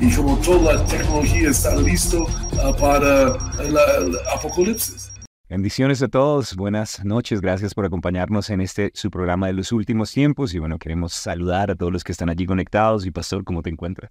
y 0.00 0.14
como 0.14 0.36
toda 0.38 0.74
la 0.74 0.84
tecnología 0.84 1.50
está 1.50 1.74
listo 1.76 2.22
uh, 2.22 2.76
para 2.78 3.36
el 3.60 4.16
apocalipsis. 4.34 5.12
Bendiciones 5.48 6.02
a 6.02 6.08
todos, 6.08 6.54
buenas 6.56 7.04
noches, 7.04 7.40
gracias 7.40 7.74
por 7.74 7.86
acompañarnos 7.86 8.50
en 8.50 8.60
este 8.60 8.90
su 8.94 9.10
programa 9.10 9.46
de 9.46 9.54
los 9.54 9.72
últimos 9.72 10.12
tiempos 10.12 10.54
y 10.54 10.58
bueno, 10.58 10.78
queremos 10.78 11.14
saludar 11.14 11.70
a 11.70 11.74
todos 11.74 11.90
los 11.90 12.04
que 12.04 12.12
están 12.12 12.28
allí 12.28 12.44
conectados 12.44 13.06
y 13.06 13.10
Pastor, 13.10 13.44
¿cómo 13.44 13.62
te 13.62 13.70
encuentras? 13.70 14.10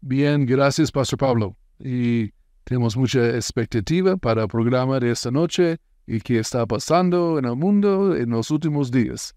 Bien, 0.00 0.46
gracias 0.46 0.90
Pastor 0.90 1.18
Pablo 1.18 1.56
y 1.78 2.30
tenemos 2.64 2.96
mucha 2.96 3.28
expectativa 3.28 4.16
para 4.16 4.42
el 4.42 4.48
programa 4.48 4.98
de 4.98 5.10
esta 5.10 5.30
noche 5.30 5.78
y 6.06 6.20
qué 6.20 6.38
está 6.38 6.66
pasando 6.66 7.38
en 7.38 7.44
el 7.44 7.56
mundo 7.56 8.16
en 8.16 8.30
los 8.30 8.50
últimos 8.50 8.90
días. 8.90 9.34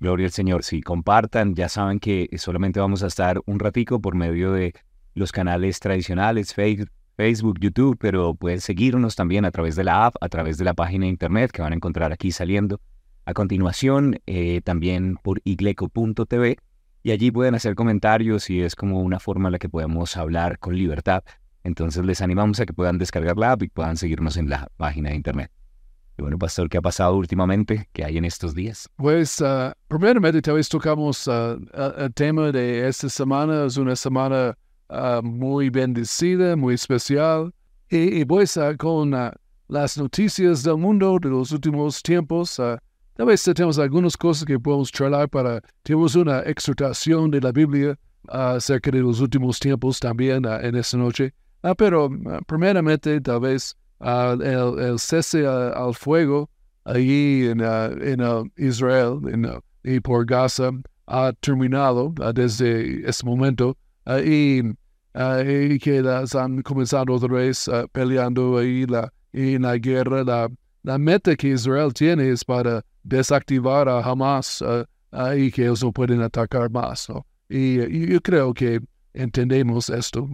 Gloria 0.00 0.26
al 0.26 0.32
Señor. 0.32 0.64
Sí, 0.64 0.82
compartan. 0.82 1.54
Ya 1.54 1.68
saben 1.68 1.98
que 1.98 2.28
solamente 2.36 2.80
vamos 2.80 3.02
a 3.02 3.06
estar 3.06 3.40
un 3.46 3.58
ratico 3.58 4.00
por 4.00 4.14
medio 4.14 4.52
de 4.52 4.74
los 5.14 5.32
canales 5.32 5.80
tradicionales, 5.80 6.54
Facebook, 6.54 7.58
YouTube, 7.60 7.96
pero 7.98 8.34
pueden 8.34 8.60
seguirnos 8.60 9.16
también 9.16 9.44
a 9.44 9.50
través 9.50 9.76
de 9.76 9.84
la 9.84 10.06
app, 10.06 10.16
a 10.20 10.28
través 10.28 10.58
de 10.58 10.64
la 10.64 10.74
página 10.74 11.04
de 11.04 11.10
internet 11.10 11.50
que 11.50 11.62
van 11.62 11.72
a 11.72 11.76
encontrar 11.76 12.12
aquí 12.12 12.32
saliendo. 12.32 12.80
A 13.24 13.32
continuación, 13.32 14.20
eh, 14.26 14.60
también 14.62 15.16
por 15.22 15.40
igleco.tv 15.44 16.58
y 17.02 17.10
allí 17.10 17.30
pueden 17.30 17.54
hacer 17.54 17.74
comentarios 17.74 18.48
y 18.50 18.62
es 18.62 18.74
como 18.74 19.00
una 19.00 19.20
forma 19.20 19.48
en 19.48 19.52
la 19.52 19.58
que 19.58 19.68
podemos 19.68 20.16
hablar 20.16 20.58
con 20.58 20.76
libertad. 20.76 21.22
Entonces 21.62 22.04
les 22.04 22.20
animamos 22.20 22.60
a 22.60 22.66
que 22.66 22.72
puedan 22.72 22.98
descargar 22.98 23.36
la 23.36 23.52
app 23.52 23.62
y 23.62 23.68
puedan 23.68 23.96
seguirnos 23.96 24.36
en 24.36 24.48
la 24.48 24.68
página 24.76 25.10
de 25.10 25.16
internet. 25.16 25.50
Y 26.16 26.22
bueno, 26.22 26.38
Pastor, 26.38 26.68
¿qué 26.68 26.78
ha 26.78 26.82
pasado 26.82 27.16
últimamente? 27.16 27.88
¿Qué 27.92 28.04
hay 28.04 28.18
en 28.18 28.24
estos 28.24 28.54
días? 28.54 28.88
Pues, 28.96 29.40
uh, 29.40 29.72
primeramente, 29.88 30.40
tal 30.40 30.54
vez 30.54 30.68
tocamos 30.68 31.26
uh, 31.26 31.58
el 31.98 32.14
tema 32.14 32.52
de 32.52 32.88
esta 32.88 33.08
semana. 33.08 33.64
Es 33.64 33.76
una 33.76 33.96
semana 33.96 34.56
uh, 34.90 35.22
muy 35.22 35.70
bendecida, 35.70 36.56
muy 36.56 36.74
especial. 36.74 37.52
Y, 37.90 38.24
pues, 38.24 38.58
con 38.78 39.12
las 39.68 39.98
noticias 39.98 40.62
del 40.62 40.78
mundo 40.78 41.18
de 41.20 41.28
los 41.28 41.52
últimos 41.52 42.02
tiempos, 42.02 42.56
tal 42.56 43.26
vez 43.26 43.44
tenemos 43.44 43.78
algunas 43.78 44.16
cosas 44.16 44.44
que 44.44 44.58
podemos 44.58 44.90
charlar 44.90 45.28
para... 45.28 45.60
Tenemos 45.82 46.16
una 46.16 46.40
exhortación 46.40 47.30
de 47.30 47.40
la 47.40 47.52
Biblia 47.52 47.96
acerca 48.28 48.90
de 48.90 49.00
los 49.00 49.20
últimos 49.20 49.60
tiempos 49.60 50.00
también 50.00 50.44
en 50.44 50.74
esta 50.74 50.96
noche. 50.96 51.32
pero, 51.76 52.10
primeramente, 52.46 53.20
tal 53.20 53.40
vez 53.40 53.76
el, 54.00 54.98
cese 54.98 55.46
al 55.46 55.94
fuego 55.94 56.50
allí 56.84 57.46
en, 57.46 57.60
en 57.60 58.52
Israel 58.56 59.20
y 59.84 60.00
por 60.00 60.24
Gaza 60.26 60.70
ha 61.06 61.32
terminado 61.40 62.14
desde 62.34 63.08
ese 63.08 63.24
momento 63.24 63.76
y, 64.24 64.60
y, 64.60 65.78
que 65.78 66.02
han 66.34 66.62
comenzado 66.62 67.14
otra 67.14 67.28
vez 67.28 67.70
peleando 67.92 68.58
ahí 68.58 68.86
la, 68.86 69.12
en 69.32 69.62
la 69.62 69.76
guerra. 69.78 70.24
La, 70.24 70.50
la 70.82 70.98
meta 70.98 71.36
que 71.36 71.48
Israel 71.48 71.92
tiene 71.92 72.30
es 72.30 72.44
para 72.44 72.84
desactivar 73.02 73.88
a 73.88 74.00
Hamas 74.00 74.62
y 75.36 75.50
que 75.50 75.62
ellos 75.62 75.82
no 75.82 75.92
pueden 75.92 76.20
atacar 76.22 76.70
más. 76.70 77.08
Y, 77.48 77.80
y, 77.80 78.06
yo 78.08 78.20
creo 78.20 78.52
que 78.52 78.80
entendemos 79.12 79.88
esto. 79.90 80.28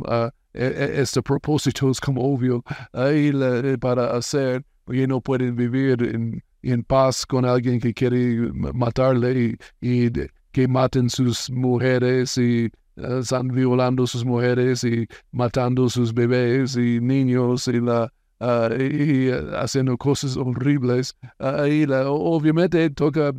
E, 0.53 0.65
e, 0.65 1.01
este 1.01 1.23
propósito 1.23 1.91
es 1.91 2.01
como 2.01 2.23
obvio 2.23 2.65
ahí 2.93 3.31
eh, 3.33 3.77
para 3.79 4.17
hacer, 4.17 4.65
porque 4.85 5.07
no 5.07 5.21
pueden 5.21 5.55
vivir 5.55 6.03
en, 6.03 6.43
en 6.63 6.83
paz 6.83 7.25
con 7.25 7.45
alguien 7.45 7.79
que 7.79 7.95
quiere 7.95 8.51
matarle 8.75 9.57
y, 9.81 10.11
que 10.53 10.67
maten 10.67 11.09
sus 11.09 11.49
mujeres 11.51 12.37
y 12.37 12.69
están 13.21 13.49
violando 13.49 14.07
sus 14.07 14.25
mujeres 14.25 14.85
y 14.85 15.07
matando 15.33 15.89
sus 15.89 16.13
bebés 16.13 16.77
y 16.77 17.01
niños 17.01 17.69
y 17.69 17.81
la 17.81 18.13
uh, 18.41 18.75
y, 18.81 19.31
haciendo 19.57 19.97
cosas 19.97 20.37
horribles. 20.37 21.17
ahí 21.39 21.87
obviamente 21.89 22.91
toca 22.91 23.33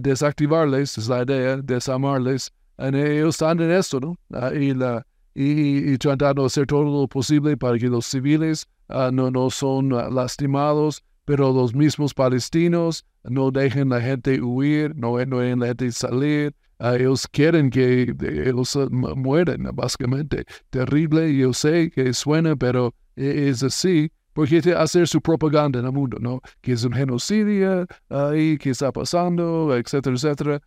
desactivarles, 0.00 0.98
es 0.98 1.08
la 1.08 1.22
idea, 1.22 1.56
desamarles. 1.56 2.52
Y 2.78 2.96
ellos 2.96 3.36
están 3.36 3.60
en 3.60 3.70
esto, 3.70 4.00
¿no? 4.00 4.16
y 4.52 4.74
la 4.74 5.06
y, 5.34 5.98
tratando 5.98 6.42
de 6.42 6.46
hacer 6.46 6.66
todo 6.66 6.84
lo 6.84 7.08
posible 7.08 7.56
para 7.56 7.78
que 7.78 7.88
los 7.88 8.06
civiles 8.06 8.66
ah, 8.88 9.10
no, 9.12 9.30
no 9.30 9.50
son 9.50 9.92
ah, 9.92 10.08
lastimados, 10.10 11.02
pero 11.24 11.52
los 11.52 11.74
mismos 11.74 12.14
palestinos 12.14 13.04
no 13.24 13.50
dejen 13.50 13.88
la 13.88 14.00
gente 14.00 14.40
huir, 14.40 14.94
no, 14.96 15.16
dejen 15.16 15.60
la 15.60 15.66
gente 15.68 15.90
salir. 15.90 16.54
Ah, 16.78 16.96
ellos 16.96 17.26
quieren 17.28 17.70
que 17.70 18.14
ellos 18.20 18.78
mueran, 18.90 19.68
básicamente. 19.74 20.44
Terrible, 20.70 21.34
yo 21.36 21.52
sé 21.52 21.90
que 21.90 22.12
suena, 22.12 22.56
pero 22.56 22.94
e, 23.16 23.48
es 23.48 23.62
así 23.62 24.10
porque 24.32 24.58
hacer 24.76 25.06
su 25.06 25.20
propaganda 25.20 25.78
en 25.78 25.86
el 25.86 25.92
mundo, 25.92 26.18
¿no? 26.20 26.40
Que 26.60 26.72
es 26.72 26.84
un 26.84 26.92
genocidio 26.92 27.86
ahí, 28.08 28.58
que 28.58 28.70
está 28.70 28.90
pasando, 28.90 29.76
etcétera, 29.76 30.16
etcétera. 30.16 30.60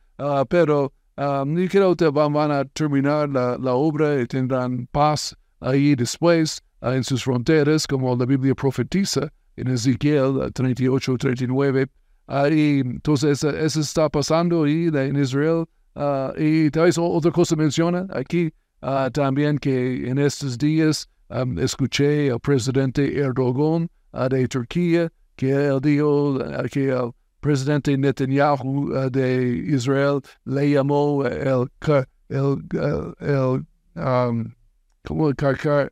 pero 0.48 0.94
Um, 1.18 1.58
y 1.58 1.68
creo 1.68 1.96
que 1.96 2.10
van, 2.10 2.52
a 2.52 2.64
terminar 2.64 3.28
la, 3.30 3.74
obra 3.74 4.22
y 4.22 4.28
tendrán 4.28 4.88
paz 4.92 5.36
ahí 5.62 5.96
después 5.96 6.62
uh, 6.82 6.90
en 6.90 7.04
sus 7.04 7.24
fronteras, 7.24 7.88
como 7.88 8.16
la 8.16 8.26
Biblia 8.26 8.54
profetiza 8.54 9.28
en 9.56 9.70
Ezequiel 9.70 10.52
38, 10.54 11.18
39. 11.18 11.88
y 12.52 12.80
entonces 12.82 13.44
eso 13.44 13.80
está 13.80 14.10
pasando 14.10 14.66
ahí 14.66 14.92
en 14.94 15.16
Israel. 15.16 15.66
Uh, 15.98 16.32
y 16.38 16.70
tal 16.70 16.84
vez 16.84 16.98
otra 17.00 17.32
cosa 17.32 17.56
menciona 17.56 18.06
aquí 18.12 18.54
uh, 18.84 19.10
también 19.10 19.58
que 19.58 20.08
en 20.08 20.20
estos 20.20 20.56
días 20.56 21.10
um, 21.30 21.58
escuché 21.58 22.30
al 22.30 22.40
presidente 22.40 23.18
Erdogan 23.18 23.90
de 24.30 24.48
Turquía 24.48 25.12
que 25.38 25.50
él 25.50 25.82
dijo 25.82 26.38
que 26.72 26.90
el 26.90 27.14
presidente 27.42 27.98
Netanyahu 27.98 28.92
uh, 28.94 29.10
de 29.10 29.64
Israel 29.66 30.22
le 30.46 30.70
llamó 30.70 31.26
el, 31.26 31.68
el, 32.30 32.64
el, 33.20 33.66
um, 33.96 34.54
como 35.04 35.30
el 35.30 35.36
car, 35.36 35.92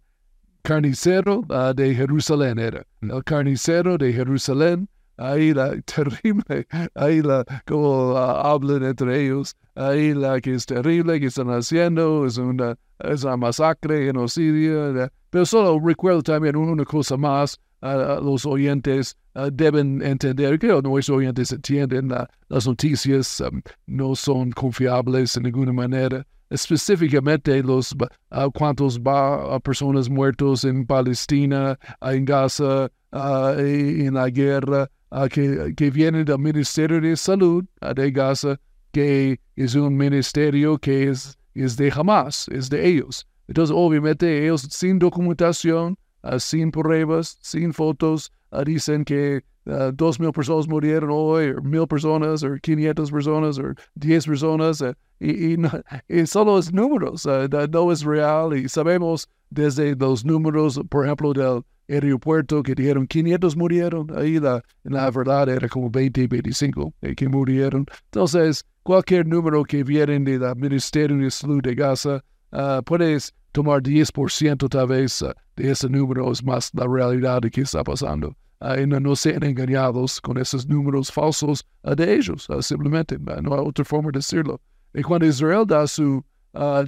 carnicero 0.61 1.39
uh, 1.49 1.73
de 1.73 1.95
Jerusalén 1.95 2.59
era, 2.59 2.85
el 3.01 3.23
carnicero 3.23 3.97
de 3.97 4.13
Jerusalén, 4.13 4.87
ahí 5.17 5.53
la 5.53 5.79
terrible, 5.85 6.67
ahí 6.95 7.21
la, 7.21 7.45
como 7.65 8.13
uh, 8.13 8.17
hablan 8.17 8.83
entre 8.83 9.25
ellos, 9.25 9.55
ahí 9.75 10.13
la 10.13 10.39
que 10.41 10.55
es 10.55 10.65
terrible 10.65 11.19
que 11.19 11.27
están 11.27 11.49
haciendo, 11.49 12.25
es 12.25 12.37
una, 12.37 12.75
es 12.99 13.23
una 13.23 13.37
masacre, 13.37 14.05
genocidio, 14.05 15.09
pero 15.29 15.45
solo 15.45 15.79
recuerdo 15.85 16.23
también 16.23 16.55
una 16.55 16.85
cosa 16.85 17.17
más, 17.17 17.59
los 17.81 18.45
oyentes 18.45 19.15
deben 19.51 20.01
entender, 20.01 20.57
creo 20.59 20.81
que 20.81 20.87
nuestros 20.87 21.17
oyentes 21.17 21.51
entienden, 21.51 22.09
las 22.49 22.67
noticias 22.67 23.41
um, 23.41 23.61
no 23.85 24.15
son 24.15 24.51
confiables 24.51 25.33
de 25.33 25.41
ninguna 25.41 25.73
manera. 25.73 26.25
Específicamente 26.49 27.61
los 27.63 27.93
uh, 27.93 28.51
cuántos 28.53 28.99
va, 28.99 29.59
personas 29.59 30.09
muertos 30.09 30.63
en 30.63 30.85
Palestina, 30.85 31.77
en 32.01 32.25
Gaza, 32.25 32.89
en 33.11 34.13
la 34.13 34.29
guerra, 34.29 34.89
que, 35.31 35.73
que 35.75 35.91
vienen 35.91 36.25
del 36.25 36.39
Ministerio 36.39 36.99
de 36.99 37.15
Salud 37.15 37.65
de 37.95 38.11
Gaza, 38.11 38.59
que 38.91 39.39
es 39.55 39.75
un 39.75 39.97
ministerio 39.97 40.77
que 40.77 41.09
es, 41.09 41.37
es 41.53 41.75
de 41.75 41.91
Hamas, 41.91 42.47
es 42.49 42.69
de 42.69 42.87
ellos. 42.87 43.27
Entonces, 43.47 43.75
obviamente, 43.77 44.43
ellos 44.43 44.61
sin 44.71 44.99
documentación, 44.99 45.97
uh, 46.23 46.39
sin 46.39 46.71
pruebas, 46.71 47.37
sin 47.41 47.73
fotos, 47.73 48.31
uh, 48.51 48.63
dicen 48.63 49.05
que 49.05 49.43
uh, 49.65 49.91
dos 49.93 50.19
mil 50.19 50.31
personas 50.31 50.67
murieron 50.67 51.09
hoy, 51.11 51.51
o 51.51 51.61
mil 51.61 51.87
personas, 51.87 52.43
o 52.43 52.55
quinientas 52.61 53.11
personas, 53.11 53.59
o 53.59 53.73
diez 53.95 54.25
personas, 54.25 54.81
y, 55.19 55.53
y, 55.53 55.57
no, 55.57 55.69
y, 56.07 56.25
solo 56.25 56.57
es 56.57 56.73
números, 56.73 57.25
no 57.25 57.91
es 57.91 58.01
real, 58.01 58.57
y 58.57 58.67
sabemos 58.69 59.29
desde 59.49 59.95
los 59.95 60.25
números, 60.25 60.79
por 60.89 61.05
ejemplo, 61.05 61.33
del 61.33 61.63
aeropuerto 61.87 62.63
que 62.63 62.75
dijeron 62.75 63.07
500 63.07 63.55
murieron, 63.55 64.07
ahí 64.17 64.39
la, 64.39 64.63
la 64.83 65.09
verdad 65.11 65.49
era 65.49 65.67
como 65.67 65.89
20, 65.89 66.27
25 66.27 66.93
eh, 67.01 67.15
que 67.15 67.27
murieron. 67.27 67.85
Entonces, 68.05 68.65
cualquier 68.83 69.27
número 69.27 69.63
que 69.63 69.83
viene 69.83 70.19
del 70.19 70.55
Ministerio 70.55 71.17
de 71.17 71.31
Salud 71.31 71.61
de 71.61 71.75
Gaza, 71.75 72.23
ah, 72.51 72.81
puedes 72.85 73.33
tomar 73.51 73.81
10% 73.81 74.69
tal 74.69 74.87
vez 74.87 75.21
ah, 75.21 75.35
de 75.55 75.71
ese 75.71 75.89
número, 75.89 76.31
es 76.31 76.43
más 76.43 76.71
la 76.73 76.87
realidad 76.87 77.41
de 77.41 77.51
qué 77.51 77.61
está 77.61 77.83
pasando. 77.83 78.35
Ah, 78.59 78.79
y 78.79 78.87
no, 78.87 78.99
no 78.99 79.15
sean 79.15 79.43
engañados 79.43 80.19
con 80.21 80.37
esos 80.37 80.67
números 80.67 81.11
falsos 81.11 81.65
de 81.83 82.15
ellos, 82.15 82.47
simplemente, 82.61 83.17
no 83.19 83.53
hay 83.53 83.59
otra 83.59 83.85
forma 83.85 84.09
de 84.11 84.19
decirlo. 84.19 84.59
Y 84.93 85.01
cuando 85.01 85.25
Israel 85.25 85.65
da 85.67 85.85
su, 85.87 86.23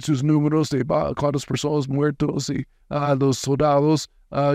sus 0.00 0.22
números 0.24 0.70
de 0.70 0.84
cuántas 0.84 1.44
personas 1.44 1.88
muertos 1.88 2.50
y 2.50 2.64
a 2.88 3.14
los 3.14 3.38
soldados, 3.38 4.10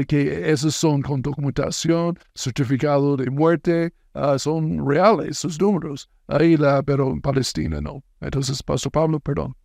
que 0.07 0.51
esos 0.51 0.75
son 0.75 1.01
con 1.01 1.21
documentación, 1.21 2.17
certificado 2.33 3.15
de 3.17 3.29
muerte, 3.29 3.93
son 4.37 4.87
reales 4.87 5.37
sus 5.37 5.59
números. 5.59 6.09
Ahí 6.27 6.57
la, 6.57 6.81
pero 6.83 7.11
en 7.11 7.21
Palestina 7.21 7.81
no. 7.81 8.03
Entonces, 8.21 8.63
Pastor 8.63 8.91
Pablo, 8.91 9.19
perdón. 9.19 9.55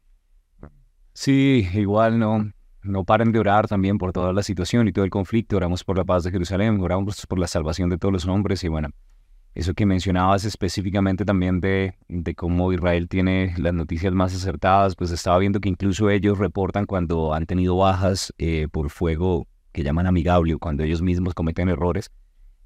Sí, 1.15 1.69
igual 1.75 2.19
no, 2.19 2.51
no 2.83 3.05
paren 3.05 3.33
de 3.33 3.39
orar 3.39 3.69
también 3.69 3.99
por 3.99 4.13
toda 4.13 4.33
la 4.33 4.43
situación 4.43 4.89
y 4.89 4.93
todo 4.93 5.05
el 5.05 5.11
conflicto. 5.11 5.57
Oramos 5.57 5.85
por 5.85 5.97
la 5.97 6.05
paz 6.05 6.25
de 6.25 6.31
Jerusalén, 6.31 6.81
oramos 6.81 7.27
por 7.27 7.39
la 7.39 7.47
salvación 7.47 7.91
de 7.91 7.99
todos 7.99 8.13
los 8.13 8.27
hombres 8.27 8.63
y 8.65 8.69
bueno, 8.69 8.89
eso 9.59 9.75
que 9.75 9.87
mencionabas 9.87 10.45
específicamente 10.45 11.25
también 11.25 11.59
de, 11.61 11.97
de 12.07 12.35
cómo 12.37 12.73
Israel 12.73 13.09
tiene 13.09 13.55
las 13.59 13.75
noticias 13.75 14.15
más 14.15 14.33
acertadas, 14.33 14.95
pues 14.95 15.11
estaba 15.11 15.37
viendo 15.39 15.61
que 15.61 15.69
incluso 15.69 16.11
ellos 16.11 16.39
reportan 16.39 16.87
cuando 16.87 17.35
han 17.35 17.45
tenido 17.45 17.77
bajas 17.77 18.33
eh, 18.39 18.69
por 18.71 18.89
fuego 18.91 19.49
que 19.73 19.83
llaman 19.83 20.07
amigable, 20.07 20.57
cuando 20.59 20.85
ellos 20.85 21.03
mismos 21.03 21.35
cometen 21.35 21.69
errores, 21.69 22.13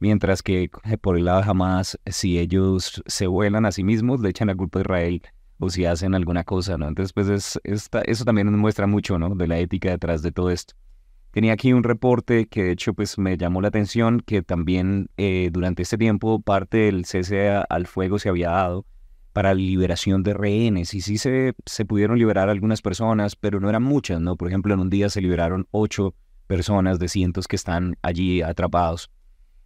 mientras 0.00 0.42
que 0.42 0.70
eh, 0.84 0.98
por 0.98 1.16
el 1.16 1.24
lado 1.24 1.40
de 1.40 1.48
Hamas, 1.48 1.98
si 2.04 2.38
ellos 2.38 3.02
se 3.06 3.26
vuelan 3.26 3.64
a 3.64 3.72
sí 3.72 3.84
mismos, 3.84 4.20
le 4.20 4.28
echan 4.28 4.48
la 4.48 4.54
culpa 4.54 4.80
a 4.80 4.82
Israel 4.82 5.22
o 5.60 5.70
si 5.70 5.86
hacen 5.86 6.14
alguna 6.14 6.44
cosa, 6.44 6.76
¿no? 6.76 6.88
Entonces, 6.88 7.14
pues 7.14 7.28
es, 7.28 7.58
eso 7.64 8.24
también 8.26 8.50
nos 8.50 8.60
muestra 8.60 8.86
mucho, 8.86 9.18
¿no? 9.18 9.34
De 9.34 9.46
la 9.46 9.58
ética 9.58 9.88
detrás 9.88 10.20
de 10.20 10.30
todo 10.30 10.50
esto. 10.50 10.74
Tenía 11.32 11.54
aquí 11.54 11.72
un 11.72 11.82
reporte 11.82 12.46
que 12.46 12.62
de 12.62 12.72
hecho 12.72 12.92
pues 12.92 13.16
me 13.16 13.38
llamó 13.38 13.62
la 13.62 13.68
atención 13.68 14.20
que 14.20 14.42
también 14.42 15.08
eh, 15.16 15.48
durante 15.50 15.82
este 15.82 15.96
tiempo 15.96 16.42
parte 16.42 16.76
del 16.76 17.06
cese 17.06 17.48
al 17.48 17.86
fuego 17.86 18.18
se 18.18 18.28
había 18.28 18.50
dado 18.50 18.84
para 19.32 19.54
liberación 19.54 20.22
de 20.22 20.34
rehenes 20.34 20.92
y 20.92 21.00
sí 21.00 21.16
se, 21.16 21.54
se 21.64 21.86
pudieron 21.86 22.18
liberar 22.18 22.50
algunas 22.50 22.82
personas, 22.82 23.34
pero 23.34 23.60
no 23.60 23.70
eran 23.70 23.82
muchas, 23.82 24.20
¿no? 24.20 24.36
Por 24.36 24.48
ejemplo, 24.48 24.74
en 24.74 24.80
un 24.80 24.90
día 24.90 25.08
se 25.08 25.22
liberaron 25.22 25.66
ocho 25.70 26.14
personas 26.46 26.98
de 26.98 27.08
cientos 27.08 27.48
que 27.48 27.56
están 27.56 27.96
allí 28.02 28.42
atrapados. 28.42 29.10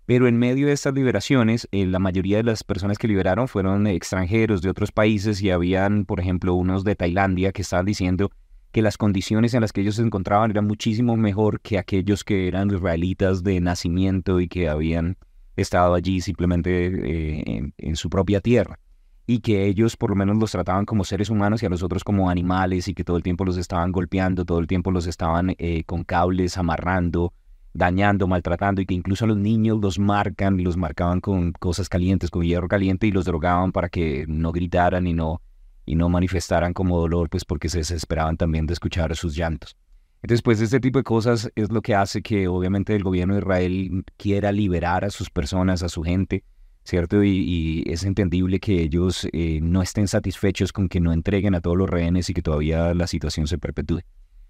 Pero 0.05 0.29
en 0.29 0.39
medio 0.39 0.69
de 0.69 0.73
estas 0.73 0.95
liberaciones, 0.95 1.67
eh, 1.73 1.85
la 1.85 1.99
mayoría 1.99 2.37
de 2.37 2.45
las 2.45 2.63
personas 2.63 2.97
que 2.97 3.09
liberaron 3.09 3.49
fueron 3.49 3.89
extranjeros 3.89 4.63
de 4.63 4.71
otros 4.71 4.93
países 4.93 5.43
y 5.43 5.51
habían, 5.51 6.05
por 6.05 6.21
ejemplo, 6.21 6.55
unos 6.55 6.85
de 6.85 6.95
Tailandia 6.95 7.51
que 7.51 7.63
estaban 7.63 7.87
diciendo 7.87 8.31
que 8.77 8.83
las 8.83 8.99
condiciones 8.99 9.55
en 9.55 9.63
las 9.63 9.73
que 9.73 9.81
ellos 9.81 9.95
se 9.95 10.03
encontraban 10.03 10.51
eran 10.51 10.67
muchísimo 10.67 11.17
mejor 11.17 11.63
que 11.63 11.79
aquellos 11.79 12.25
que 12.25 12.47
eran 12.47 12.71
israelitas 12.71 13.43
de 13.43 13.59
nacimiento 13.59 14.39
y 14.39 14.49
que 14.49 14.69
habían 14.69 15.17
estado 15.57 15.95
allí 15.95 16.21
simplemente 16.21 16.89
eh, 16.89 17.73
en, 17.79 17.97
su 17.97 18.11
propia 18.11 18.43
tierra. 18.43 18.79
Y 19.27 19.41
que 19.41 19.65
ellos 19.65 19.97
por 19.97 20.11
lo 20.11 20.17
menos 20.17 20.37
los 20.37 20.53
trataban 20.53 20.85
como 20.85 21.05
seres 21.05 21.31
humanos 21.31 21.63
y 21.63 21.67
a 21.67 21.71
los 21.71 21.83
otros 21.83 22.05
como 22.05 22.29
animales 22.29 22.87
y 22.89 22.93
que 22.93 23.03
todo 23.03 23.17
el 23.17 23.23
tiempo 23.23 23.47
los 23.47 23.57
estaban 23.57 23.93
golpeando, 23.93 24.45
todo 24.45 24.59
el 24.59 24.67
tiempo 24.67 24.91
los 24.91 25.07
estaban 25.07 25.55
eh, 25.57 25.85
con 25.85 26.05
cables 26.05 26.59
amarrando, 26.59 27.33
dañando, 27.73 28.27
maltratando 28.27 28.83
y 28.83 28.85
que 28.85 28.93
incluso 28.93 29.25
a 29.25 29.29
los 29.29 29.39
niños 29.39 29.79
los 29.81 29.99
marcan, 29.99 30.63
los 30.63 30.77
marcaban 30.77 31.23
con 31.23 31.53
cosas 31.53 31.89
calientes, 31.89 32.31
con 32.31 32.43
hierro 32.43 32.69
caliente 32.69 33.07
y 33.07 33.11
los 33.11 33.25
drogaban 33.25 33.73
para 33.73 33.89
que 33.89 34.27
no 34.29 34.53
gritaran 34.53 35.07
y 35.07 35.15
no, 35.15 35.41
y 35.87 35.95
no 35.95 36.09
manifestaran 36.09 36.75
como 36.75 36.99
dolor, 36.99 37.31
pues 37.31 37.45
porque 37.45 37.69
se 37.69 37.79
desesperaban 37.79 38.37
también 38.37 38.67
de 38.67 38.75
escuchar 38.75 39.15
sus 39.17 39.35
llantos. 39.35 39.77
Entonces, 40.23 40.43
pues 40.43 40.61
este 40.61 40.81
tipo 40.81 40.99
de 40.99 41.05
cosas 41.05 41.51
es 41.55 41.71
lo 41.71 41.83
que 41.83 41.95
hace 41.95 42.21
que 42.21 42.49
obviamente 42.49 42.97
el 42.97 43.05
gobierno 43.05 43.35
de 43.35 43.41
Israel 43.41 44.05
quiera 44.17 44.51
liberar 44.51 45.05
a 45.05 45.11
sus 45.11 45.31
personas, 45.31 45.85
a 45.85 45.89
su 45.89 46.03
gente, 46.03 46.43
¿cierto? 46.83 47.23
Y, 47.23 47.85
es 47.87 48.03
entendible 48.03 48.59
que 48.59 48.83
ellos 48.83 49.29
eh, 49.33 49.61
no 49.63 49.83
estén 49.83 50.09
satisfechos 50.09 50.73
con 50.73 50.89
que 50.89 51.01
no 51.01 51.13
entreguen 51.13 51.55
a 51.55 51.61
todos 51.61 51.77
los 51.77 51.89
rehenes 51.89 52.29
y 52.29 52.35
que 52.35 52.43
todavía 52.43 52.93
la 52.93 53.07
situación 53.07 53.47
se 53.47 53.59
perpetúe. 53.59 54.01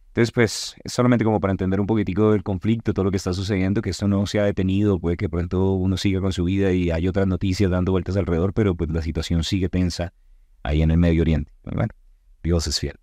Entonces, 0.08 0.32
pues, 0.32 0.76
es 0.82 0.92
solamente 0.94 1.26
como 1.26 1.40
para 1.40 1.50
entender 1.50 1.78
un 1.78 1.86
poquitico 1.86 2.32
del 2.32 2.42
conflicto, 2.42 2.94
todo 2.94 3.04
lo 3.04 3.10
que 3.10 3.18
está 3.18 3.34
sucediendo, 3.34 3.82
que 3.82 3.90
esto 3.90 4.08
no 4.08 4.24
se 4.24 4.40
ha 4.40 4.44
detenido, 4.44 4.98
puede 4.98 5.18
que 5.18 5.28
pronto 5.28 5.72
uno 5.72 5.98
siga 5.98 6.22
con 6.22 6.32
su 6.32 6.44
vida 6.44 6.72
y 6.72 6.90
hay 6.90 7.06
otras 7.06 7.26
noticias 7.26 7.70
dando 7.70 7.92
vueltas 7.92 8.16
alrededor, 8.16 8.54
pero 8.54 8.74
pues 8.74 8.88
la 8.88 9.02
situación 9.02 9.44
sigue 9.44 9.68
tensa 9.68 10.14
ahí 10.66 10.82
en 10.82 10.90
el 10.90 10.98
Medio 10.98 11.22
Oriente. 11.22 11.52
Bueno, 11.64 11.88
Dios 12.42 12.66
es 12.66 12.78
fiel. 12.78 12.96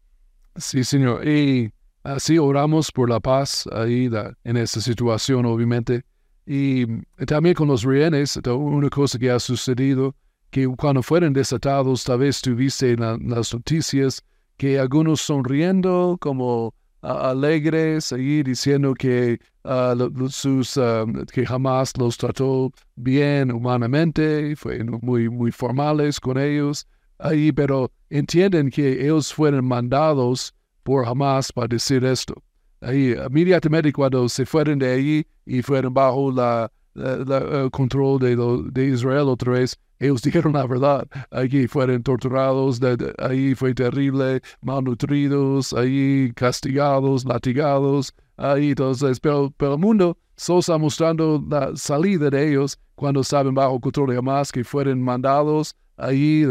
Sí, 0.56 0.84
Señor. 0.84 1.28
Y 1.28 1.72
así 2.04 2.38
oramos 2.38 2.92
por 2.92 3.10
la 3.10 3.20
paz 3.20 3.68
ahí 3.72 4.10
en 4.44 4.58
esta 4.58 4.82
situación, 4.82 5.46
obviamente. 5.46 6.04
Y 6.46 6.86
también 7.26 7.56
con 7.56 7.70
los 7.70 7.84
rehenes, 7.84 8.38
una 8.46 8.90
cosa 8.90 9.18
que 9.18 9.32
ha 9.32 9.40
sucedido, 9.40 10.16
que 10.52 10.68
cuando 10.68 11.02
fueron 11.02 11.34
desatados, 11.34 12.04
tal 12.04 12.20
vez 12.20 12.42
tuviste 12.42 12.92
en 12.92 13.30
las 13.30 13.54
noticias 13.54 14.22
que 14.58 14.78
algunos 14.78 15.22
sonriendo 15.22 16.18
como 16.20 16.76
alegres, 17.02 18.14
ahí 18.14 18.44
diciendo 18.44 18.94
que, 18.94 19.40
ah, 19.64 19.96
sus, 20.30 20.78
ah, 20.78 21.06
que 21.32 21.46
jamás 21.46 21.94
los 21.98 22.18
trató 22.18 22.72
bien 22.96 23.52
humanamente, 23.52 24.56
fue 24.56 24.84
muy, 24.84 25.30
muy 25.30 25.52
formales 25.52 26.20
con 26.20 26.38
ellos, 26.38 26.88
ahí, 27.24 27.52
pero 27.52 27.92
entienden 28.10 28.70
que 28.70 29.02
ellos 29.04 29.34
fueron 29.34 29.66
mandados 29.66 30.54
por 30.84 31.08
Hamas 31.08 31.52
para 31.52 31.68
decir 31.68 32.04
esto. 32.04 32.36
Ahí, 32.82 33.16
inmediatamente 33.30 33.94
cuando 33.94 34.28
se 34.28 34.46
fueron 34.46 34.78
de 34.80 34.92
ahí 34.92 35.28
y 35.46 35.62
fueron 35.62 35.94
bajo 35.94 36.32
la, 36.32 36.70
el 36.96 37.72
control 37.72 38.20
de, 38.20 38.36
de 38.72 38.86
Israel 38.88 39.30
otra 39.30 39.54
vez, 39.54 39.80
ellos 40.00 40.22
dijeron 40.24 40.54
la 40.54 40.68
verdad. 40.68 41.08
Allí 41.32 41.68
fueron 41.68 42.04
torturados, 42.04 42.82
ahí 43.20 43.56
fue 43.56 43.74
terrible, 43.74 44.42
malnutridos, 44.62 45.74
ahí 45.74 46.32
castigados, 46.36 47.26
latigados. 47.26 48.14
Ahí 48.36 48.70
entonces, 48.70 49.20
pero, 49.20 49.54
pero 49.58 49.76
el 49.76 49.80
mundo 49.80 50.18
solo 50.36 50.60
está 50.60 50.78
mostrando 50.78 51.42
la 51.48 51.76
salida 51.76 52.30
de 52.30 52.50
ellos 52.50 52.78
cuando 52.96 53.24
saben 53.24 53.54
bajo 53.54 53.80
control 53.80 54.10
de 54.10 54.18
Hamas 54.18 54.52
que 54.52 54.64
fueron 54.64 55.02
mandados 55.02 55.76
ahí 56.06 56.46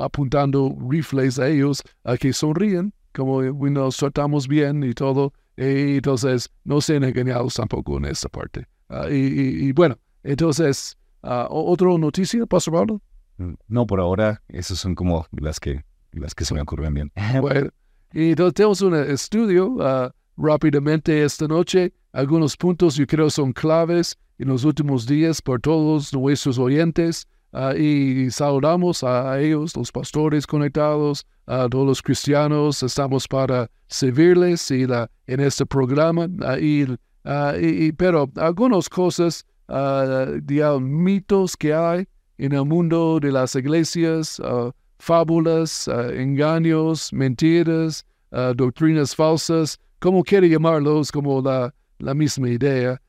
apuntando 0.00 0.76
rifles 0.88 1.38
a 1.38 1.48
ellos 1.48 1.82
a 2.04 2.16
que 2.16 2.32
sonríen, 2.32 2.92
como 3.12 3.42
nos 3.42 3.96
tratamos 3.96 4.48
bien 4.48 4.82
y 4.84 4.94
todo. 4.94 5.32
Y 5.56 5.96
entonces 5.96 6.50
no 6.64 6.80
sean 6.80 7.04
engañados 7.04 7.54
tampoco 7.54 7.98
en 7.98 8.06
esta 8.06 8.28
parte. 8.28 8.66
Ah, 8.88 9.08
y, 9.10 9.72
bueno, 9.72 9.98
entonces 10.22 10.96
Uh, 11.22 11.46
¿Otra 11.50 11.88
noticia, 11.98 12.46
Pastor 12.46 12.74
Pablo? 12.74 13.02
Mm, 13.36 13.52
no, 13.68 13.86
por 13.86 14.00
ahora, 14.00 14.42
esas 14.48 14.78
son 14.78 14.94
como 14.94 15.26
las 15.32 15.60
que, 15.60 15.84
las 16.12 16.34
que 16.34 16.44
se 16.44 16.54
me 16.54 16.62
ocurren 16.62 16.94
bien. 16.94 17.12
bueno, 17.40 17.68
y 18.12 18.30
entonces 18.30 18.54
tenemos 18.54 18.80
un 18.80 18.94
estudio 18.94 19.68
uh, 19.68 20.10
rápidamente 20.36 21.22
esta 21.22 21.46
noche. 21.46 21.92
Algunos 22.12 22.56
puntos 22.56 22.96
yo 22.96 23.06
creo 23.06 23.28
son 23.28 23.52
claves 23.52 24.16
en 24.38 24.48
los 24.48 24.64
últimos 24.64 25.06
días 25.06 25.42
por 25.42 25.60
todos 25.60 26.12
nuestros 26.14 26.58
oyentes. 26.58 27.28
Uh, 27.52 27.74
y 27.76 28.30
saludamos 28.30 29.02
a 29.02 29.40
ellos, 29.40 29.76
los 29.76 29.90
pastores 29.90 30.46
conectados, 30.46 31.26
a 31.46 31.68
todos 31.68 31.86
los 31.86 32.02
cristianos. 32.02 32.82
Estamos 32.82 33.26
para 33.26 33.68
servirles 33.88 34.70
y 34.70 34.84
en 34.84 35.40
este 35.40 35.66
programa. 35.66 36.28
y, 36.60 37.92
pero 37.92 38.30
algunas 38.36 38.88
cosas 38.88 39.44
uh, 39.68 40.80
mitos 40.80 41.56
que 41.56 41.74
hay 41.74 42.06
en 42.38 42.52
el 42.52 42.64
mundo 42.64 43.18
de 43.20 43.32
las 43.32 43.56
iglesias, 43.56 44.38
uh, 44.38 44.70
fábulas, 45.00 45.88
uh, 45.88 46.10
engaños, 46.12 47.12
mentiras, 47.12 48.06
doctrinas 48.54 49.12
falsas, 49.12 49.76
como 49.98 50.22
quiere 50.22 50.48
llamarlos, 50.48 51.10
como 51.10 51.42
la, 51.42 51.74
la 51.98 52.14
misma 52.14 52.48
idea, 52.48 53.00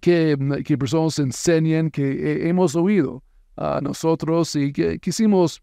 que, 0.00 0.36
que, 0.64 0.76
personas 0.76 1.20
enseñan 1.20 1.90
que 1.92 2.48
hemos 2.48 2.74
oído 2.74 3.22
a 3.56 3.80
nosotros 3.80 4.54
y 4.56 4.72
que 4.72 4.98
quisimos 4.98 5.62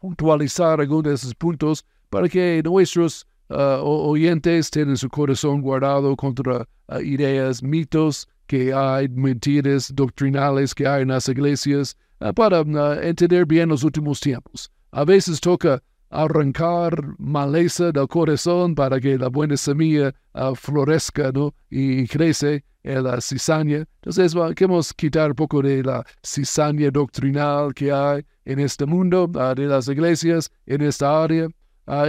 puntualizar 0.00 0.80
algunos 0.80 1.04
de 1.04 1.14
esos 1.14 1.34
puntos 1.34 1.84
para 2.10 2.28
que 2.28 2.62
nuestros 2.64 3.26
oyentes 3.48 4.70
tengan 4.70 4.96
su 4.96 5.08
corazón 5.08 5.60
guardado 5.60 6.16
contra 6.16 6.66
ideas, 7.02 7.62
mitos 7.62 8.28
que 8.46 8.72
hay 8.72 9.08
mentiras 9.08 9.92
doctrinales 9.94 10.74
que 10.74 10.86
hay 10.86 11.02
en 11.02 11.08
las 11.08 11.28
iglesias 11.28 11.96
ah, 12.20 12.32
para 12.32 12.60
ah, 12.60 12.98
entender 13.02 13.44
bien 13.46 13.68
los 13.68 13.82
últimos 13.82 14.20
tiempos. 14.20 14.70
A 14.92 15.04
veces 15.04 15.40
toca 15.40 15.82
arrancar 16.10 17.14
maleza 17.18 17.92
del 17.92 18.08
corazón 18.08 18.74
para 18.74 19.00
que 19.00 19.18
la 19.18 19.28
buena 19.28 19.56
semilla 19.56 20.14
uh, 20.34 20.54
florezca 20.54 21.32
¿no? 21.32 21.54
y 21.70 22.06
crece 22.06 22.64
en 22.84 23.02
la 23.04 23.20
cizaña. 23.20 23.84
Entonces 24.02 24.34
queremos 24.54 24.94
quitar 24.94 25.30
un 25.30 25.36
poco 25.36 25.60
de 25.60 25.82
la 25.82 26.04
cizaña 26.22 26.90
doctrinal 26.90 27.74
que 27.74 27.90
hay 27.90 28.24
en 28.44 28.60
este 28.60 28.86
mundo, 28.86 29.26
de 29.26 29.66
las 29.66 29.88
iglesias, 29.88 30.50
en 30.66 30.82
esta 30.82 31.24
área. 31.24 31.48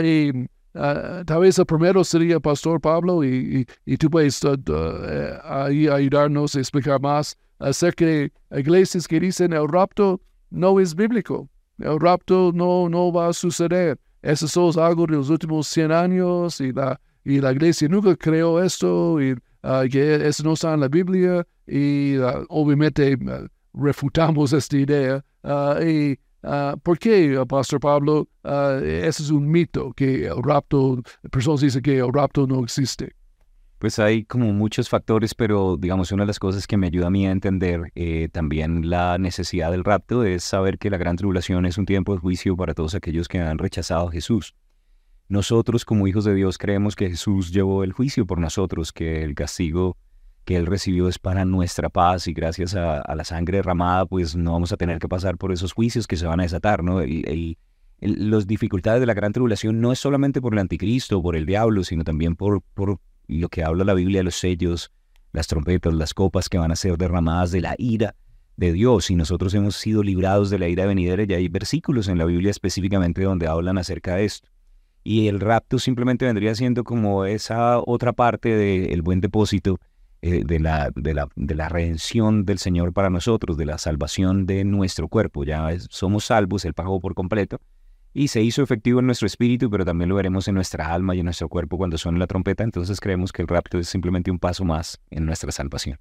y 0.03 0.31
ah, 0.75 1.23
tal 1.25 1.41
vez 1.41 1.57
el 1.57 1.65
primero 1.65 2.03
sería 2.03 2.39
Pastor 2.39 2.79
Pablo 2.79 3.23
y, 3.23 3.67
y, 3.85 3.97
tú 3.97 4.09
puedes 4.09 4.43
uh, 4.43 4.55
ahí 5.43 5.87
ayudarnos 5.87 6.55
a 6.55 6.59
explicar 6.59 7.01
más 7.01 7.35
acerca 7.59 8.05
de 8.05 8.31
iglesias 8.51 9.07
que 9.07 9.19
dicen 9.19 9.53
el 9.53 9.67
rapto 9.67 10.21
no 10.51 10.79
es 10.79 10.95
bíblico. 10.95 11.49
El 11.79 11.99
rapto 11.99 12.51
no, 12.53 12.89
no 12.89 13.11
va 13.11 13.27
a 13.27 13.33
suceder. 13.33 13.99
Eso 14.21 14.69
es 14.69 14.77
algo 14.77 15.05
de 15.05 15.13
los 15.13 15.29
últimos 15.29 15.67
100 15.67 15.91
años 15.91 16.59
y 16.59 16.71
la, 16.71 16.99
y 17.23 17.39
la 17.39 17.51
iglesia 17.51 17.87
nunca 17.87 18.15
creó 18.15 18.61
esto 18.61 19.21
y 19.21 19.35
que 19.91 20.27
eso 20.27 20.43
no 20.43 20.53
está 20.53 20.73
en 20.73 20.79
la 20.79 20.87
Biblia 20.87 21.45
y 21.67 22.15
obviamente 22.49 23.17
refutamos 23.73 24.53
esta 24.53 24.77
idea. 24.77 25.23
y 25.85 26.17
Uh, 26.43 26.77
¿Por 26.79 26.99
qué, 26.99 27.43
Pastor 27.47 27.79
Pablo, 27.79 28.27
uh, 28.43 28.79
ese 28.81 29.23
es 29.23 29.31
un 29.31 29.49
mito, 29.49 29.91
que 29.93 30.27
el 30.27 30.41
rapto, 30.43 31.01
personas 31.31 31.61
dicen 31.61 31.81
que 31.81 31.97
el 31.97 32.13
rapto 32.13 32.45
no 32.47 32.63
existe? 32.63 33.15
Pues 33.79 33.99
hay 33.99 34.23
como 34.23 34.51
muchos 34.53 34.89
factores, 34.89 35.35
pero 35.35 35.77
digamos 35.77 36.11
una 36.11 36.23
de 36.23 36.27
las 36.27 36.39
cosas 36.39 36.65
que 36.65 36.77
me 36.77 36.87
ayuda 36.87 37.07
a 37.07 37.11
mí 37.11 37.27
a 37.27 37.31
entender 37.31 37.91
eh, 37.93 38.27
también 38.31 38.89
la 38.89 39.19
necesidad 39.19 39.69
del 39.69 39.83
rapto 39.83 40.23
es 40.23 40.43
saber 40.43 40.79
que 40.79 40.89
la 40.89 40.97
gran 40.97 41.15
tribulación 41.15 41.67
es 41.67 41.77
un 41.77 41.85
tiempo 41.85 42.13
de 42.13 42.19
juicio 42.19 42.57
para 42.57 42.73
todos 42.73 42.95
aquellos 42.95 43.27
que 43.27 43.39
han 43.39 43.59
rechazado 43.59 44.07
a 44.07 44.11
Jesús. 44.11 44.55
Nosotros 45.29 45.85
como 45.85 46.07
hijos 46.07 46.25
de 46.25 46.33
Dios 46.33 46.57
creemos 46.57 46.95
que 46.95 47.09
Jesús 47.09 47.51
llevó 47.51 47.83
el 47.83 47.91
juicio 47.91 48.25
por 48.25 48.39
nosotros, 48.39 48.91
que 48.91 49.23
el 49.23 49.35
castigo 49.35 49.95
que 50.43 50.55
Él 50.55 50.65
recibió 50.65 51.07
es 51.07 51.19
para 51.19 51.45
nuestra 51.45 51.89
paz 51.89 52.27
y 52.27 52.33
gracias 52.33 52.73
a, 52.73 53.03
la 53.13 53.23
sangre 53.25 53.57
derramada, 53.57 54.07
pues 54.07 54.35
no 54.35 54.53
vamos 54.53 54.71
a 54.71 54.77
tener 54.77 54.97
que 54.97 55.09
pasar 55.09 55.37
por 55.37 55.51
esos 55.51 55.73
juicios 55.73 56.07
que 56.07 56.15
se 56.15 56.25
van 56.25 56.39
a 56.39 56.43
desatar, 56.43 56.83
¿no? 56.83 57.01
las 57.99 58.47
dificultades 58.47 59.01
de 59.01 59.05
la 59.05 59.13
gran 59.13 59.33
tribulación 59.33 59.81
no 59.81 59.91
es 59.91 59.99
solamente 59.99 60.39
por 60.39 60.53
el 60.53 60.59
anticristo, 60.59 61.21
por 61.21 61.35
el 61.35 61.45
diablo, 61.45 61.83
sino 61.83 62.03
también 62.03 62.35
por, 62.35 62.61
por 62.73 62.99
lo 63.27 63.49
que 63.49 63.63
habla 63.63 63.83
la 63.83 63.93
Biblia, 63.93 64.23
los 64.23 64.35
sellos, 64.35 64.91
las 65.33 65.47
trompetas, 65.47 65.93
las 65.93 66.13
copas 66.13 66.49
que 66.49 66.57
van 66.57 66.71
a 66.71 66.75
ser 66.75 66.97
derramadas 66.97 67.51
de 67.51 67.61
la 67.61 67.75
ira 67.77 68.15
de 68.55 68.71
Dios. 68.71 69.11
Y 69.11 69.15
nosotros 69.15 69.53
hemos 69.53 69.75
sido 69.75 70.03
librados 70.03 70.49
de 70.49 70.59
la 70.59 70.67
ira 70.67 70.85
venidera 70.85 71.23
y 71.23 71.33
hay 71.33 71.47
versículos 71.47 72.07
en 72.07 72.17
la 72.17 72.25
Biblia 72.25 72.51
específicamente 72.51 73.23
donde 73.23 73.47
hablan 73.47 73.77
acerca 73.77 74.15
de 74.15 74.25
esto. 74.25 74.49
Y 75.03 75.27
el 75.27 75.39
rapto 75.39 75.79
simplemente 75.79 76.25
vendría 76.25 76.53
siendo 76.55 76.83
como 76.83 77.25
esa 77.25 77.79
otra 77.79 78.13
parte 78.13 78.49
del 78.49 79.01
buen 79.01 79.21
depósito 79.21 79.79
eh, 80.21 80.43
de, 80.43 80.59
la, 80.59 80.91
de, 80.95 81.13
la, 81.13 81.29
de, 81.35 81.55
la, 81.55 81.69
redención 81.69 82.43
del 82.43 82.57
Señor 82.57 82.91
para 82.91 83.09
nosotros, 83.09 83.55
de 83.55 83.65
la 83.65 83.77
salvación 83.77 84.45
de 84.45 84.65
nuestro 84.65 85.07
cuerpo. 85.07 85.45
Ya 85.45 85.69
somos 85.89 86.25
salvos, 86.25 86.65
Él 86.65 86.73
pagó 86.73 86.99
por 86.99 87.13
completo 87.13 87.61
y 88.17 88.27
se 88.29 88.41
hizo 88.41 88.63
efectivo 88.63 88.99
en 88.99 89.05
nuestro 89.05 89.27
espíritu, 89.27 89.69
pero 89.69 89.85
también 89.85 90.09
lo 90.09 90.15
veremos 90.15 90.47
en 90.47 90.55
nuestra 90.55 90.93
alma 90.93 91.15
y 91.15 91.19
en 91.19 91.25
nuestro 91.25 91.49
cuerpo 91.49 91.77
cuando 91.77 91.97
suene 91.97 92.19
la 92.19 92.27
trompeta. 92.27 92.63
Entonces 92.63 92.99
creemos 92.99 93.31
que 93.31 93.41
el 93.41 93.47
rapto 93.47 93.77
es 93.77 93.87
simplemente 93.89 94.31
un 94.31 94.39
paso 94.39 94.65
más 94.65 94.99
en 95.11 95.25
nuestra 95.25 95.51
salvación. 95.51 95.99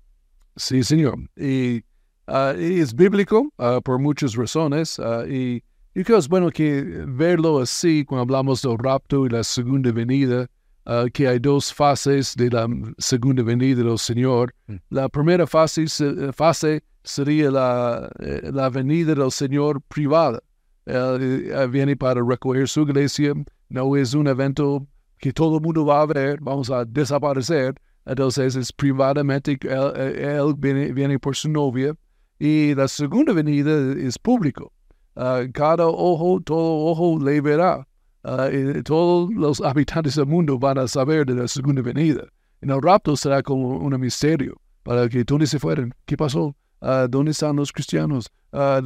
Sí, 0.57 0.83
Señor. 0.83 1.19
Y, 1.37 1.83
ah, 2.27 2.55
es 2.57 2.95
bíblico 2.95 3.53
ah, 3.59 3.81
por 3.85 3.99
muchas 3.99 4.35
razones. 4.35 4.99
Uh, 4.99 5.27
y, 5.29 5.63
y 5.95 6.05
creo 6.05 6.19
es 6.19 6.29
bueno 6.29 6.51
que 6.51 6.83
verlo 7.07 7.61
así 7.61 8.05
cuando 8.05 8.23
hablamos 8.23 8.63
del 8.63 8.79
rapto 8.79 9.27
y 9.27 9.29
la 9.29 9.45
segunda 9.45 9.93
venida 9.93 10.49
Ah, 10.89 11.07
que 11.13 11.27
hay 11.27 11.41
dos 11.41 11.75
fases 11.75 12.37
de 12.37 12.49
la 12.49 12.69
segunda 12.99 13.43
venida 13.43 13.83
del 13.83 13.99
Señor. 13.99 14.55
Mm. 14.69 14.77
La 14.91 15.09
primera 15.09 15.45
fase, 15.45 15.83
eh, 15.83 16.33
fase 16.33 16.85
sería 17.03 17.51
la, 17.51 18.09
eh, 18.21 18.51
la 18.53 18.71
venida 18.71 19.13
del 19.17 19.33
Señor 19.33 19.83
privada. 19.89 20.41
Él 20.87 21.51
eh, 21.53 21.67
viene 21.67 21.97
para 21.97 22.23
recoger 22.23 22.69
su 22.69 22.83
iglesia, 22.83 23.35
no 23.69 23.97
es 23.97 24.15
un 24.15 24.29
evento 24.29 24.87
que 25.19 25.33
todo 25.33 25.57
el 25.57 25.63
mundo 25.63 25.85
va 25.85 26.03
a 26.03 26.07
ver, 26.07 26.41
vamos 26.41 26.71
a 26.71 26.85
desaparecer. 26.85 27.75
Entonces 28.05 28.55
es 28.55 28.73
privadamente, 28.73 29.59
él, 29.63 30.55
viene, 30.57 31.19
por 31.19 31.35
su 31.35 31.51
novia. 31.51 31.95
Y 32.39 32.75
la 32.75 32.87
segunda 32.87 33.33
venida 33.33 33.95
es 33.95 34.19
público. 34.19 34.73
Ah, 35.17 35.43
cada 35.53 35.87
ojo, 35.87 36.41
todo 36.41 36.87
ojo 36.87 37.19
le 37.19 37.41
verá. 37.41 37.87
Ah, 38.23 38.49
todos 38.85 39.31
los 39.35 39.61
habitantes 39.61 40.15
del 40.15 40.27
mundo 40.27 40.59
van 40.59 40.79
a 40.79 40.87
saber 40.87 41.27
de 41.27 41.35
la 41.35 41.49
segunda 41.49 41.83
venida. 41.83 42.23
En 42.61 42.71
el 42.71 42.81
rapto 42.81 43.17
será 43.17 43.43
como 43.43 43.79
un 43.79 44.01
misterio 44.01 44.57
para 44.83 45.09
que 45.09 45.25
dónde 45.25 45.47
se 45.47 45.59
fueron, 45.59 45.93
qué 46.05 46.17
pasó, 46.17 46.55
uh, 46.81 47.09
dónde 47.09 47.33
están 47.33 47.57
los 47.57 47.73
cristianos, 47.73 48.31
uh, 48.53 48.81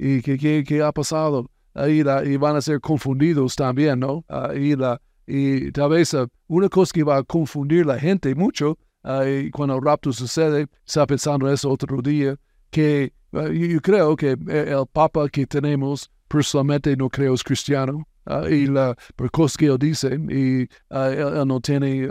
y 0.00 0.22
qué, 0.22 0.64
qué, 0.64 0.82
ha 0.82 0.92
pasado. 0.92 1.50
y, 1.86 2.00
y, 2.00 2.36
van 2.36 2.56
a 2.56 2.60
ser 2.60 2.80
confundidos 2.80 3.54
también, 3.54 4.00
¿no? 4.00 4.24
y, 4.56 4.74
la, 4.74 5.00
y 5.26 5.70
tal 5.72 5.90
vez 5.90 6.16
una 6.48 6.68
cosa 6.68 6.92
que 6.94 7.04
va 7.04 7.18
a 7.18 7.22
confundir 7.22 7.84
la 7.84 7.98
gente 7.98 8.34
mucho 8.34 8.78
y 9.26 9.50
cuando 9.50 9.76
el 9.76 9.82
rapto 9.82 10.12
sucede, 10.12 10.66
está 10.86 11.06
pensando 11.06 11.50
eso 11.50 11.70
otro 11.70 12.02
día, 12.02 12.36
que 12.70 13.12
yo 13.32 13.80
creo 13.80 14.16
que 14.16 14.30
el 14.30 14.86
Papa 14.92 15.28
que 15.28 15.46
tenemos 15.46 16.10
personalmente 16.28 16.96
no 16.96 17.10
creo 17.10 17.34
es 17.34 17.42
cristiano. 17.42 18.06
Ah, 18.26 18.48
y 18.48 18.66
la, 18.66 18.96
por 19.16 19.30
cosas 19.30 19.56
que 19.56 19.66
él 19.66 19.78
dice, 19.78 20.14
y 20.28 20.68
ah, 20.90 21.10
él, 21.10 21.48
no 21.48 21.60
tiene 21.60 22.08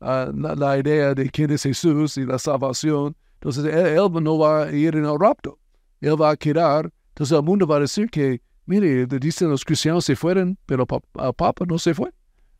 ah, 0.00 0.30
la, 0.34 0.78
idea 0.78 1.14
de 1.14 1.30
quién 1.30 1.50
es 1.52 1.62
Jesús 1.62 2.18
y 2.18 2.26
la 2.26 2.38
salvación. 2.38 3.16
Entonces, 3.34 3.64
él, 3.64 4.10
no 4.22 4.38
va 4.38 4.64
a 4.64 4.72
ir 4.72 4.96
en 4.96 5.04
el 5.04 5.18
rapto. 5.18 5.58
Él 6.00 6.20
va 6.20 6.30
a 6.30 6.36
quedar. 6.36 6.90
Entonces, 7.14 7.36
el 7.36 7.44
mundo 7.44 7.66
va 7.66 7.76
a 7.76 7.80
decir 7.80 8.10
que, 8.10 8.42
mire, 8.66 9.06
dicen 9.06 9.48
los 9.48 9.64
cristianos 9.64 10.04
se 10.04 10.16
fueron, 10.16 10.58
pero 10.66 10.84
el 10.90 11.34
Papa 11.34 11.64
no 11.66 11.78
se 11.78 11.94
fue. 11.94 12.10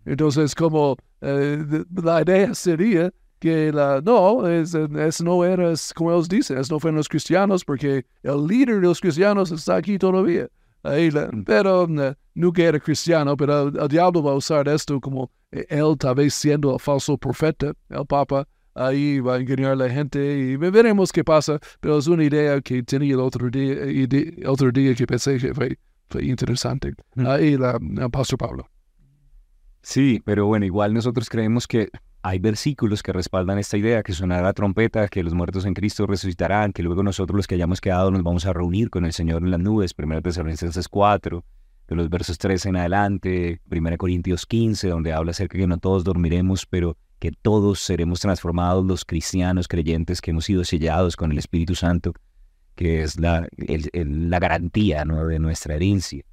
Entonces, 0.04 0.54
como 0.54 0.96
eh, 1.20 1.84
la 2.02 2.22
idea 2.22 2.54
sería 2.54 3.12
que 3.40 3.72
la, 3.72 4.00
no, 4.00 4.46
es, 4.46 4.74
no 5.20 5.44
era 5.44 5.72
como 5.94 6.12
ellos 6.12 6.28
dicen, 6.28 6.56
es 6.58 6.70
no 6.70 6.78
fueron 6.78 6.98
los 6.98 7.08
cristianos, 7.08 7.64
porque 7.64 8.06
el 8.22 8.46
líder 8.46 8.76
de 8.76 8.86
los 8.86 9.00
cristianos 9.00 9.50
está 9.50 9.76
aquí 9.76 9.98
todavía. 9.98 10.48
Mm. 10.84 11.44
pero 11.44 11.88
nunca 12.34 12.62
era 12.62 12.78
cristiano, 12.78 13.36
pero 13.36 13.68
el, 13.68 13.88
diablo 13.88 14.22
va 14.22 14.32
a 14.32 14.34
usar 14.34 14.68
esto 14.68 15.00
como 15.00 15.30
eh, 15.50 15.64
él 15.70 15.96
tal 15.98 16.14
vez 16.16 16.34
siendo 16.34 16.74
el 16.74 16.78
falso 16.78 17.16
profeta, 17.16 17.72
el 17.88 18.06
Papa, 18.06 18.46
ahí 18.74 19.20
va 19.20 19.36
a 19.36 19.40
engañar 19.40 19.72
a 19.72 19.76
la 19.76 19.90
gente 19.90 20.38
y 20.38 20.56
veremos 20.56 21.12
qué 21.12 21.24
pasa, 21.24 21.58
pero 21.80 21.98
es 21.98 22.06
una 22.06 22.24
idea 22.24 22.60
que 22.60 22.82
tenía 22.82 23.14
el 23.14 23.20
otro 23.20 23.50
día, 23.50 23.76
otro 24.46 24.70
día 24.70 24.94
que 24.94 25.06
pensé 25.06 25.38
que 25.38 25.54
fue, 25.54 25.78
interesante. 26.20 26.92
Mm. 27.14 27.26
Ahí 27.26 27.56
la, 27.56 27.78
el 27.80 28.10
Pastor 28.10 28.38
Pablo. 28.38 28.68
Sí, 29.82 30.22
pero 30.24 30.46
bueno, 30.46 30.64
igual 30.64 30.94
nosotros 30.94 31.28
creemos 31.28 31.66
que 31.66 31.90
hay 32.22 32.38
versículos 32.38 33.02
que 33.02 33.12
respaldan 33.12 33.58
esta 33.58 33.76
idea, 33.76 34.02
que 34.02 34.14
sonará 34.14 34.42
la 34.42 34.52
trompeta, 34.54 35.08
que 35.08 35.22
los 35.22 35.34
muertos 35.34 35.66
en 35.66 35.74
Cristo 35.74 36.06
resucitarán, 36.06 36.72
que 36.72 36.82
luego 36.82 37.02
nosotros 37.02 37.36
los 37.36 37.46
que 37.46 37.54
hayamos 37.56 37.82
quedado 37.82 38.10
nos 38.10 38.22
vamos 38.22 38.46
a 38.46 38.54
reunir 38.54 38.88
con 38.88 39.04
el 39.04 39.12
Señor 39.12 39.42
en 39.42 39.50
las 39.50 39.60
nubes, 39.60 39.94
1 39.96 40.22
Tesalonicenses 40.22 40.88
4, 40.88 41.44
de 41.86 41.94
los 41.94 42.08
versos 42.08 42.38
3 42.38 42.64
en 42.64 42.76
adelante, 42.76 43.60
1 43.70 43.98
Corintios 43.98 44.46
15, 44.46 44.88
donde 44.88 45.12
habla 45.12 45.32
acerca 45.32 45.58
de 45.58 45.64
que 45.64 45.68
no 45.68 45.76
todos 45.76 46.02
dormiremos, 46.02 46.64
pero 46.64 46.96
que 47.18 47.32
todos 47.32 47.80
seremos 47.80 48.20
transformados, 48.20 48.84
los 48.84 49.04
cristianos 49.04 49.68
creyentes 49.68 50.20
que 50.20 50.30
hemos 50.30 50.44
sido 50.44 50.64
sellados 50.64 51.16
con 51.16 51.32
el 51.32 51.38
Espíritu 51.38 51.74
Santo, 51.74 52.12
que 52.74 53.02
es 53.02 53.18
la, 53.18 53.48
la 53.56 54.38
garantía 54.38 55.04
de 55.04 55.38
nuestra 55.38 55.74
herencia. 55.74 56.24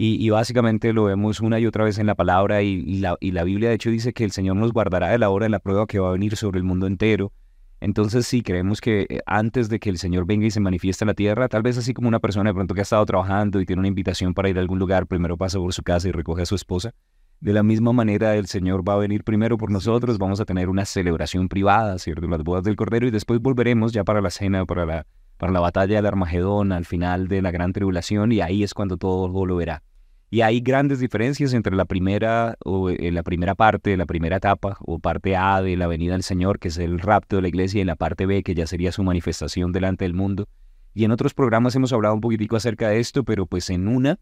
Y, 0.00 0.30
básicamente 0.30 0.92
lo 0.92 1.04
vemos 1.04 1.40
una 1.40 1.58
y 1.58 1.66
otra 1.66 1.82
vez 1.82 1.98
en 1.98 2.06
la 2.06 2.14
palabra 2.14 2.62
y, 2.62 3.00
la, 3.00 3.16
y, 3.18 3.32
la, 3.32 3.42
Biblia 3.42 3.70
de 3.70 3.74
hecho 3.74 3.90
dice 3.90 4.12
que 4.12 4.22
el 4.22 4.30
Señor 4.30 4.54
nos 4.54 4.72
guardará 4.72 5.08
de 5.08 5.18
la 5.18 5.28
hora 5.28 5.46
de 5.46 5.50
la 5.50 5.58
prueba 5.58 5.88
que 5.88 5.98
va 5.98 6.10
a 6.10 6.12
venir 6.12 6.36
sobre 6.36 6.58
el 6.58 6.64
mundo 6.64 6.86
entero. 6.86 7.32
Entonces 7.80 8.24
sí, 8.24 8.42
creemos 8.42 8.80
que 8.80 9.06
eh, 9.08 9.18
antes 9.26 9.68
de 9.68 9.80
que 9.80 9.90
el 9.90 9.98
Señor 9.98 10.24
venga 10.24 10.46
y 10.46 10.52
se 10.52 10.60
manifieste 10.60 11.02
en 11.02 11.08
la 11.08 11.14
tierra, 11.14 11.48
tal 11.48 11.62
vez 11.62 11.78
así 11.78 11.94
como 11.94 12.06
una 12.06 12.20
persona 12.20 12.50
de 12.50 12.54
pronto 12.54 12.74
que 12.74 12.80
ha 12.80 12.82
estado 12.82 13.04
trabajando 13.06 13.60
y 13.60 13.66
tiene 13.66 13.80
una 13.80 13.88
invitación 13.88 14.34
para 14.34 14.48
ir 14.48 14.56
a 14.58 14.60
algún 14.60 14.78
lugar, 14.78 15.08
primero 15.08 15.36
pasa 15.36 15.58
por 15.58 15.74
su 15.74 15.82
casa 15.82 16.06
y 16.06 16.12
recoge 16.12 16.42
a 16.42 16.46
su 16.46 16.54
esposa. 16.54 16.94
De 17.40 17.52
la 17.52 17.62
misma 17.62 17.92
manera 17.92 18.34
el 18.34 18.46
Señor 18.46 18.88
va 18.88 18.94
a 18.94 18.98
venir 18.98 19.22
primero 19.22 19.56
por 19.58 19.70
nosotros, 19.70 20.18
vamos 20.18 20.40
a 20.40 20.44
tener 20.44 20.68
una 20.68 20.84
celebración 20.84 21.48
privada, 21.48 21.98
¿cierto? 21.98 22.26
Las 22.26 22.42
bodas 22.42 22.64
del 22.64 22.74
Cordero 22.74 23.06
y 23.06 23.12
después 23.12 23.40
volveremos 23.40 23.92
ya 23.92 24.02
para 24.02 24.20
la 24.20 24.30
cena, 24.30 24.66
para 24.66 24.84
la, 24.84 25.06
para 25.36 25.52
la 25.52 25.60
batalla 25.60 25.96
del 25.96 26.06
Armagedón, 26.06 26.72
al 26.72 26.84
final 26.84 27.28
de 27.28 27.40
la 27.40 27.52
gran 27.52 27.72
tribulación 27.72 28.32
y 28.32 28.40
ahí 28.40 28.64
es 28.64 28.74
cuando 28.74 28.96
todo 28.96 29.46
lo 29.46 29.56
verá. 29.56 29.84
Y 30.30 30.42
hay 30.42 30.60
grandes 30.60 31.00
diferencias 31.00 31.54
entre 31.54 31.74
la 31.74 31.86
primera, 31.86 32.56
o, 32.64 32.90
eh, 32.90 33.10
la 33.12 33.22
primera 33.22 33.54
parte, 33.54 33.96
la 33.96 34.04
primera 34.04 34.36
etapa, 34.36 34.76
o 34.80 34.98
parte 34.98 35.36
A 35.36 35.62
de 35.62 35.76
la 35.76 35.86
venida 35.86 36.12
del 36.12 36.22
Señor, 36.22 36.58
que 36.58 36.68
es 36.68 36.76
el 36.76 36.98
rapto 36.98 37.36
de 37.36 37.42
la 37.42 37.48
iglesia, 37.48 37.80
y 37.80 37.84
la 37.84 37.96
parte 37.96 38.26
B, 38.26 38.42
que 38.42 38.54
ya 38.54 38.66
sería 38.66 38.92
su 38.92 39.02
manifestación 39.02 39.72
delante 39.72 40.04
del 40.04 40.12
mundo. 40.12 40.48
Y 40.92 41.04
en 41.04 41.12
otros 41.12 41.32
programas 41.32 41.74
hemos 41.76 41.92
hablado 41.94 42.14
un 42.14 42.20
poquitico 42.20 42.56
acerca 42.56 42.88
de 42.88 43.00
esto, 43.00 43.24
pero 43.24 43.46
pues 43.46 43.70
en 43.70 43.88
una 43.88 44.18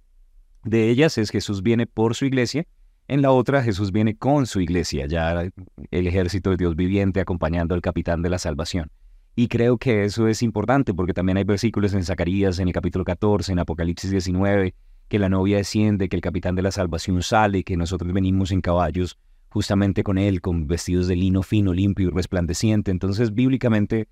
de 0.62 0.90
ellas 0.90 1.18
es 1.18 1.30
Jesús 1.30 1.62
viene 1.62 1.86
por 1.86 2.14
su 2.14 2.24
iglesia, 2.24 2.66
en 3.08 3.22
la 3.22 3.30
otra 3.30 3.62
Jesús 3.62 3.92
viene 3.92 4.16
con 4.16 4.46
su 4.46 4.60
iglesia, 4.60 5.06
ya 5.06 5.48
el 5.90 6.06
ejército 6.06 6.50
de 6.50 6.56
Dios 6.56 6.76
viviente 6.76 7.20
acompañando 7.20 7.74
al 7.74 7.80
capitán 7.80 8.22
de 8.22 8.30
la 8.30 8.38
salvación. 8.38 8.90
Y 9.36 9.48
creo 9.48 9.76
que 9.76 10.04
eso 10.04 10.28
es 10.28 10.42
importante 10.42 10.94
porque 10.94 11.12
también 11.12 11.36
hay 11.36 11.44
versículos 11.44 11.92
en 11.94 12.04
Zacarías, 12.04 12.58
en 12.58 12.68
el 12.68 12.74
capítulo 12.74 13.04
14, 13.04 13.52
en 13.52 13.58
Apocalipsis 13.58 14.10
19, 14.10 14.74
que 15.08 15.18
la 15.18 15.28
novia 15.28 15.58
desciende, 15.58 16.08
que 16.08 16.16
el 16.16 16.22
capitán 16.22 16.54
de 16.54 16.62
la 16.62 16.70
salvación 16.70 17.22
sale, 17.22 17.62
que 17.62 17.76
nosotros 17.76 18.12
venimos 18.12 18.50
en 18.50 18.60
caballos 18.60 19.18
justamente 19.50 20.02
con 20.02 20.18
él, 20.18 20.40
con 20.40 20.66
vestidos 20.66 21.06
de 21.06 21.16
lino 21.16 21.42
fino, 21.42 21.72
limpio 21.72 22.08
y 22.08 22.10
resplandeciente. 22.10 22.90
Entonces, 22.90 23.34
bíblicamente, 23.34 24.08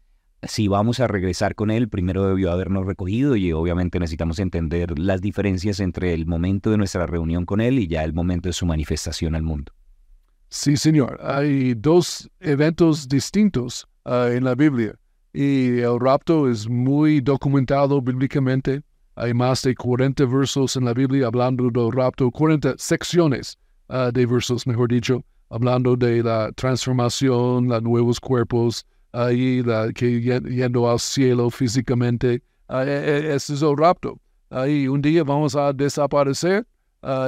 si 0.47 0.69
vamos 0.69 1.01
a 1.01 1.07
regresar 1.07 1.55
con 1.55 1.71
él, 1.71 1.89
primero 1.89 2.27
debió 2.27 2.51
habernos 2.51 2.87
recogido 2.87 3.37
y 3.37 3.53
obviamente 3.53 3.99
necesitamos 3.99 4.39
entender 4.39 4.99
las 4.99 5.21
diferencias 5.21 5.81
entre 5.81 6.15
el 6.15 6.27
momento 6.27 6.71
de 6.71 6.77
nuestra 6.77 7.07
reunión 7.07 7.45
con 7.47 7.61
él 7.61 7.79
y 7.79 7.87
ya 7.87 8.05
el 8.05 8.13
momento 8.13 8.49
de 8.49 8.53
su 8.53 8.67
manifestación 8.67 9.35
al 9.35 9.43
mundo. 9.43 9.73
Sí, 10.49 10.77
señor. 10.77 11.19
Hay 11.23 11.75
dos 11.75 12.31
eventos 12.41 13.09
distintos 13.09 13.87
ah, 14.05 14.29
en 14.31 14.45
la 14.45 14.55
Biblia 14.55 14.95
y 15.33 15.81
el 15.81 15.99
rapto 15.99 16.49
es 16.49 16.69
muy 16.69 17.21
documentado 17.21 18.01
bíblicamente. 18.01 18.83
Hay 19.17 19.35
más 19.35 19.63
de 19.63 19.75
40 19.75 20.25
versos 20.27 20.77
en 20.77 20.85
la 20.85 20.95
Biblia 20.95 21.27
hablando 21.27 21.71
del 21.71 21.93
rapto, 21.93 22.31
40 22.31 22.75
secciones 22.79 23.59
ah, 23.89 24.11
de 24.13 24.27
versos, 24.27 24.67
mejor 24.67 24.89
dicho, 24.89 25.25
hablando 25.51 25.97
de 25.97 26.23
la 26.23 26.53
transformación, 26.53 27.69
los 27.69 27.83
nuevos 27.83 28.21
cuerpos, 28.21 28.87
ahí 29.15 29.63
la, 29.63 29.93
que 29.93 30.21
yendo 30.21 30.91
al 30.91 30.99
cielo 30.99 31.51
físicamente. 31.51 32.43
Uh, 32.69 32.79
ese 32.79 33.55
es 33.55 33.63
el 33.63 33.77
rapto. 33.77 34.19
Ahí 34.51 34.89
un 34.89 35.01
día 35.01 35.25
vamos 35.25 35.57
a 35.57 35.73
desaparecer 35.73 36.67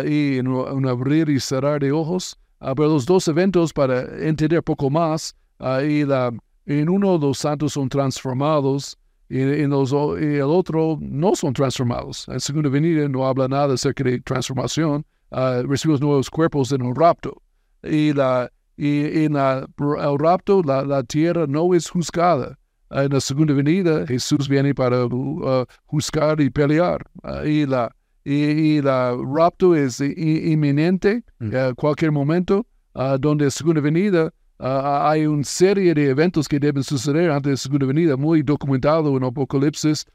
y 0.05 0.39
en 0.39 0.49
un 0.49 0.87
abrir 0.87 1.29
y 1.29 1.39
cerrar 1.39 1.81
de 1.81 1.93
ojos. 1.93 2.39
pero 2.61 2.89
los 2.89 3.07
dos 3.07 3.29
eventos, 3.29 3.73
para 3.73 4.01
entender 4.27 4.63
poco 4.63 4.91
más, 4.91 5.35
ahí 5.59 6.05
la, 6.05 6.33
en 6.67 6.89
uno 6.89 7.19
los 7.19 7.39
santos 7.39 7.75
son 7.75 7.89
transformados 7.89 8.97
y 9.29 9.41
en 9.41 9.71
los, 9.71 9.93
el 9.93 10.43
otro 10.43 10.99
no 11.01 11.35
son 11.35 11.53
transformados. 11.53 12.27
En 12.29 12.41
segunda 12.41 12.71
venida 12.71 13.09
no 13.09 13.27
habla 13.27 13.49
nada 13.49 13.75
acerca 13.75 14.05
de 14.05 14.21
transformación. 14.21 15.05
recibimos 15.31 16.01
nuevos 16.01 16.31
cuerpos 16.31 16.73
en 16.73 16.83
un 16.83 16.95
rapto 16.95 17.43
y, 17.83 18.13
la, 18.13 18.51
y 18.77 19.25
en 19.25 19.37
el 19.37 20.19
rapto 20.19 20.63
la, 20.63 21.03
tierra 21.05 21.47
no 21.47 21.75
es 21.75 21.89
juzgada. 21.89 22.59
En 22.91 23.13
la 23.13 23.21
segunda 23.21 23.55
venida 23.55 24.07
Jesús 24.07 24.49
viene 24.49 24.75
para 24.75 25.07
uh, 25.07 25.65
juzgar 25.87 26.41
y 26.41 26.51
pelear. 26.51 27.05
y 27.45 27.67
la 27.67 27.91
y, 28.25 28.83
la 28.83 29.17
rapto 29.17 29.77
es 29.77 30.01
inminente, 30.01 31.23
mm. 31.39 31.55
uh, 31.55 31.75
cualquier 31.77 32.11
momento, 32.11 32.67
uh, 32.95 33.17
donde 33.19 33.45
la 33.45 33.51
segunda 33.51 33.81
venida 33.81 34.33
hay 34.59 35.27
una 35.27 35.45
serie 35.45 35.93
de 35.93 36.09
eventos 36.11 36.49
que 36.49 36.59
deben 36.59 36.83
suceder 36.83 37.31
antes 37.31 37.45
de 37.45 37.51
la 37.51 37.57
segunda 37.59 37.87
venida, 37.87 38.17
muy 38.17 38.43
documentado 38.43 39.15
en 39.15 39.23
Apocalipsis, 39.23 40.07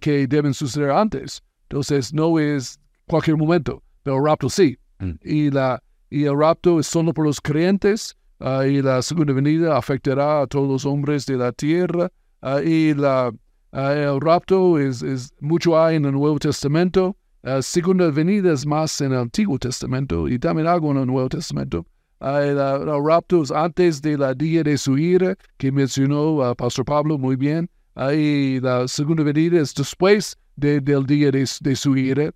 que 0.00 0.26
deben 0.26 0.54
suceder 0.54 0.90
antes. 0.90 1.42
Entonces 1.68 2.12
no 2.14 2.38
es 2.38 2.80
cualquier 3.06 3.36
momento, 3.36 3.82
pero 4.02 4.16
el 4.16 4.24
rapto 4.24 4.48
sí. 4.48 4.78
Mm. 4.98 5.12
Y 5.22 5.50
la 5.50 5.82
y 6.12 6.24
el 6.26 6.38
rapto 6.38 6.78
es 6.78 6.86
solo 6.86 7.14
por 7.14 7.24
los 7.24 7.40
creyentes, 7.40 8.14
uh, 8.40 8.62
y 8.64 8.82
la 8.82 9.00
segunda 9.00 9.32
venida 9.32 9.78
afectará 9.78 10.42
a 10.42 10.46
todos 10.46 10.68
los 10.68 10.84
hombres 10.84 11.24
de 11.24 11.38
la 11.38 11.52
tierra, 11.52 12.10
uh, 12.42 12.58
y 12.58 12.92
la, 12.92 13.32
uh, 13.72 13.78
el 13.78 14.20
rapto 14.20 14.78
es, 14.78 15.02
es, 15.02 15.32
mucho 15.40 15.80
hay 15.80 15.96
en 15.96 16.04
el 16.04 16.12
Nuevo 16.12 16.38
Testamento, 16.38 17.16
segunda 17.62 18.10
venida 18.10 18.52
es 18.52 18.66
más 18.66 19.00
en 19.00 19.12
el 19.12 19.18
Antiguo 19.20 19.58
Testamento 19.58 20.28
y 20.28 20.38
también 20.38 20.68
algo 20.68 20.92
en 20.92 20.98
el 20.98 21.06
Nuevo 21.06 21.28
Testamento. 21.28 21.84
El, 22.20 22.58
el, 22.58 23.04
rapto 23.04 23.42
es 23.42 23.50
antes 23.50 24.00
de 24.00 24.16
la 24.16 24.32
día 24.32 24.62
de 24.62 24.78
su 24.78 24.96
ira, 24.96 25.34
que 25.56 25.72
mencionó 25.72 26.54
Pastor 26.56 26.84
Pablo 26.84 27.18
muy 27.18 27.36
bien, 27.36 27.68
y 28.14 28.60
la 28.60 28.86
segunda 28.86 29.24
venida 29.24 29.60
es 29.60 29.74
después 29.74 30.36
de, 30.56 30.78
del 30.80 31.06
día 31.06 31.32
de, 31.32 31.48
de 31.60 31.74
su 31.74 31.96
ira. 31.96 32.32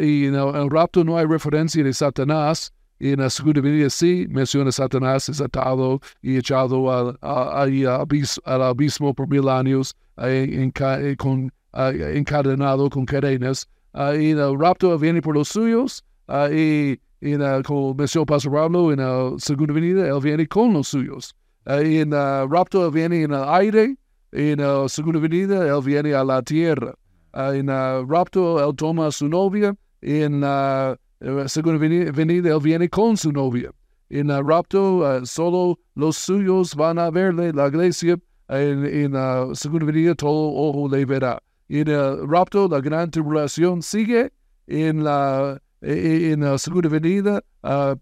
y 0.00 0.24
en 0.24 0.34
el, 0.34 0.56
el 0.56 0.70
rapto 0.70 1.04
no 1.04 1.16
hay 1.16 1.26
referencia 1.26 1.84
de 1.84 1.92
Satanás, 1.92 2.72
y 3.00 3.12
en 3.12 3.20
la 3.20 3.30
segunda 3.30 3.62
venida 3.62 3.88
sí 3.88 4.26
menciona 4.28 4.70
Satanás 4.70 5.28
es 5.30 5.40
atado 5.40 6.00
y 6.20 6.36
echado 6.36 6.92
al, 6.92 7.18
al 7.22 8.62
abismo 8.62 9.14
por 9.14 9.26
mil 9.26 9.48
años, 9.48 9.96
eh, 10.18 10.70
con, 11.16 11.50
encadenado 11.72 12.90
con 12.90 13.06
cadenas. 13.06 13.66
y 13.94 14.30
el 14.32 14.58
rapto 14.60 14.98
viene 14.98 15.22
por 15.22 15.34
los 15.34 15.48
suyos. 15.48 16.04
y 16.52 17.00
en, 17.22 17.62
como 17.62 17.94
mencionó 17.94 18.26
Pastor 18.26 18.52
Pablo, 18.52 18.92
en 18.92 18.98
la 18.98 19.32
segunda 19.38 19.72
venida, 19.72 20.06
él 20.06 20.20
viene 20.22 20.46
con 20.46 20.74
los 20.74 20.88
suyos. 20.88 21.34
y 21.66 21.98
en 21.98 22.12
el 22.12 22.50
rapto, 22.50 22.90
viene 22.90 23.22
en 23.22 23.32
el 23.32 23.44
aire. 23.48 23.96
Y 24.32 24.50
en 24.50 24.60
la 24.60 24.88
segunda 24.88 25.18
venida, 25.18 25.66
él 25.66 25.82
viene 25.82 26.14
a 26.14 26.22
la 26.22 26.42
tierra. 26.42 26.94
en 27.32 27.70
el 27.70 28.06
rapto, 28.06 28.62
él 28.62 28.76
toma 28.76 29.06
a 29.06 29.10
su 29.10 29.26
novia. 29.26 29.74
En 30.02 30.40
la 30.40 30.98
según 31.46 31.78
venida, 31.78 32.50
él 32.50 32.60
viene 32.62 32.88
con 32.88 33.16
su 33.16 33.32
novia. 33.32 33.70
En 34.08 34.30
el 34.30 34.44
rapto, 34.44 34.98
uh, 34.98 35.24
solo 35.24 35.78
los 35.94 36.16
suyos 36.16 36.74
van 36.74 36.98
a 36.98 37.10
verle, 37.10 37.52
la 37.52 37.68
iglesia. 37.68 38.18
En, 38.48 39.12
la 39.12 39.48
segunda 39.54 39.86
venida, 39.86 40.14
todo 40.14 40.52
ojo 40.52 40.88
le 40.88 41.04
verá. 41.04 41.40
En 41.68 41.86
el 41.86 42.28
rapto, 42.28 42.66
la 42.68 42.80
gran 42.80 43.10
tribulación 43.10 43.80
sigue. 43.80 44.32
En 44.66 45.04
la, 45.04 45.60
e, 45.80 46.32
en 46.32 46.40
la 46.40 46.58
segunda 46.58 46.88
venida, 46.88 47.40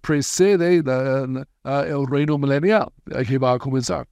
precede 0.00 0.76
el 0.76 2.06
reino 2.06 2.38
milenial 2.38 2.90
que 3.26 3.38
va 3.38 3.54
a 3.54 3.58
comenzar. 3.58 4.06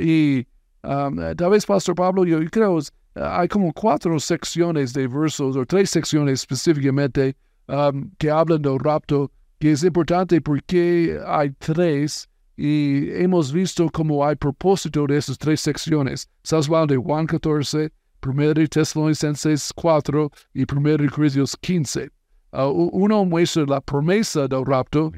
y 0.00 0.44
um, 0.82 1.16
tal 1.36 1.50
vez, 1.50 1.64
Pastor 1.64 1.94
Pablo, 1.94 2.24
yo 2.24 2.40
creo 2.50 2.80
hay 3.14 3.48
como 3.48 3.72
cuatro 3.72 4.18
secciones 4.20 4.92
de 4.92 5.06
versos, 5.06 5.56
o 5.56 5.64
tres 5.64 5.90
secciones 5.90 6.40
específicamente 6.40 7.34
Um, 7.68 8.12
que 8.18 8.30
hablan 8.30 8.62
del 8.62 8.78
rapto, 8.78 9.32
que 9.58 9.72
es 9.72 9.82
importante 9.82 10.40
porque 10.40 11.18
hay 11.26 11.50
tres 11.58 12.28
y 12.56 13.10
hemos 13.10 13.52
visto 13.52 13.90
cómo 13.90 14.24
hay 14.24 14.36
propósito 14.36 15.04
de 15.08 15.16
esas 15.16 15.36
tres 15.36 15.62
secciones. 15.62 16.28
Estás 16.44 16.68
hablando 16.68 16.94
de 16.94 17.00
Juan 17.00 17.26
14, 17.26 17.90
1 18.24 18.54
de 18.54 18.68
Tesalonicenses 18.68 19.72
4 19.74 20.30
y 20.54 20.64
1 20.72 20.96
de 20.96 21.08
Corintios 21.08 21.56
15. 21.56 22.08
Uh, 22.52 22.88
uno 22.92 23.24
muestra 23.24 23.64
la 23.66 23.80
promesa 23.80 24.46
del 24.46 24.64
rapto, 24.64 25.10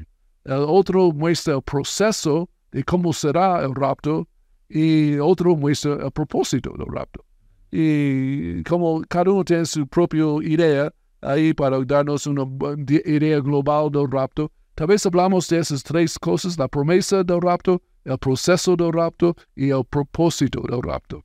el 0.45 0.65
otro 0.67 1.11
muestra 1.11 1.53
el 1.53 1.61
proceso 1.61 2.49
de 2.71 2.83
cómo 2.83 3.13
será 3.13 3.63
el 3.63 3.75
rapto 3.75 4.27
y 4.69 5.19
otro 5.19 5.55
muestra 5.55 5.93
el 6.03 6.11
propósito 6.11 6.73
del 6.75 6.87
rapto. 6.91 7.23
Y 7.71 8.63
como 8.63 9.03
cada 9.07 9.29
uno 9.29 9.43
tiene 9.45 9.65
su 9.65 9.85
propia 9.85 10.25
idea, 10.41 10.91
ahí 11.21 11.53
para 11.53 11.79
darnos 11.85 12.27
una 12.27 12.45
idea 12.87 13.39
global 13.39 13.91
del 13.91 14.09
rapto. 14.09 14.51
Tal 14.75 14.87
vez 14.87 15.05
hablamos 15.05 15.47
de 15.49 15.59
esas 15.59 15.83
tres 15.83 16.17
cosas, 16.17 16.57
la 16.57 16.67
promesa 16.67 17.23
del 17.23 17.41
rapto, 17.41 17.81
el 18.05 18.17
proceso 18.17 18.75
del 18.75 18.93
rapto 18.93 19.35
y 19.55 19.69
el 19.71 19.83
propósito 19.85 20.61
del 20.69 20.81
rapto. 20.81 21.23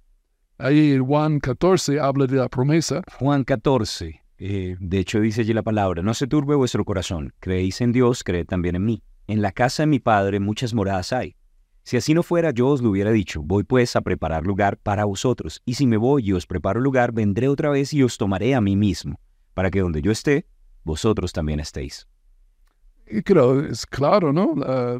Ahí 0.58 0.98
Juan 0.98 1.38
14 1.40 2.00
habla 2.00 2.26
de 2.26 2.36
la 2.36 2.48
promesa. 2.48 3.02
Juan 3.18 3.44
14, 3.44 4.20
eh, 4.38 4.76
de 4.78 4.98
hecho 4.98 5.20
dice 5.20 5.42
allí 5.42 5.52
la 5.52 5.62
palabra, 5.62 6.02
no 6.02 6.14
se 6.14 6.26
turbe 6.26 6.54
vuestro 6.54 6.84
corazón, 6.84 7.32
creéis 7.40 7.80
en 7.80 7.92
Dios, 7.92 8.24
creed 8.24 8.46
también 8.46 8.76
en 8.76 8.84
mí. 8.84 9.02
En 9.26 9.40
la 9.40 9.52
casa 9.52 9.84
de 9.84 9.86
mi 9.88 10.00
Padre 10.00 10.40
muchas 10.40 10.74
moradas 10.74 11.12
hay. 11.12 11.36
Si 11.82 11.96
así 11.96 12.14
no 12.14 12.22
fuera, 12.22 12.50
yo 12.50 12.68
os 12.68 12.80
lo 12.82 12.90
hubiera 12.90 13.10
dicho, 13.10 13.42
voy 13.42 13.62
pues 13.62 13.94
a 13.94 14.00
preparar 14.00 14.46
lugar 14.46 14.78
para 14.78 15.04
vosotros, 15.04 15.60
y 15.66 15.74
si 15.74 15.86
me 15.86 15.98
voy 15.98 16.28
y 16.28 16.32
os 16.32 16.46
preparo 16.46 16.80
lugar, 16.80 17.12
vendré 17.12 17.48
otra 17.48 17.68
vez 17.68 17.92
y 17.92 18.02
os 18.02 18.16
tomaré 18.16 18.54
a 18.54 18.60
mí 18.60 18.74
mismo 18.74 19.18
para 19.54 19.70
que 19.70 19.80
donde 19.80 20.02
yo 20.02 20.12
esté, 20.12 20.46
vosotros 20.84 21.32
también 21.32 21.60
estéis. 21.60 22.06
Y 23.06 23.22
creo, 23.22 23.60
es 23.60 23.86
claro, 23.86 24.32
¿no? 24.32 24.54
La, 24.56 24.98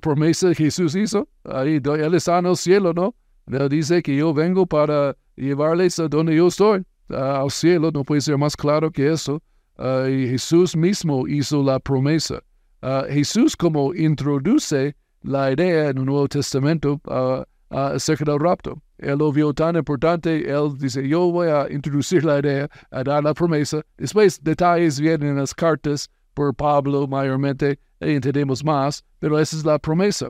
promesa 0.00 0.48
que 0.50 0.64
Jesús 0.64 0.94
hizo, 0.94 1.28
ahí 1.44 1.80
Él 1.82 2.14
está 2.14 2.38
en 2.38 2.46
el 2.46 2.56
cielo, 2.56 2.92
¿no? 2.92 3.14
Él 3.46 3.68
dice 3.68 4.02
que 4.02 4.16
yo 4.16 4.32
vengo 4.32 4.66
para 4.66 5.16
llevarles 5.36 5.98
a 5.98 6.08
donde 6.08 6.36
yo 6.36 6.48
estoy, 6.48 6.84
al 7.08 7.50
cielo, 7.50 7.90
no 7.92 8.04
puede 8.04 8.20
ser 8.20 8.38
más 8.38 8.56
claro 8.56 8.90
que 8.90 9.12
eso. 9.12 9.42
Ah, 9.78 10.06
y 10.08 10.28
Jesús 10.28 10.76
mismo 10.76 11.26
hizo 11.26 11.62
la 11.62 11.78
promesa. 11.80 12.42
Ah, 12.82 13.04
Jesús 13.08 13.56
como 13.56 13.94
introduce 13.94 14.94
la 15.22 15.52
idea 15.52 15.88
en 15.88 15.98
el 15.98 16.04
Nuevo 16.04 16.28
Testamento 16.28 17.00
uh, 17.06 17.44
acerca 17.74 18.24
del 18.24 18.40
rapto. 18.40 18.80
Él 19.00 19.18
lo 19.18 19.32
vio 19.32 19.52
tan 19.52 19.76
importante, 19.76 20.50
él 20.50 20.76
dice, 20.78 21.06
yo 21.06 21.30
voy 21.30 21.48
a 21.48 21.66
introducir 21.70 22.24
la 22.24 22.38
idea, 22.38 22.68
a 22.90 23.02
dar 23.02 23.24
la 23.24 23.34
promesa. 23.34 23.82
Después 23.96 24.42
detalles 24.42 25.00
vienen 25.00 25.30
en 25.30 25.36
las 25.36 25.54
cartas 25.54 26.08
por 26.34 26.54
Pablo 26.54 27.06
mayormente, 27.06 27.78
y 28.00 28.12
entendemos 28.12 28.64
más, 28.64 29.04
pero 29.18 29.38
esa 29.38 29.56
es 29.56 29.64
la 29.64 29.78
promesa. 29.78 30.28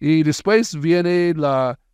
Y 0.00 0.22
después 0.22 0.78
viene 0.78 1.30
e, 1.30 1.34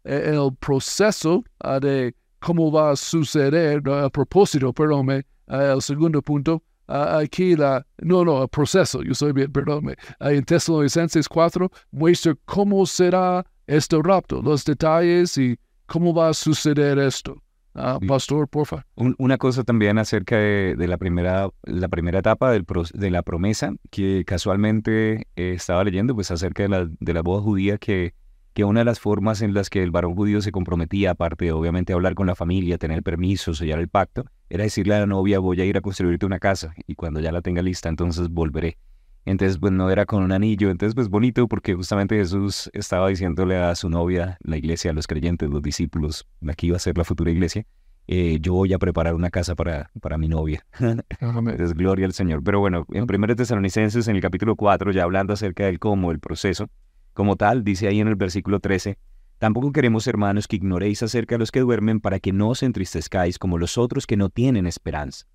el 0.05 0.57
proceso 0.61 1.45
ah, 1.61 1.81
de 1.81 2.15
cómo 2.41 2.71
va 2.71 2.93
a 2.93 2.97
suceder, 2.97 3.83
el 3.87 4.11
propósito, 4.11 4.73
perdónme, 4.73 5.25
ah, 5.49 5.73
el 5.75 5.83
segundo 5.83 6.23
punto, 6.23 6.63
ah, 6.89 7.19
aquí 7.19 7.57
la, 7.57 7.85
no, 7.99 8.25
no, 8.25 8.43
el 8.43 8.49
proceso, 8.49 9.03
yo 9.03 9.15
soy 9.15 9.33
bien, 9.33 9.51
perdónme, 9.51 9.97
en 10.21 10.45
Tesalonicenses 10.45 11.29
4 11.29 11.71
muestra 11.91 12.35
cómo 12.45 12.87
será 12.87 13.45
este 13.67 14.01
rapto, 14.03 14.41
los 14.43 14.65
detalles 14.65 15.37
y 15.39 15.59
cómo 15.87 16.15
va 16.15 16.29
a 16.29 16.35
suceder 16.35 16.99
esto. 16.99 17.43
Ah, 17.79 17.99
pastor, 18.09 18.49
porfa. 18.49 18.87
una 18.97 19.37
cosa 19.37 19.63
también 19.63 19.99
acerca 19.99 20.39
de, 20.39 20.87
la, 20.89 20.97
primera, 20.97 21.51
la 21.65 21.89
primera 21.89 22.21
etapa 22.21 22.51
del 22.51 22.65
de 22.95 23.11
la 23.11 23.23
promesa, 23.23 23.75
que 23.91 24.25
casualmente 24.25 25.27
eh, 25.37 25.53
estaba 25.55 25.85
leyendo, 25.85 26.15
pues 26.15 26.31
acerca 26.31 26.63
de 26.63 26.69
la, 26.71 26.89
de 26.89 27.13
la 27.13 27.21
boda 27.21 27.43
judía, 27.43 27.77
que, 27.77 28.15
que 28.55 28.65
una 28.65 28.81
de 28.81 28.87
las 28.87 28.99
formas 28.99 29.43
en 29.43 29.53
las 29.53 29.69
que 29.69 29.83
el 29.83 29.91
varón 29.91 30.15
judío 30.15 30.41
se 30.41 30.53
comprometía, 30.53 31.11
aparte 31.11 31.45
de 31.45 31.53
obviamente 31.53 31.93
hablar 31.93 32.15
con 32.15 32.27
la 32.27 32.35
familia, 32.35 32.79
tener 32.79 33.03
permiso, 33.03 33.53
sellar 33.53 33.79
el 33.79 33.89
pacto, 33.89 34.25
era 34.49 34.65
decirle 34.65 34.95
a 34.95 35.01
la 35.01 35.07
novia, 35.07 35.39
voy 35.39 35.61
a 35.61 35.67
ir 35.67 35.77
a 35.77 35.83
construirte 35.83 36.25
una 36.25 36.39
casa 36.39 36.73
y 36.87 36.95
cuando 36.95 37.21
ya 37.21 37.31
la 37.31 37.43
tenga 37.43 37.61
lista, 37.61 37.91
entonces 37.91 38.31
volveré. 38.31 38.79
Entonces, 39.27 39.59
pues 39.59 39.73
no 39.73 39.91
era 39.91 40.07
con 40.07 40.23
un 40.23 40.33
anillo. 40.33 40.71
Entonces, 40.71 40.95
pues 40.95 41.09
bonito 41.09 41.49
porque 41.49 41.75
justamente 41.75 42.17
Jesús 42.17 42.71
estaba 42.73 43.09
diciéndole 43.09 43.57
a 43.57 43.75
su 43.75 43.91
novia, 43.91 44.39
la 44.41 44.57
iglesia, 44.57 44.93
a 44.93 44.95
los 44.95 45.07
creyentes, 45.07 45.51
los 45.51 45.63
discípulos, 45.63 46.27
aquí 46.49 46.69
iba 46.69 46.77
a 46.77 46.81
ser 46.81 46.97
la 46.97 47.05
futura 47.05 47.31
iglesia, 47.31 47.67
eh, 48.07 48.39
yo 48.41 48.55
voy 48.55 48.73
a 48.73 48.79
preparar 48.79 49.15
una 49.15 49.31
casa 49.31 49.57
para, 49.57 49.91
para 50.01 50.17
mi 50.17 50.29
novia. 50.29 50.65
es 51.59 51.75
gloria 51.75 52.07
al 52.07 52.13
Señor. 52.13 52.43
Pero 52.43 52.61
bueno, 52.61 52.87
en 52.93 53.03
1 53.03 53.37
Tesalonicenses, 53.37 54.07
en 54.07 54.17
el 54.17 54.23
capítulo 54.23 54.55
4, 54.55 54.93
ya 54.93 55.03
hablando 55.03 55.33
acerca 55.33 55.67
del 55.67 55.81
cómo, 55.81 56.13
el 56.13 56.21
proceso, 56.21 56.71
como 57.13 57.37
tal, 57.37 57.65
dice 57.65 57.89
ahí 57.89 58.01
en 58.01 58.09
el 58.09 58.15
versículo 58.15 58.61
13, 58.61 58.97
Tampoco 59.39 59.71
queremos, 59.71 60.07
hermanos, 60.07 60.49
que 60.49 60.57
ignoréis 60.57 61.03
acerca 61.03 61.35
de 61.35 61.41
los 61.41 61.51
que 61.51 61.61
duermen 61.61 62.01
para 62.01 62.21
que 62.21 62.33
no 62.33 62.49
os 62.49 62.63
entristezcáis 62.63 63.39
como 63.39 63.59
los 63.59 63.77
otros 63.77 64.07
que 64.07 64.17
no 64.17 64.31
tienen 64.31 64.67
esperanza. 64.67 65.27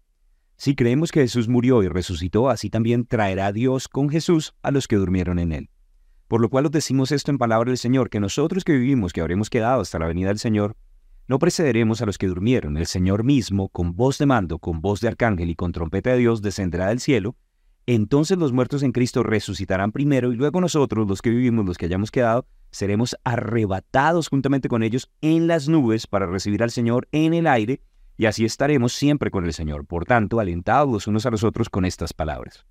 Si 0.62 0.76
creemos 0.76 1.12
que 1.12 1.22
Jesús 1.22 1.48
murió 1.48 1.82
y 1.82 1.88
resucitó, 1.88 2.48
así 2.48 2.70
también 2.70 3.08
traerá 3.08 3.52
Dios 3.52 3.88
con 3.88 4.10
Jesús 4.10 4.54
a 4.62 4.70
los 4.70 4.88
que 4.88 4.96
durmieron 4.96 5.40
en 5.40 5.54
él. 5.54 5.72
Por 6.28 6.40
lo 6.40 6.52
cual 6.52 6.68
os 6.68 6.72
decimos 6.72 7.12
esto 7.12 7.32
en 7.32 7.40
palabra 7.40 7.72
del 7.72 7.80
Señor, 7.80 8.12
que 8.12 8.20
nosotros 8.20 8.64
que 8.64 8.74
vivimos, 8.74 9.12
que 9.12 9.22
habremos 9.22 9.50
quedado 9.50 9.82
hasta 9.82 9.98
la 9.98 10.06
venida 10.06 10.28
del 10.28 10.38
Señor, 10.38 10.78
no 11.28 11.40
precederemos 11.40 12.04
a 12.04 12.06
los 12.06 12.20
que 12.20 12.28
durmieron. 12.28 12.78
El 12.78 12.86
Señor 12.86 13.24
mismo, 13.24 13.70
con 13.70 13.96
voz 13.96 14.20
de 14.20 14.28
mando, 14.28 14.60
con 14.60 14.82
voz 14.82 15.02
de 15.02 15.08
arcángel 15.08 15.50
y 15.50 15.56
con 15.56 15.72
trompeta 15.72 16.12
de 16.12 16.20
Dios, 16.20 16.44
descenderá 16.44 16.90
del 16.90 17.00
cielo. 17.00 17.36
Entonces 17.88 18.38
los 18.38 18.54
muertos 18.54 18.84
en 18.84 18.92
Cristo 18.92 19.24
resucitarán 19.24 19.92
primero 19.92 20.32
y 20.32 20.36
luego 20.36 20.62
nosotros, 20.62 21.08
los 21.08 21.24
que 21.24 21.32
vivimos, 21.32 21.66
los 21.66 21.80
que 21.80 21.88
hayamos 21.88 22.12
quedado, 22.12 22.46
seremos 22.70 23.18
arrebatados 23.24 24.28
juntamente 24.28 24.70
con 24.70 24.84
ellos 24.84 25.10
en 25.22 25.48
las 25.48 25.68
nubes 25.68 26.06
para 26.06 26.28
recibir 26.28 26.62
al 26.62 26.70
Señor 26.70 27.08
en 27.12 27.34
el 27.34 27.48
aire 27.48 27.82
y 28.22 28.28
así 28.28 28.46
estaremos 28.46 28.94
siempre 28.94 29.32
con 29.32 29.46
el 29.46 29.52
Señor. 29.52 29.84
Por 29.84 30.06
tanto, 30.06 30.40
alentados 30.40 31.08
unos 31.08 31.26
a 31.26 31.32
los 31.32 31.44
otros 31.44 31.70
con 31.70 31.86
estas 31.86 32.14
palabras. 32.14 32.64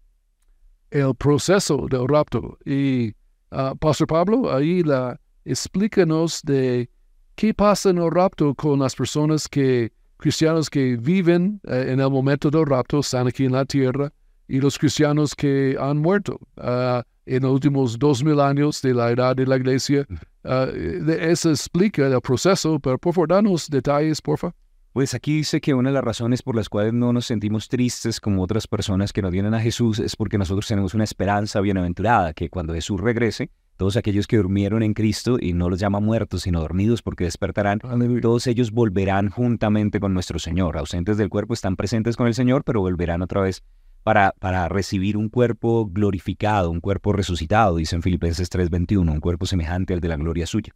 El 0.92 1.12
proceso 1.16 1.88
del 1.90 2.06
rapto. 2.06 2.56
Y, 2.64 3.16
uh, 3.50 3.76
Pastor 3.76 4.06
Pablo, 4.06 4.54
ahí 4.54 4.84
la, 4.84 5.18
explícanos 5.44 6.40
de 6.42 6.88
qué 7.34 7.52
pasa 7.52 7.90
en 7.90 7.98
el 7.98 8.12
rapto 8.12 8.54
con 8.54 8.78
las 8.78 8.94
personas 8.94 9.48
que, 9.48 9.92
cristianos 10.18 10.70
que 10.70 10.96
viven 10.96 11.60
eh, 11.64 11.86
en 11.88 11.98
el 11.98 12.10
momento 12.10 12.48
del 12.48 12.66
rapto, 12.66 13.00
están 13.00 13.26
aquí 13.26 13.46
en 13.46 13.52
la 13.52 13.64
tierra, 13.64 14.12
y 14.46 14.60
los 14.60 14.78
cristianos 14.78 15.34
que 15.34 15.76
han 15.80 15.98
muerto 15.98 16.38
uh, 16.58 17.02
en 17.26 17.42
los 17.42 17.50
últimos 17.50 17.98
dos 17.98 18.22
mil 18.22 18.38
años 18.38 18.80
de 18.82 18.94
la 18.94 19.10
edad 19.10 19.34
de 19.34 19.46
la 19.46 19.56
iglesia. 19.56 20.06
Uh, 20.44 20.66
de 20.66 21.32
eso 21.32 21.50
explica 21.50 22.06
el 22.06 22.20
proceso, 22.20 22.78
pero 22.78 22.98
por 22.98 23.14
favor, 23.14 23.30
danos 23.30 23.68
detalles, 23.68 24.22
por 24.22 24.38
favor. 24.38 24.54
Pues 24.92 25.14
aquí 25.14 25.36
dice 25.36 25.60
que 25.60 25.72
una 25.72 25.90
de 25.90 25.94
las 25.94 26.02
razones 26.02 26.42
por 26.42 26.56
las 26.56 26.68
cuales 26.68 26.92
no 26.92 27.12
nos 27.12 27.26
sentimos 27.26 27.68
tristes 27.68 28.18
como 28.18 28.42
otras 28.42 28.66
personas 28.66 29.12
que 29.12 29.22
no 29.22 29.30
vienen 29.30 29.54
a 29.54 29.60
Jesús 29.60 30.00
es 30.00 30.16
porque 30.16 30.36
nosotros 30.36 30.66
tenemos 30.66 30.94
una 30.94 31.04
esperanza 31.04 31.60
bienaventurada, 31.60 32.34
que 32.34 32.50
cuando 32.50 32.74
Jesús 32.74 33.00
regrese, 33.00 33.52
todos 33.76 33.96
aquellos 33.96 34.26
que 34.26 34.38
durmieron 34.38 34.82
en 34.82 34.92
Cristo, 34.92 35.36
y 35.40 35.52
no 35.52 35.70
los 35.70 35.78
llama 35.78 36.00
muertos, 36.00 36.42
sino 36.42 36.60
dormidos 36.60 37.02
porque 37.02 37.22
despertarán, 37.22 37.78
todos 38.20 38.48
ellos 38.48 38.72
volverán 38.72 39.30
juntamente 39.30 40.00
con 40.00 40.12
nuestro 40.12 40.40
Señor. 40.40 40.76
Ausentes 40.76 41.16
del 41.16 41.28
cuerpo 41.28 41.54
están 41.54 41.76
presentes 41.76 42.16
con 42.16 42.26
el 42.26 42.34
Señor, 42.34 42.64
pero 42.64 42.80
volverán 42.80 43.22
otra 43.22 43.42
vez 43.42 43.62
para, 44.02 44.34
para 44.40 44.68
recibir 44.68 45.16
un 45.16 45.28
cuerpo 45.28 45.88
glorificado, 45.88 46.68
un 46.68 46.80
cuerpo 46.80 47.12
resucitado, 47.12 47.76
dice 47.76 47.94
en 47.94 48.02
Filipenses 48.02 48.50
3:21, 48.50 49.12
un 49.12 49.20
cuerpo 49.20 49.46
semejante 49.46 49.94
al 49.94 50.00
de 50.00 50.08
la 50.08 50.16
gloria 50.16 50.48
suya. 50.48 50.74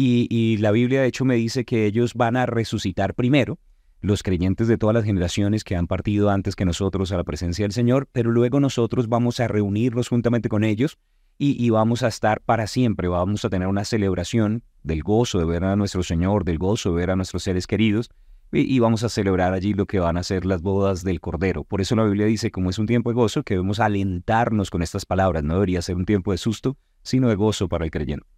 Y, 0.00 0.58
la 0.58 0.70
Biblia 0.70 1.00
de 1.00 1.08
hecho 1.08 1.24
me 1.24 1.34
dice 1.34 1.64
que 1.64 1.84
ellos 1.84 2.14
van 2.14 2.36
a 2.36 2.46
resucitar 2.46 3.14
primero, 3.14 3.58
los 4.00 4.22
creyentes 4.22 4.68
de 4.68 4.78
todas 4.78 4.94
las 4.94 5.04
generaciones 5.04 5.64
que 5.64 5.74
han 5.74 5.88
partido 5.88 6.30
antes 6.30 6.54
que 6.54 6.64
nosotros 6.64 7.10
a 7.10 7.16
la 7.16 7.24
presencia 7.24 7.64
del 7.64 7.72
Señor, 7.72 8.08
pero 8.12 8.30
luego 8.30 8.60
nosotros 8.60 9.08
vamos 9.08 9.40
a 9.40 9.48
reunirnos 9.48 10.08
juntamente 10.08 10.48
con 10.48 10.62
ellos 10.62 10.98
y, 11.36 11.68
vamos 11.70 12.04
a 12.04 12.08
estar 12.08 12.40
para 12.42 12.68
siempre, 12.68 13.08
vamos 13.08 13.44
a 13.44 13.50
tener 13.50 13.66
una 13.66 13.84
celebración 13.84 14.62
del 14.84 15.02
gozo 15.02 15.40
de 15.40 15.46
ver 15.46 15.64
a 15.64 15.74
nuestro 15.74 16.04
Señor, 16.04 16.44
del 16.44 16.58
gozo 16.58 16.90
de 16.90 16.96
ver 16.96 17.10
a 17.10 17.16
nuestros 17.16 17.42
seres 17.42 17.66
queridos, 17.66 18.08
y, 18.52 18.72
y, 18.72 18.78
vamos 18.78 19.02
a 19.02 19.08
celebrar 19.08 19.52
allí 19.52 19.74
lo 19.74 19.86
que 19.86 19.98
van 19.98 20.16
a 20.16 20.22
ser 20.22 20.46
las 20.46 20.62
bodas 20.62 21.02
del 21.02 21.20
Cordero. 21.20 21.64
Por 21.64 21.80
eso 21.80 21.96
la 21.96 22.04
Biblia 22.04 22.26
dice, 22.26 22.52
como 22.52 22.70
es 22.70 22.78
un 22.78 22.86
tiempo 22.86 23.10
de 23.10 23.14
gozo, 23.14 23.42
que 23.42 23.54
debemos 23.54 23.80
alentarnos 23.80 24.70
con 24.70 24.82
estas 24.82 25.06
palabras, 25.06 25.42
no 25.42 25.54
debería 25.54 25.82
ser 25.82 25.96
un 25.96 26.04
tiempo 26.04 26.30
de 26.30 26.38
susto, 26.38 26.76
sino 27.02 27.28
de 27.28 27.34
gozo 27.34 27.68
para 27.68 27.84
el 27.84 27.90
creyente. 27.90 28.37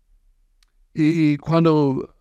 Y, 0.94 1.36
cuando 1.38 2.14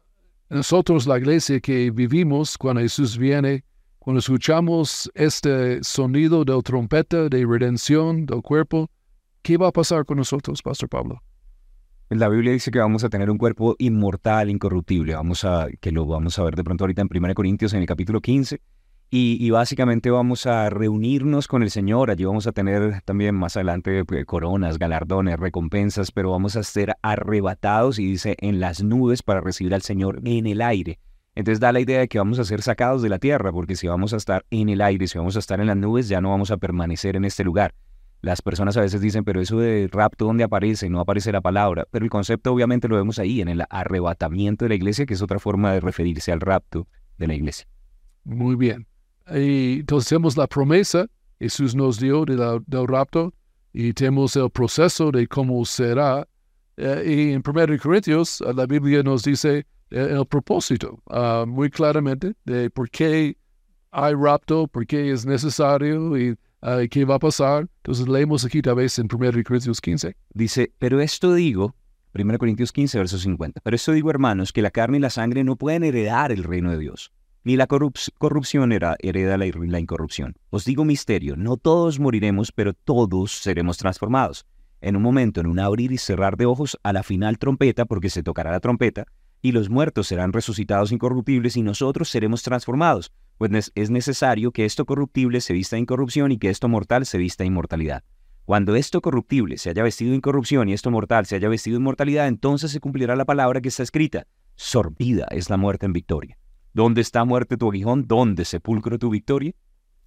nosotros, 0.49 1.08
la 1.08 1.17
iglesia 1.17 1.60
que 1.60 1.91
vivimos, 1.91 2.58
cuando 2.58 2.82
Jesús 2.82 3.17
viene, 3.17 3.63
cuando 3.99 4.19
escuchamos 4.19 5.12
este 5.15 5.84
sonido 5.84 6.45
de 6.45 6.62
trompeta 6.62 7.29
de 7.29 7.45
redención 7.45 8.25
del 8.25 8.41
cuerpo, 8.41 8.89
¿qué 9.41 9.58
va 9.58 9.67
a 9.67 9.71
pasar 9.71 10.05
con 10.05 10.17
nosotros, 10.17 10.62
Pastor 10.62 10.89
Pablo? 10.89 11.21
La 12.10 12.27
Biblia 12.27 12.53
dice 12.53 12.71
que 12.71 12.79
vamos 12.79 13.03
a 13.03 13.10
tener 13.10 13.29
un 13.29 13.38
cuerpo 13.38 13.75
inmortal, 13.77 14.49
incorruptible. 14.49 15.13
Vamos 15.13 15.43
a, 15.43 15.67
que 15.79 15.91
lo 15.91 16.08
vamos 16.08 16.39
a 16.39 16.43
ver 16.43 16.55
de 16.55 16.63
pronto 16.63 16.84
ahorita 16.84 17.03
en 17.03 17.10
1 17.15 17.36
Corintios 17.36 17.73
en 17.73 17.82
el 17.82 17.86
capítulo 17.86 18.19
15. 18.19 18.60
Y, 19.12 19.50
básicamente 19.50 20.12
vamos 20.12 20.45
a 20.45 20.69
reunirnos 20.69 21.48
con 21.48 21.63
el 21.63 21.72
Señor. 21.72 22.12
Allí 22.12 22.26
vamos 22.26 22.45
a 22.45 22.52
tener 22.52 23.02
también 23.02 23.34
más 23.34 23.58
adelante 23.58 24.06
pues, 24.06 24.24
coronas, 24.26 24.78
galardones, 24.78 25.39
recompensas, 25.39 26.12
pero 26.12 26.30
vamos 26.30 26.56
a 26.56 26.62
ser 26.62 26.95
arrebatados 27.02 27.98
y 27.98 28.06
dice 28.06 28.36
en 28.39 28.60
las 28.60 28.84
nubes 28.84 29.24
para 29.24 29.41
recibir 29.41 29.74
al 29.74 29.82
Señor 29.82 30.22
en 30.26 30.45
el 30.45 30.62
aire. 30.62 31.00
Entonces 31.34 31.60
da 31.60 31.72
la 31.72 31.80
idea 31.80 32.02
de 32.02 32.08
que 32.08 32.19
vamos 32.19 32.38
a 32.38 32.43
ser 32.43 32.62
sacados 32.62 33.02
de 33.02 33.10
la 33.10 33.17
tierra, 33.17 33.52
porque 33.52 33.76
si 33.76 33.88
vamos 33.88 34.13
a 34.13 34.17
estar 34.17 34.45
en 34.52 34.69
el 34.69 34.82
aire, 34.82 35.08
si 35.08 35.17
vamos 35.17 35.36
a 35.38 35.39
estar 35.39 35.60
en 35.60 35.67
las 35.67 35.78
nubes, 35.78 36.08
ya 36.08 36.22
no 36.22 36.30
vamos 36.30 36.52
a 36.52 36.58
permanecer 36.58 37.15
en 37.15 37.26
este 37.26 37.43
lugar. 37.43 37.74
Las 38.22 38.41
personas 38.43 38.78
a 38.78 38.82
veces 38.82 39.02
dicen, 39.02 39.24
pero 39.24 39.41
eso 39.41 39.58
de 39.58 39.88
rapto, 39.91 40.26
¿dónde 40.26 40.43
aparece? 40.43 40.89
No 40.89 41.00
aparece 41.00 41.32
la 41.32 41.41
palabra. 41.41 41.88
Pero 41.89 42.04
el 42.04 42.12
concepto 42.12 42.54
obviamente 42.54 42.88
lo 42.88 42.98
vemos 42.98 43.17
ahí, 43.17 43.41
en 43.41 43.48
el 43.48 43.63
arrebatamiento 43.69 44.65
de 44.65 44.69
la 44.69 44.76
iglesia, 44.76 45.06
que 45.06 45.13
es 45.15 45.22
otra 45.22 45.39
forma 45.39 45.74
de 45.74 45.80
referirse 45.80 46.32
al 46.32 46.41
rapto 46.41 46.86
de 47.17 47.28
la 47.28 47.34
iglesia. 47.34 47.65
Muy 48.26 48.56
bien. 48.56 48.88
Y 49.35 49.79
entonces 49.79 50.09
tenemos 50.09 50.37
la 50.37 50.47
promesa, 50.47 51.07
Jesús 51.39 51.75
nos 51.75 51.99
dio 51.99 52.25
de 52.25 52.35
del 52.67 52.87
rapto, 52.87 53.33
y 53.73 53.93
tenemos 53.93 54.35
el 54.35 54.49
proceso 54.49 55.11
de 55.11 55.27
cómo 55.27 55.63
será. 55.65 56.27
Eh, 56.77 57.03
y 57.05 57.33
en 57.33 57.43
1 57.45 57.77
Corintios, 57.81 58.41
la 58.55 58.65
Biblia 58.65 59.03
nos 59.03 59.23
dice 59.23 59.65
eh, 59.91 60.07
el, 60.11 60.25
propósito 60.25 61.01
ah, 61.09 61.45
muy 61.47 61.69
claramente 61.69 62.33
de 62.45 62.69
por 62.69 62.89
qué 62.89 63.37
hay 63.91 64.13
rapto, 64.13 64.67
por 64.67 64.85
qué 64.85 65.11
es 65.11 65.25
necesario 65.25 66.17
y 66.17 66.35
ah, 66.61 66.79
qué 66.89 67.05
va 67.05 67.15
a 67.15 67.19
pasar. 67.19 67.67
Entonces 67.83 68.07
leemos 68.07 68.45
aquí 68.45 68.61
tal 68.61 68.75
vez 68.75 68.97
en 68.97 69.07
1 69.11 69.43
Corintios 69.43 69.81
15. 69.81 70.15
Dice, 70.33 70.73
pero 70.79 71.01
esto 71.01 71.33
digo, 71.33 71.75
1 72.15 72.37
Corintios 72.37 72.71
15, 72.71 72.97
verso 72.97 73.17
50, 73.17 73.61
pero 73.61 73.75
esto 73.75 73.91
digo 73.91 74.09
hermanos, 74.09 74.51
que 74.51 74.61
la 74.61 74.71
carne 74.71 74.97
y 74.97 75.01
la 75.01 75.09
sangre 75.09 75.43
no 75.43 75.57
pueden 75.57 75.83
heredar 75.83 76.31
el 76.31 76.43
reino 76.43 76.71
de 76.71 76.79
Dios 76.79 77.11
ni 77.43 77.56
la 77.56 77.67
corrupción 77.67 78.71
hereda 78.71 79.38
la, 79.38 79.80
incorrupción. 79.80 80.36
Os 80.49 80.65
digo 80.65 80.86
misterio, 80.86 81.36
no 81.36 81.58
todos 81.58 81.99
moriremos, 81.99 82.52
pero 82.52 82.73
todos 82.73 83.32
seremos 83.32 83.78
transformados. 83.78 84.45
En 84.82 84.95
un 84.95 85.02
momento, 85.02 85.41
en 85.41 85.47
un 85.47 85.60
abrir 85.60 85.91
y 85.91 85.97
cerrar 85.97 86.38
de 86.38 86.45
ojos, 86.45 86.78
a 86.84 86.93
la 86.93 87.04
final 87.04 87.38
trompeta, 87.38 87.86
porque 87.86 88.10
se 88.10 88.23
tocará 88.23 88.52
la 88.52 88.60
trompeta, 88.60 89.06
y 89.41 89.52
los 89.52 89.69
muertos 89.69 90.08
serán 90.08 90.34
resucitados 90.34 90.91
incorruptibles 90.91 91.56
y 91.58 91.62
nosotros 91.62 92.10
seremos 92.10 92.43
transformados, 92.43 93.12
pues 93.38 93.71
es 93.75 93.89
necesario 93.89 94.52
que 94.52 94.65
esto 94.65 94.86
corruptible 94.86 95.39
se 95.41 95.54
vista 95.54 95.78
incorrupción 95.78 96.32
y 96.32 96.38
que 96.38 96.49
esto 96.49 96.67
mortal 96.67 97.06
se 97.06 97.17
vista 97.17 97.45
inmortalidad. 97.45 98.04
Cuando 98.49 98.75
esto 98.75 98.99
corruptible 98.99 99.60
se 99.60 99.69
haya 99.69 99.84
vestido 99.84 100.15
incorrupción 100.15 100.69
y 100.69 100.73
esto 100.73 100.89
mortal 100.89 101.28
se 101.28 101.36
haya 101.36 101.49
vestido 101.49 101.78
inmortalidad, 101.78 102.28
entonces 102.28 102.71
se 102.71 102.80
cumplirá 102.80 103.15
la 103.15 103.25
palabra 103.25 103.62
que 103.62 103.69
está 103.69 103.84
escrita. 103.84 104.25
Sorbida 104.56 105.28
es 105.30 105.52
la 105.52 105.58
muerte 105.58 105.86
en 105.86 105.93
victoria. 105.93 106.38
¿Dónde 106.73 107.01
está 107.01 107.25
muerte 107.25 107.58
tu 107.58 107.69
aguijón? 107.69 108.05
¿Dónde 108.08 108.45
sepulcro 108.45 108.99
tu 108.99 109.10
victoria? 109.10 109.53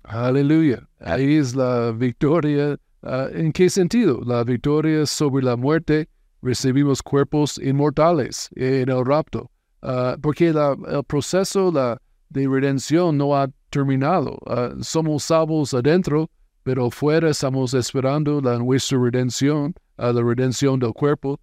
Aleluya. 0.04 0.88
Ahí 1.00 1.36
es 1.36 1.54
la 1.54 1.92
victoria. 1.92 2.76
Ah, 3.02 3.26
¿En 3.32 3.52
qué 3.52 3.68
sentido? 3.68 4.20
La 4.24 4.44
victoria 4.44 5.06
sobre 5.06 5.44
la 5.44 5.56
muerte. 5.56 6.08
Recibimos 6.40 7.02
cuerpos 7.02 7.58
inmortales 7.58 8.48
en 8.54 8.88
el 8.88 9.04
rapto. 9.04 9.50
Ah, 9.82 10.16
porque 10.20 10.48
el 10.48 11.04
proceso 11.06 11.72
de 11.72 12.48
redención 12.48 13.16
no 13.16 13.36
ha 13.36 13.48
terminado. 13.70 14.38
Ah, 14.46 14.70
somos 14.80 15.24
salvos 15.24 15.74
adentro, 15.74 16.30
pero 16.62 16.90
fuera 16.90 17.30
estamos 17.30 17.74
esperando 17.74 18.40
la 18.40 18.58
nuestra 18.58 18.98
redención, 18.98 19.74
la 19.96 20.12
redención 20.12 20.78
del 20.78 20.92
cuerpo. 20.92 21.40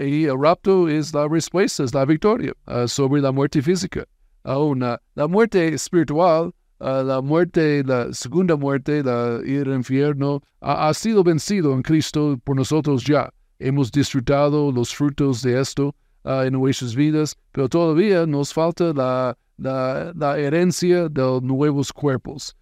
y 0.00 0.24
el 0.26 0.40
rapto 0.40 0.88
es 0.88 1.12
la 1.12 1.26
respuesta, 1.28 1.82
es 1.82 1.92
la 1.92 2.04
victoria 2.04 2.52
sobre 2.86 3.20
la 3.20 3.32
muerte 3.32 3.60
física. 3.60 4.06
Aún. 4.44 4.80
la 4.80 5.28
muerte 5.28 5.68
espiritual, 5.74 6.52
la 6.82 7.20
muerte, 7.22 7.84
la 7.84 8.12
segunda 8.12 8.56
muerte, 8.56 9.02
la 9.02 9.40
ir 9.44 9.68
al 9.68 9.76
infierno, 9.76 10.42
ha, 10.60 10.92
sido 10.94 11.22
vencido 11.22 11.72
en 11.74 11.82
Cristo 11.82 12.38
por 12.44 12.56
nosotros 12.56 13.04
ya. 13.04 13.32
Hemos 13.58 13.92
disfrutado 13.92 14.72
los 14.72 14.94
frutos 14.94 15.42
de 15.42 15.60
esto 15.60 15.94
en 16.24 16.52
nuestras 16.54 16.94
vidas, 16.94 17.36
pero 17.52 17.68
todavía 17.68 18.26
nos 18.26 18.52
falta 18.52 18.92
la, 18.92 20.36
herencia 20.36 21.08
de 21.08 21.40
nuevos 21.42 21.92
cuerpos. 21.92 22.56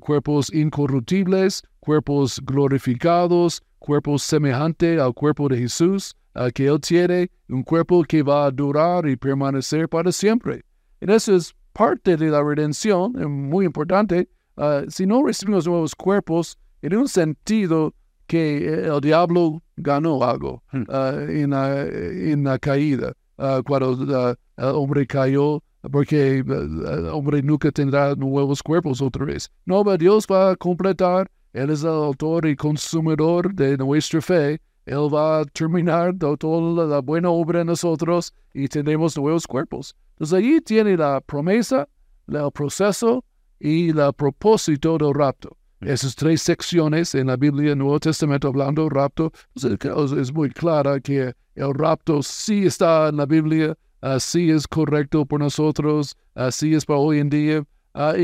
cuerpos 0.00 0.52
incorruptibles, 0.52 1.62
cuerpos 1.78 2.40
glorificados, 2.44 3.62
cuerpos 3.78 4.22
semejantes 4.22 5.00
al 5.00 5.14
cuerpo 5.14 5.48
de 5.48 5.58
Jesús, 5.58 6.16
que 6.54 6.66
Él 6.66 6.80
tiene, 6.80 7.30
un 7.48 7.62
cuerpo 7.62 8.02
que 8.02 8.22
va 8.22 8.46
a 8.46 8.50
durar 8.50 9.08
y 9.08 9.16
permanecer 9.16 9.88
para 9.88 10.10
siempre. 10.10 10.64
Y 11.00 11.10
eso 11.10 11.34
es 11.34 11.54
parte 11.72 12.16
de 12.16 12.30
la 12.30 12.42
redención, 12.42 13.12
muy 13.48 13.64
importante. 13.64 14.28
Ah, 14.56 14.82
si 14.88 15.06
no 15.06 15.24
recibimos 15.24 15.66
nuevos 15.66 15.94
cuerpos, 15.94 16.58
en 16.82 16.96
un 16.96 17.08
sentido 17.08 17.94
que 18.26 18.84
el 18.84 19.00
diablo 19.00 19.62
ganó 19.76 20.22
algo 20.22 20.62
hmm. 20.72 20.82
ah, 20.88 21.14
en, 21.28 21.50
la, 21.50 21.82
en, 21.82 22.44
la, 22.44 22.58
caída, 22.58 23.12
uh, 23.38 23.62
cuando 23.64 24.36
el 24.56 24.64
hombre 24.64 25.06
cayó, 25.06 25.62
porque 25.90 26.38
el 26.38 27.08
hombre 27.12 27.42
nunca 27.42 27.70
tendrá 27.70 28.14
nuevos 28.14 28.62
cuerpos 28.62 29.00
otra 29.00 29.24
vez. 29.24 29.50
No, 29.64 29.82
pero 29.82 29.96
Dios 29.96 30.26
va 30.30 30.50
a 30.50 30.56
completar, 30.56 31.30
Él 31.52 31.70
es 31.70 31.82
el 31.82 31.88
autor 31.88 32.46
y 32.46 32.54
consumidor 32.54 33.54
de 33.54 33.76
nuestra 33.78 34.20
fe, 34.20 34.60
Él 34.86 35.12
va 35.12 35.40
a 35.40 35.44
terminar 35.44 36.14
toda 36.38 36.86
la 36.86 37.00
buena 37.00 37.30
obra 37.30 37.60
en 37.60 37.68
nosotros 37.68 38.32
y 38.54 38.68
tendremos 38.68 39.16
nuevos 39.16 39.46
cuerpos. 39.46 39.94
Entonces 40.12 40.38
allí 40.38 40.60
tiene 40.60 40.96
la 40.96 41.20
promesa, 41.20 41.88
el 42.28 42.50
proceso 42.52 43.24
y 43.58 43.90
el 43.90 44.12
propósito 44.14 44.98
del 44.98 45.14
rapto. 45.14 45.56
Esas 45.80 46.14
tres 46.14 46.42
secciones 46.42 47.14
en 47.14 47.28
la 47.28 47.36
Biblia, 47.36 47.74
Nuevo 47.74 47.98
Testamento, 47.98 48.48
hablando 48.48 48.82
del 48.82 48.90
rapto, 48.90 49.32
pues, 49.54 50.12
es 50.12 50.32
muy 50.32 50.50
clara 50.50 51.00
que 51.00 51.34
el 51.54 51.74
rapto 51.74 52.22
sí 52.22 52.66
está 52.66 53.08
en 53.08 53.16
la 53.16 53.24
Biblia, 53.24 53.74
así 54.02 54.50
es 54.50 54.68
correcto 54.68 55.24
por 55.24 55.40
nosotros, 55.40 56.16
así 56.34 56.74
es 56.74 56.84
para 56.84 56.98
hoy 56.98 57.20
en 57.20 57.30
día. 57.30 57.64
Ah, 57.94 58.14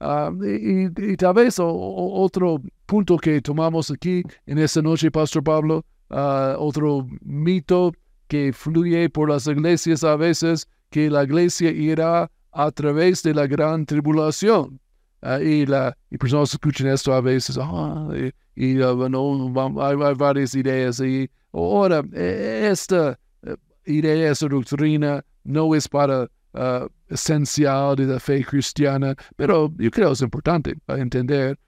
ah, 0.00 0.32
y, 0.42 1.16
tal 1.16 1.34
vez 1.34 1.58
otro 1.60 2.60
punto 2.86 3.16
que 3.16 3.40
tomamos 3.40 3.90
aquí 3.90 4.22
en 4.46 4.58
esta 4.58 4.82
noche, 4.82 5.10
Pastor 5.10 5.42
Pablo, 5.42 5.84
ah, 6.10 6.56
otro 6.58 7.06
mito 7.22 7.92
que 8.28 8.52
fluye 8.52 9.08
por 9.10 9.30
las 9.30 9.46
iglesias 9.46 10.04
a 10.04 10.16
veces, 10.16 10.66
que 10.90 11.10
la 11.10 11.24
iglesia 11.24 11.70
irá 11.70 12.30
a 12.52 12.70
través 12.70 13.22
de 13.22 13.34
la 13.34 13.46
gran 13.46 13.84
tribulación. 13.84 14.80
Ah, 15.22 15.40
y, 15.40 15.64
la, 15.66 15.96
y 16.10 16.18
personas 16.18 16.52
escuchan 16.52 16.88
esto 16.88 17.12
a 17.14 17.20
veces, 17.20 17.58
ah, 17.60 18.08
y, 18.54 18.76
bueno, 18.76 19.52
hay, 19.80 20.14
varias 20.14 20.54
ideas. 20.54 21.00
Y 21.00 21.28
ahora, 21.52 22.02
e, 22.12 22.68
esta 22.70 23.18
eh, 23.42 23.56
idea, 23.86 24.30
esta 24.30 24.48
doctrina, 24.48 25.24
no 25.44 25.74
es 25.74 25.88
para 25.88 26.28
uh, 26.54 26.88
esencial 27.08 27.96
de 27.96 28.06
la 28.06 28.20
fe 28.20 28.44
cristiana, 28.44 29.14
pero 29.36 29.72
yo 29.78 29.90
creo 29.90 30.08
que 30.08 30.14
es 30.14 30.22
importante 30.22 30.74
entender 30.88 31.58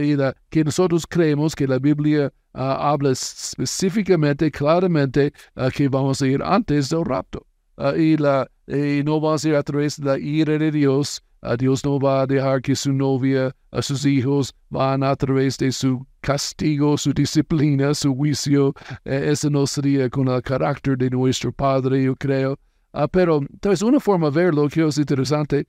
y 0.00 0.16
que 0.50 0.64
nosotros 0.64 1.06
creemos 1.06 1.54
que 1.54 1.66
la 1.66 1.78
Biblia 1.78 2.32
uh, 2.54 2.58
habla 2.58 3.10
específicamente, 3.10 4.50
claramente, 4.50 5.32
que 5.74 5.88
vamos 5.88 6.22
a 6.22 6.26
ir 6.26 6.42
antes 6.42 6.88
del 6.88 7.04
rapto. 7.04 7.46
y, 7.96 8.16
la, 8.16 8.48
no 9.04 9.20
vamos 9.20 9.44
a 9.44 9.48
ir 9.48 9.54
a 9.56 9.62
través 9.62 10.00
de 10.00 10.06
la 10.06 10.18
ira 10.18 10.58
de 10.58 10.70
Dios, 10.70 11.22
Dios 11.58 11.84
no 11.84 11.98
va 12.00 12.22
a 12.22 12.26
dejar 12.26 12.62
que 12.62 12.74
su 12.74 12.92
novia, 12.92 13.54
sus 13.80 14.04
hijos, 14.04 14.54
van 14.70 15.02
a 15.02 15.14
través 15.14 15.56
de 15.58 15.70
su 15.70 16.04
castigo, 16.20 16.98
su 16.98 17.12
disciplina, 17.12 17.94
su 17.94 18.14
juicio. 18.14 18.74
Eh, 19.04 19.28
eso 19.30 19.48
no 19.50 19.66
sería 19.66 20.10
con 20.10 20.28
el 20.28 20.42
carácter 20.42 20.98
de 20.98 21.10
nuestro 21.10 21.52
Padre, 21.52 22.04
yo 22.04 22.16
creo. 22.16 22.58
Pero 23.12 23.40
vez 23.62 23.82
una 23.82 24.00
forma 24.00 24.30
de 24.30 24.44
verlo 24.44 24.68
que 24.68 24.84
es 24.84 24.98
interesante 24.98 25.66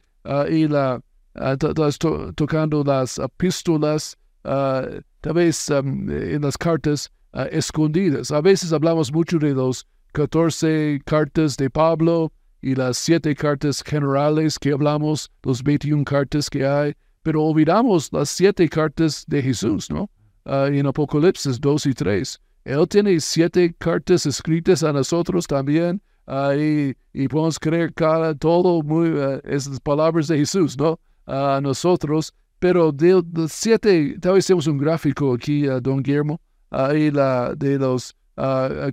y 0.49 0.67
la 0.67 0.99
uh, 1.35 2.33
tocando 2.35 2.83
las 2.83 3.17
epístolas, 3.17 4.17
tal 4.43 5.33
vez 5.33 5.69
um, 5.69 6.09
en 6.09 6.41
las 6.41 6.57
cartas 6.57 7.11
escondidas. 7.51 8.31
A 8.31 8.41
veces 8.41 8.73
hablamos 8.73 9.11
mucho 9.11 9.37
de 9.37 9.53
los 9.53 9.85
14 10.13 11.01
cartas 11.05 11.57
de 11.57 11.69
Pablo, 11.69 12.31
y 12.61 12.75
las 12.75 12.97
siete 12.97 13.35
cartas 13.35 13.81
generales 13.83 14.59
que 14.59 14.71
hablamos, 14.71 15.31
los 15.43 15.63
21 15.63 16.03
cartas 16.03 16.49
que 16.49 16.65
hay, 16.65 16.93
pero 17.23 17.43
olvidamos 17.43 18.11
las 18.11 18.29
siete 18.29 18.67
cartas 18.67 19.23
de 19.27 19.41
Jesús, 19.41 19.89
¿no? 19.89 20.09
Ah, 20.45 20.67
en 20.71 20.85
Apocalipsis 20.87 21.59
2 21.59 21.85
y 21.87 21.93
3. 21.93 22.41
Él 22.65 22.87
tiene 22.87 23.19
siete 23.19 23.73
cartas 23.77 24.25
escritas 24.25 24.83
a 24.83 24.91
nosotros 24.91 25.47
también 25.47 26.01
uh, 26.27 26.53
y, 26.53 27.27
podemos 27.27 27.57
creer 27.59 27.93
cada, 27.93 28.35
todo 28.35 28.81
muy, 28.83 29.09
uh, 29.09 29.39
esas 29.43 29.79
palabras 29.79 30.27
de 30.27 30.37
Jesús, 30.37 30.77
¿no? 30.77 30.99
A 31.29 31.61
nosotros, 31.61 32.33
pero 32.59 32.91
de, 32.91 33.23
los 33.33 33.51
siete, 33.51 34.17
tal 34.19 34.33
vez 34.33 34.47
tenemos 34.47 34.67
un 34.67 34.77
gráfico 34.77 35.33
aquí, 35.33 35.65
don 35.81 36.01
Guillermo, 36.03 36.41
ahí 36.71 37.11
la, 37.11 37.53
de 37.55 37.79
las 37.79 38.15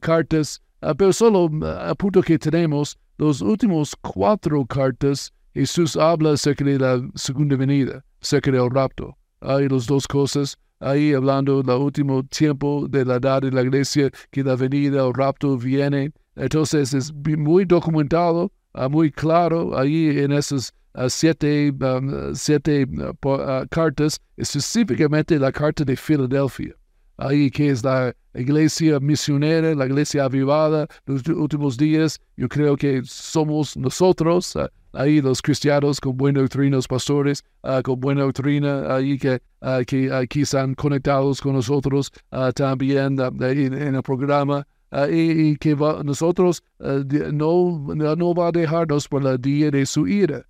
cartas, 0.01 0.62
pero 0.96 1.12
solo 1.12 1.51
a 1.64 1.94
punto 1.94 2.22
que 2.22 2.38
tenemos 2.38 2.96
los 3.18 3.40
últimos 3.40 3.96
cuatro 4.03 4.64
cartas, 4.66 5.33
Jesús 5.55 5.96
habla 5.96 6.33
acerca 6.33 6.64
de 6.64 6.79
la 6.79 7.03
segunda 7.14 7.57
venida, 7.57 8.05
acerca 8.20 8.51
del 8.51 8.70
rapto. 8.70 9.16
Hay 9.40 9.68
las 9.68 9.87
dos 9.87 10.07
cosas, 10.07 10.59
ahí 10.81 11.14
hablando 11.14 11.62
del 11.62 11.77
último 11.77 12.22
tiempo 12.25 12.87
de 12.88 13.07
la 13.07 13.14
edad 13.16 13.40
de 13.40 13.51
la 13.51 13.62
iglesia, 13.62 14.11
que 14.31 14.44
la 14.44 14.55
venida, 14.55 15.07
el 15.07 15.14
rapto 15.14 15.57
viene. 15.57 16.12
Entonces 16.35 16.92
es 16.92 17.11
muy 17.14 17.64
documentado, 17.64 18.53
ah, 18.75 18.88
muy 18.88 19.11
claro 19.11 19.79
ahí 19.79 20.18
en 20.18 20.33
esas 20.33 20.75
ah, 20.86 20.86
siete, 21.09 21.71
um, 21.71 22.35
siete 22.35 22.87
ah, 23.25 23.65
cartas, 23.71 24.19
específicamente 24.37 25.39
la 25.39 25.53
carta 25.53 25.85
de 25.85 25.97
Filadelfia 25.97 26.75
ahí 27.19 27.51
que 27.51 27.71
es 27.71 27.83
la 27.83 28.15
iglesia 28.35 29.01
misionera, 29.01 29.75
la 29.75 29.87
iglesia 29.87 30.25
avivada, 30.25 30.87
los 31.07 31.27
últimos 31.29 31.77
días, 31.77 32.21
yo 32.37 32.49
creo 32.49 32.77
que 32.77 33.03
somos 33.05 33.77
nosotros, 33.77 34.57
ah, 34.57 34.69
ahí 34.93 35.21
los 35.21 35.41
cristianos 35.43 36.01
con 36.01 36.17
buena 36.17 36.41
doctrina, 36.41 36.77
los 36.77 36.89
pastores 36.89 37.45
ah, 37.63 37.81
con 37.83 38.01
buena 38.01 38.23
doctrina, 38.23 38.95
ahí 38.95 39.19
que, 39.19 39.41
uh, 39.63 39.85
que 39.87 40.13
aquí 40.13 40.43
están 40.43 40.75
conectados 40.75 41.41
con 41.41 41.55
nosotros 41.55 42.11
también 42.55 43.19
en, 43.19 43.95
el 43.95 44.03
programa. 44.03 44.67
Y, 45.11 45.57
que 45.57 45.75
nosotros 46.05 46.63
no, 46.79 47.87
no 47.95 48.35
va 48.35 48.49
a 48.49 48.53
dejarnos 48.53 49.09
por 49.09 49.27
el 49.27 49.39
día 49.39 49.71
de 49.71 49.85
su 49.85 50.07
ira. 50.07 50.47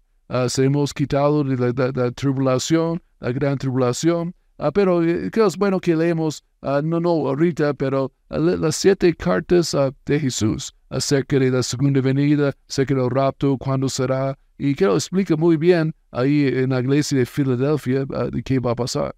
Se 0.48 0.64
hemos 0.64 0.92
quitado 0.92 1.44
de 1.44 1.92
la 1.94 2.10
tribulación, 2.10 3.02
la 3.20 3.32
gran 3.32 3.58
tribulación, 3.58 4.34
Ah, 4.58 4.72
pero 4.72 5.02
eh, 5.02 5.30
que 5.30 5.44
es 5.44 5.56
bueno 5.56 5.80
que 5.80 5.94
leemos, 5.94 6.42
uh, 6.62 6.80
no, 6.82 6.98
no 6.98 7.10
ahorita, 7.10 7.74
pero 7.74 8.12
uh, 8.30 8.38
las 8.38 8.76
siete 8.76 9.14
cartas 9.14 9.76
de 10.06 10.20
Jesús 10.20 10.74
acerca 10.88 11.38
de 11.38 11.50
la 11.50 11.62
segunda 11.62 12.00
venida, 12.00 12.54
acerca 12.68 12.94
del 12.94 13.10
rapto, 13.10 13.58
cuándo 13.58 13.88
será, 13.90 14.38
y 14.56 14.74
que 14.74 14.86
lo 14.86 14.94
explica 14.94 15.36
muy 15.36 15.58
bien 15.58 15.94
ahí 16.10 16.46
en 16.46 16.70
la 16.70 16.80
iglesia 16.80 17.18
de 17.18 17.26
Filadelfia 17.26 18.06
de 18.06 18.42
qué 18.42 18.58
va 18.58 18.70
a 18.70 18.74
pasar. 18.74 19.14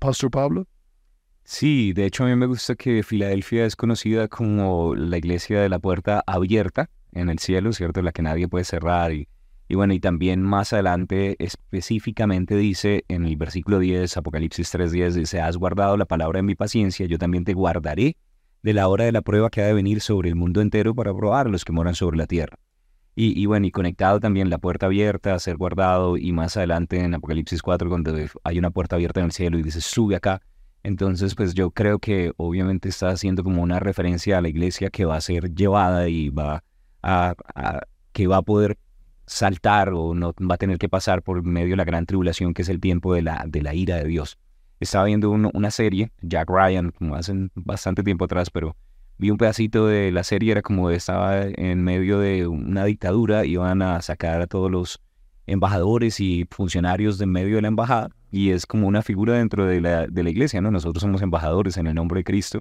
Pastor 0.00 0.30
Pablo. 0.30 0.66
Sí, 1.44 1.92
de 1.92 2.06
hecho 2.06 2.24
a 2.24 2.26
mí 2.26 2.34
me 2.34 2.46
gusta 2.46 2.74
que 2.74 3.04
Filadelfia 3.04 3.64
es 3.64 3.76
conocida 3.76 4.26
como 4.26 4.96
la 4.96 5.16
iglesia 5.16 5.60
de 5.60 5.68
la 5.68 5.78
puerta 5.78 6.24
abierta 6.26 6.90
en 7.12 7.28
el 7.28 7.38
cielo, 7.38 7.72
¿cierto? 7.72 8.02
La 8.02 8.10
que 8.10 8.22
nadie 8.22 8.48
puede 8.48 8.64
cerrar 8.64 9.12
y 9.12 9.28
y 9.72 9.74
bueno, 9.74 9.94
y 9.94 10.00
también 10.00 10.42
más 10.42 10.74
adelante 10.74 11.34
específicamente 11.38 12.56
dice 12.56 13.06
en 13.08 13.24
el 13.24 13.36
versículo 13.38 13.78
10, 13.78 14.18
Apocalipsis 14.18 14.74
3.10, 14.74 15.12
dice, 15.12 15.40
has 15.40 15.56
guardado 15.56 15.96
la 15.96 16.04
palabra 16.04 16.40
de 16.40 16.42
mi 16.42 16.54
paciencia, 16.54 17.06
yo 17.06 17.16
también 17.16 17.44
te 17.44 17.54
guardaré 17.54 18.18
de 18.62 18.74
la 18.74 18.86
hora 18.88 19.06
de 19.06 19.12
la 19.12 19.22
prueba 19.22 19.48
que 19.48 19.62
ha 19.62 19.66
de 19.66 19.72
venir 19.72 20.02
sobre 20.02 20.28
el 20.28 20.34
mundo 20.34 20.60
entero 20.60 20.94
para 20.94 21.14
probar 21.14 21.46
a 21.46 21.48
los 21.48 21.64
que 21.64 21.72
moran 21.72 21.94
sobre 21.94 22.18
la 22.18 22.26
tierra. 22.26 22.58
Y, 23.14 23.46
bueno, 23.46 23.66
y 23.66 23.70
conectado 23.70 24.20
también 24.20 24.50
la 24.50 24.58
puerta 24.58 24.84
abierta, 24.84 25.38
ser 25.38 25.56
guardado, 25.56 26.18
y 26.18 26.32
más 26.32 26.58
adelante 26.58 27.00
en 27.00 27.14
Apocalipsis 27.14 27.62
4, 27.62 27.88
cuando 27.88 28.14
hay 28.44 28.58
una 28.58 28.70
puerta 28.72 28.96
abierta 28.96 29.20
en 29.20 29.26
el 29.26 29.32
cielo 29.32 29.58
y 29.58 29.62
dice, 29.62 29.80
sube 29.80 30.16
acá. 30.16 30.42
Entonces, 30.82 31.34
pues 31.34 31.54
yo 31.54 31.70
creo 31.70 31.98
que 31.98 32.32
obviamente 32.36 32.90
está 32.90 33.08
haciendo 33.08 33.42
como 33.42 33.62
una 33.62 33.80
referencia 33.80 34.36
a 34.36 34.42
la 34.42 34.50
iglesia 34.50 34.90
que 34.90 35.06
va 35.06 35.16
a 35.16 35.22
ser 35.22 35.54
llevada 35.54 36.10
y 36.10 36.28
va 36.28 36.62
a 37.02 37.34
que 38.12 38.26
va 38.26 38.36
a 38.36 38.42
poder 38.42 38.78
saltar 39.26 39.90
o 39.90 40.14
no 40.14 40.34
va 40.38 40.54
a 40.56 40.58
tener 40.58 40.78
que 40.78 40.88
pasar 40.88 41.22
por 41.22 41.42
medio 41.42 41.70
de 41.70 41.76
la 41.76 41.84
gran 41.84 42.06
tribulación 42.06 42.54
que 42.54 42.62
es 42.62 42.68
el 42.68 42.80
tiempo 42.80 43.14
de 43.14 43.22
la, 43.22 43.44
de 43.46 43.62
la 43.62 43.74
ira 43.74 43.96
de 43.96 44.04
Dios. 44.04 44.38
Estaba 44.80 45.04
viendo 45.04 45.30
una 45.30 45.70
serie, 45.70 46.10
Jack 46.22 46.50
Ryan, 46.50 46.90
como 46.90 47.14
hace 47.14 47.32
bastante 47.54 48.02
tiempo 48.02 48.24
atrás, 48.24 48.50
pero 48.50 48.76
vi 49.16 49.30
un 49.30 49.38
pedacito 49.38 49.86
de 49.86 50.10
la 50.10 50.24
serie, 50.24 50.52
era 50.52 50.62
como 50.62 50.90
estaba 50.90 51.42
en 51.42 51.84
medio 51.84 52.18
de 52.18 52.48
una 52.48 52.84
dictadura, 52.84 53.44
iban 53.44 53.80
a 53.80 54.02
sacar 54.02 54.40
a 54.40 54.46
todos 54.48 54.70
los 54.70 55.00
embajadores 55.46 56.18
y 56.18 56.46
funcionarios 56.50 57.18
de 57.18 57.26
medio 57.26 57.56
de 57.56 57.62
la 57.62 57.68
embajada 57.68 58.10
y 58.30 58.50
es 58.50 58.66
como 58.66 58.88
una 58.88 59.02
figura 59.02 59.34
dentro 59.34 59.66
de 59.66 59.80
la, 59.80 60.06
de 60.06 60.22
la 60.22 60.30
iglesia, 60.30 60.60
¿no? 60.60 60.70
Nosotros 60.70 61.02
somos 61.02 61.22
embajadores 61.22 61.76
en 61.76 61.86
el 61.86 61.94
nombre 61.94 62.20
de 62.20 62.24
Cristo 62.24 62.60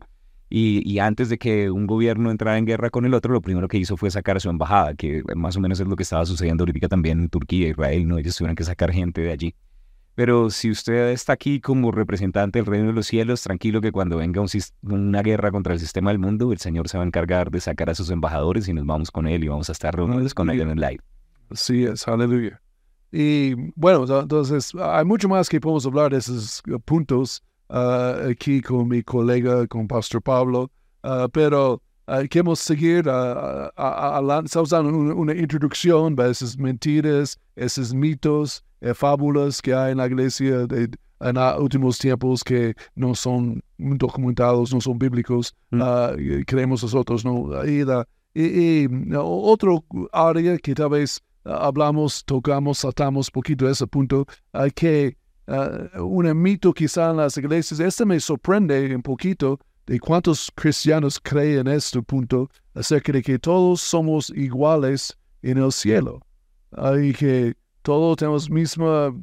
y, 0.53 0.81
y, 0.85 0.99
antes 0.99 1.29
de 1.29 1.37
que 1.37 1.71
un 1.71 1.87
gobierno 1.87 2.29
entrara 2.29 2.57
en 2.57 2.65
guerra 2.65 2.89
con 2.89 3.05
el 3.05 3.13
otro, 3.13 3.31
lo 3.31 3.41
primero 3.41 3.69
que 3.69 3.77
hizo 3.77 3.95
fue 3.95 4.11
sacar 4.11 4.35
a 4.35 4.41
su 4.41 4.49
embajada, 4.49 4.93
que 4.95 5.23
más 5.33 5.55
o 5.55 5.61
menos 5.61 5.79
es 5.79 5.87
lo 5.87 5.95
que 5.95 6.03
estaba 6.03 6.25
sucediendo 6.25 6.63
ahorita 6.63 6.89
también 6.89 7.21
en 7.21 7.29
Turquía, 7.29 7.69
Israel, 7.69 8.05
¿no? 8.05 8.17
Ellos 8.17 8.35
tuvieron 8.35 8.57
que 8.57 8.65
sacar 8.65 8.91
gente 8.91 9.21
de 9.21 9.31
allí. 9.31 9.55
Pero 10.13 10.49
si 10.49 10.69
usted 10.69 11.11
está 11.11 11.33
aquí 11.33 11.61
como 11.61 11.91
representante 11.91 12.59
del 12.59 12.65
reino 12.65 12.87
de 12.87 12.93
los 12.93 13.07
cielos, 13.07 13.41
tranquilo 13.41 13.79
que 13.79 13.93
cuando 13.93 14.17
venga 14.17 14.43
una 14.81 15.21
guerra 15.21 15.51
contra 15.51 15.73
el 15.73 15.79
sistema 15.79 16.09
del 16.11 16.19
mundo, 16.19 16.51
el 16.51 16.59
Señor 16.59 16.89
se 16.89 16.97
va 16.97 17.05
a 17.05 17.07
encargar 17.07 17.49
de 17.49 17.61
sacar 17.61 17.89
a 17.89 17.95
sus 17.95 18.09
embajadores 18.09 18.67
y 18.67 18.73
nos 18.73 18.85
vamos 18.85 19.09
con 19.09 19.27
Él 19.27 19.45
y 19.45 19.47
vamos 19.47 19.69
a 19.69 19.71
estar 19.71 19.95
reunidos 19.95 20.33
con 20.33 20.49
Él 20.49 20.59
en 20.59 20.71
el 20.71 20.79
live. 20.81 20.99
Sí, 21.51 21.85
es, 21.85 22.05
aleluya. 22.07 22.61
Y 23.09 23.55
bueno, 23.75 24.05
entonces 24.19 24.73
hay 24.75 25.05
mucho 25.05 25.29
más 25.29 25.47
que 25.47 25.61
podemos 25.61 25.85
hablar 25.85 26.11
de 26.11 26.17
esos 26.17 26.61
puntos 26.83 27.41
uh, 27.71 28.29
aquí 28.29 28.61
con 28.61 28.87
mi 28.87 29.01
colega, 29.01 29.65
con 29.67 29.87
Pastor 29.87 30.21
Pablo, 30.21 30.69
uh, 31.03 31.27
pero 31.31 31.81
uh, 32.07 32.27
queremos 32.29 32.59
seguir. 32.59 33.05
Estamos 33.07 34.69
dando 34.69 34.89
una, 34.89 35.13
una, 35.15 35.33
introducción 35.33 36.19
a 36.19 36.27
esas 36.27 36.57
mentiras, 36.57 37.39
esos 37.55 37.93
mitos, 37.93 38.63
eh, 38.81 38.93
fábulas 38.93 39.61
que 39.61 39.73
hay 39.73 39.91
en 39.91 39.97
la 39.97 40.07
iglesia 40.07 40.67
de, 40.67 40.89
en 41.21 41.35
los 41.35 41.59
últimos 41.59 41.97
tiempos 41.97 42.43
que 42.43 42.75
no 42.95 43.15
son 43.15 43.61
documentados, 43.77 44.73
no 44.73 44.81
son 44.81 44.97
bíblicos, 44.97 45.55
mm. 45.71 46.43
creemos 46.47 46.83
nosotros, 46.83 47.23
¿no? 47.23 47.63
Y, 47.65 47.83
y, 48.33 48.85
y 48.85 48.87
otro 49.15 49.83
área 50.11 50.57
que 50.57 50.73
tal 50.73 50.89
vez 50.89 51.21
hablamos, 51.43 52.23
tocamos, 52.25 52.79
saltamos 52.79 53.29
poquito 53.29 53.69
ese 53.69 53.85
punto, 53.87 54.25
que 54.75 55.17
uh, 55.51 56.03
un 56.03 56.41
mito 56.41 56.73
quizá 56.73 57.11
en 57.11 57.17
las 57.17 57.37
iglesias, 57.37 57.79
este 57.79 58.05
me 58.05 58.19
sorprende 58.19 58.95
un 58.95 59.01
poquito 59.01 59.59
de 59.85 59.99
cuántos 59.99 60.51
cristianos 60.55 61.19
creen 61.19 61.67
en 61.67 61.75
este 61.75 62.01
punto 62.01 62.49
acerca 62.73 63.11
de 63.11 63.21
que 63.21 63.37
todos 63.37 63.81
somos 63.81 64.29
iguales 64.31 65.17
en 65.41 65.57
el 65.57 65.71
cielo 65.71 66.21
y 67.01 67.13
que 67.13 67.55
todos 67.81 68.17
tenemos 68.17 68.49
misma 68.49 69.13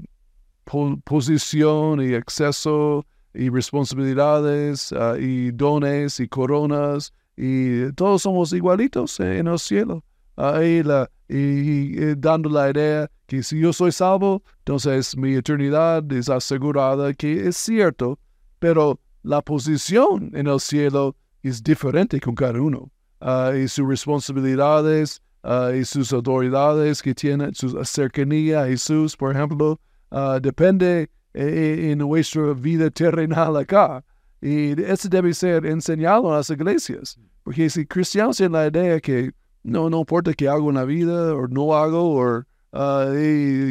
posición 1.04 2.02
y 2.02 2.14
acceso 2.14 3.06
y 3.34 3.48
responsabilidades 3.48 4.92
uh, 4.92 5.16
y 5.18 5.52
dones 5.52 6.20
y 6.20 6.28
coronas 6.28 7.12
y 7.36 7.92
todos 7.92 8.22
somos 8.22 8.52
igualitos 8.52 9.20
en 9.20 9.46
el 9.46 9.58
cielo. 9.58 10.04
Ahí 10.36 10.82
la, 10.82 11.08
y, 11.28 12.14
dando 12.16 12.48
la 12.48 12.70
idea 12.70 13.10
que 13.26 13.42
si 13.42 13.60
yo 13.60 13.72
soy 13.72 13.92
salvo, 13.92 14.42
entonces 14.60 15.16
mi 15.16 15.34
eternidad 15.34 16.10
es 16.12 16.28
asegurada, 16.28 17.12
que 17.12 17.48
es 17.48 17.56
cierto, 17.56 18.18
pero 18.58 18.98
la 19.22 19.42
posición 19.42 20.30
en 20.34 20.46
el 20.46 20.60
cielo 20.60 21.14
es 21.42 21.62
diferente 21.62 22.20
con 22.20 22.34
cada 22.34 22.60
uno. 22.60 22.90
Ah, 23.20 23.52
y 23.54 23.66
sus 23.68 23.86
responsabilidades 23.86 25.20
uh, 25.42 25.72
y 25.74 25.84
sus 25.84 26.12
autoridades 26.12 27.02
que 27.02 27.14
tienen, 27.14 27.54
su 27.54 27.84
cercanía 27.84 28.62
a 28.62 28.66
Jesús, 28.66 29.16
por 29.16 29.34
ejemplo, 29.34 29.80
uh, 30.10 30.40
depende 30.40 31.10
eh, 31.34 31.90
en 31.90 31.98
nuestra 31.98 32.54
vida 32.54 32.90
terrenal 32.90 33.56
acá. 33.56 34.04
Y 34.40 34.80
eso 34.82 35.08
debe 35.08 35.34
ser 35.34 35.66
enseñado 35.66 36.28
en 36.28 36.34
las 36.34 36.50
iglesias. 36.50 37.18
Porque 37.42 37.68
si 37.68 37.84
cristianos 37.86 38.36
tienen 38.36 38.52
la 38.52 38.66
idea 38.68 39.00
que 39.00 39.32
no, 39.68 39.90
no 39.90 39.98
importa 40.00 40.33
que 40.33 40.48
hago 40.48 40.70
en 40.70 40.76
la 40.76 40.85
vida 40.85 41.35
o 41.35 41.46
no 41.48 41.74
hago, 41.74 42.14
o 42.14 42.38
uh, 42.72 43.12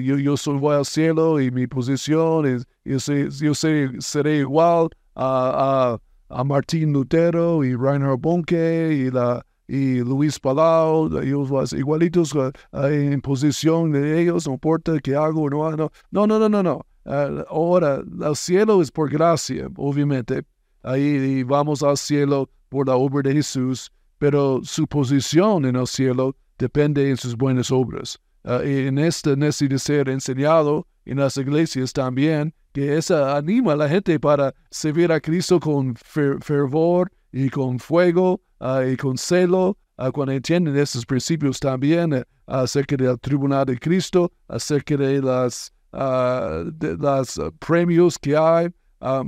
yo, 0.01 0.17
yo 0.17 0.37
soy, 0.37 0.57
voy 0.59 0.75
al 0.75 0.85
cielo 0.85 1.41
y 1.41 1.51
mi 1.51 1.67
posición 1.67 2.45
es, 2.45 2.67
yo, 2.85 2.99
sé, 2.99 3.29
yo 3.31 3.53
sé, 3.53 3.89
seré 3.99 4.37
igual 4.37 4.89
a, 5.15 5.97
a, 6.29 6.39
a, 6.39 6.43
Martín 6.43 6.93
Lutero 6.93 7.63
y 7.63 7.75
Reinhard 7.75 8.19
Bonke 8.19 8.93
y, 8.93 9.11
la, 9.11 9.45
y 9.67 9.99
Luis 9.99 10.39
Palau, 10.39 11.19
ellos 11.19 11.73
igualitos 11.73 12.33
uh, 12.33 12.51
en 12.71 13.21
posición 13.21 13.91
de 13.91 14.21
ellos, 14.21 14.47
no 14.47 14.53
importa 14.53 14.99
que 14.99 15.15
hago 15.15 15.43
o 15.43 15.49
no 15.49 15.65
hago. 15.65 15.91
No, 16.11 16.27
no, 16.27 16.39
no, 16.39 16.47
no, 16.47 16.63
no. 16.63 16.85
Uh, 17.05 17.43
ahora, 17.49 18.01
el 18.21 18.35
cielo 18.35 18.81
es 18.81 18.91
por 18.91 19.09
gracia, 19.09 19.67
obviamente. 19.77 20.43
Ahí 20.83 21.43
vamos 21.43 21.81
al 21.83 21.97
cielo 21.97 22.49
por 22.69 22.87
la 22.87 22.95
obra 22.95 23.29
de 23.29 23.35
Jesús 23.35 23.91
pero 24.17 24.61
su 24.63 24.87
posición 24.87 25.65
en 25.65 25.75
el 25.75 25.87
cielo 25.87 26.35
depende 26.57 27.05
de 27.05 27.17
sus 27.17 27.35
buenas 27.35 27.71
obras. 27.71 28.19
Uh, 28.43 28.63
y 28.65 28.87
en 28.87 28.97
esto 28.97 29.35
necesita 29.35 29.77
ser 29.77 30.09
enseñado 30.09 30.87
en 31.05 31.17
las 31.19 31.37
iglesias 31.37 31.93
también, 31.93 32.53
que 32.73 32.97
esa 32.97 33.37
anima 33.37 33.73
a 33.73 33.75
la 33.75 33.89
gente 33.89 34.19
para 34.19 34.53
servir 34.71 35.11
a 35.11 35.19
Cristo 35.19 35.59
con 35.59 35.95
fervor 35.95 37.11
y 37.31 37.49
con 37.49 37.79
fuego 37.79 38.41
uh, 38.59 38.81
y 38.81 38.95
con 38.95 39.17
celo, 39.17 39.77
uh, 39.97 40.11
cuando 40.11 40.33
entienden 40.33 40.77
esos 40.77 41.05
principios 41.05 41.59
también 41.59 42.23
acerca 42.45 42.95
del 42.95 43.19
tribunal 43.19 43.65
de 43.65 43.77
Cristo, 43.77 44.31
acerca 44.47 44.95
de 44.95 45.21
las, 45.21 45.73
de 45.91 46.97
las 46.97 47.37
premios 47.59 48.17
que 48.17 48.37
hay. 48.37 48.69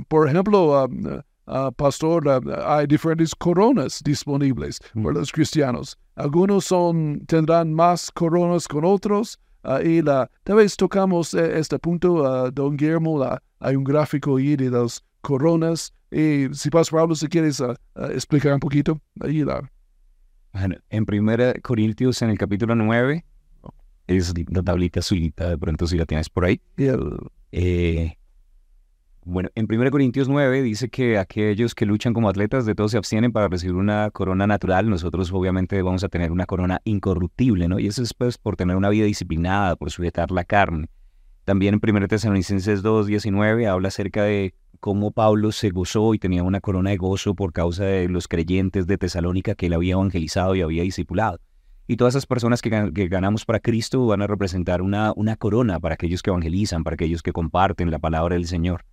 por 0.08 0.26
ejemplo, 0.26 0.88
uh, 1.46 1.72
pastor, 1.72 2.26
uh, 2.26 2.40
hay 2.66 2.86
diferentes 2.86 3.34
coronas 3.34 4.02
disponibles 4.04 4.80
mm. 4.94 5.02
para 5.02 5.18
los 5.18 5.32
cristianos. 5.32 5.98
Algunos 6.16 6.64
son, 6.66 7.24
tendrán 7.26 7.72
más 7.72 8.10
coronas 8.10 8.68
con 8.68 8.84
otros. 8.84 9.38
Uh, 9.62 9.80
y 9.84 10.02
la, 10.02 10.30
tal 10.44 10.56
vez 10.56 10.76
tocamos 10.76 11.34
eh, 11.34 11.58
este 11.58 11.78
punto, 11.78 12.50
don 12.50 12.76
Guillermo, 12.76 13.18
la, 13.18 13.42
hay 13.58 13.76
un 13.76 13.84
gráfico 13.84 14.36
ahí 14.36 14.56
de 14.56 14.70
las 14.70 15.04
coronas. 15.20 15.92
Y 16.10 16.48
si 16.52 16.70
Pastor 16.70 17.00
Pablo, 17.00 17.14
si 17.14 17.28
quieres 17.28 17.62
explicar 18.10 18.54
un 18.54 18.60
poquito, 18.60 19.00
ahí 19.20 19.44
la... 19.44 19.70
Bueno, 20.52 20.76
en 20.88 21.06
Primera 21.06 21.54
Corintios, 21.62 22.20
en 22.22 22.30
el 22.30 22.38
capítulo 22.38 22.74
9, 22.74 23.24
es 24.16 24.34
la 24.48 24.62
tablita 24.62 25.00
azulita, 25.00 25.50
de 25.50 25.58
pronto 25.58 25.86
si 25.86 25.96
la 25.96 26.06
tienes 26.06 26.28
por 26.28 26.44
ahí. 26.44 26.60
Eh, 27.52 28.16
bueno, 29.30 29.48
en 29.54 29.68
1 29.70 29.90
Corintios 29.92 30.28
9 30.28 30.60
dice 30.62 30.88
que 30.88 31.16
aquellos 31.16 31.76
que 31.76 31.86
luchan 31.86 32.12
como 32.12 32.28
atletas 32.28 32.66
de 32.66 32.74
todos 32.74 32.90
se 32.90 32.98
abstienen 32.98 33.30
para 33.30 33.46
recibir 33.46 33.76
una 33.76 34.10
corona 34.10 34.44
natural. 34.48 34.90
Nosotros 34.90 35.32
obviamente 35.32 35.80
vamos 35.82 36.02
a 36.02 36.08
tener 36.08 36.32
una 36.32 36.46
corona 36.46 36.80
incorruptible, 36.82 37.68
¿no? 37.68 37.78
Y 37.78 37.86
eso 37.86 38.02
es 38.02 38.12
pues 38.12 38.38
por 38.38 38.56
tener 38.56 38.74
una 38.74 38.88
vida 38.88 39.04
disciplinada, 39.04 39.76
por 39.76 39.92
sujetar 39.92 40.32
la 40.32 40.42
carne. 40.42 40.88
También 41.44 41.80
en 41.80 41.96
1 41.96 42.08
Tesalonicenses 42.08 42.82
2, 42.82 43.06
19 43.06 43.68
habla 43.68 43.88
acerca 43.88 44.24
de 44.24 44.52
cómo 44.80 45.12
Pablo 45.12 45.52
se 45.52 45.70
gozó 45.70 46.12
y 46.12 46.18
tenía 46.18 46.42
una 46.42 46.60
corona 46.60 46.90
de 46.90 46.96
gozo 46.96 47.36
por 47.36 47.52
causa 47.52 47.84
de 47.84 48.08
los 48.08 48.26
creyentes 48.26 48.88
de 48.88 48.98
Tesalónica 48.98 49.54
que 49.54 49.66
él 49.66 49.74
había 49.74 49.92
evangelizado 49.92 50.56
y 50.56 50.62
había 50.62 50.82
discipulado. 50.82 51.38
Y 51.86 51.96
todas 51.96 52.14
esas 52.14 52.26
personas 52.26 52.62
que, 52.62 52.70
ganamos 53.08 53.44
para 53.44 53.60
Cristo 53.60 54.06
van 54.06 54.22
a 54.22 54.26
representar 54.26 54.82
una, 54.82 55.12
una 55.14 55.36
corona 55.36 55.78
para 55.78 55.94
aquellos 55.94 56.20
que 56.20 56.30
evangelizan, 56.30 56.82
para 56.82 56.94
aquellos 56.94 57.22
que 57.22 57.32
comparten 57.32 57.92
la 57.92 58.00
palabra 58.00 58.34
del 58.34 58.46
Señor. 58.48 58.84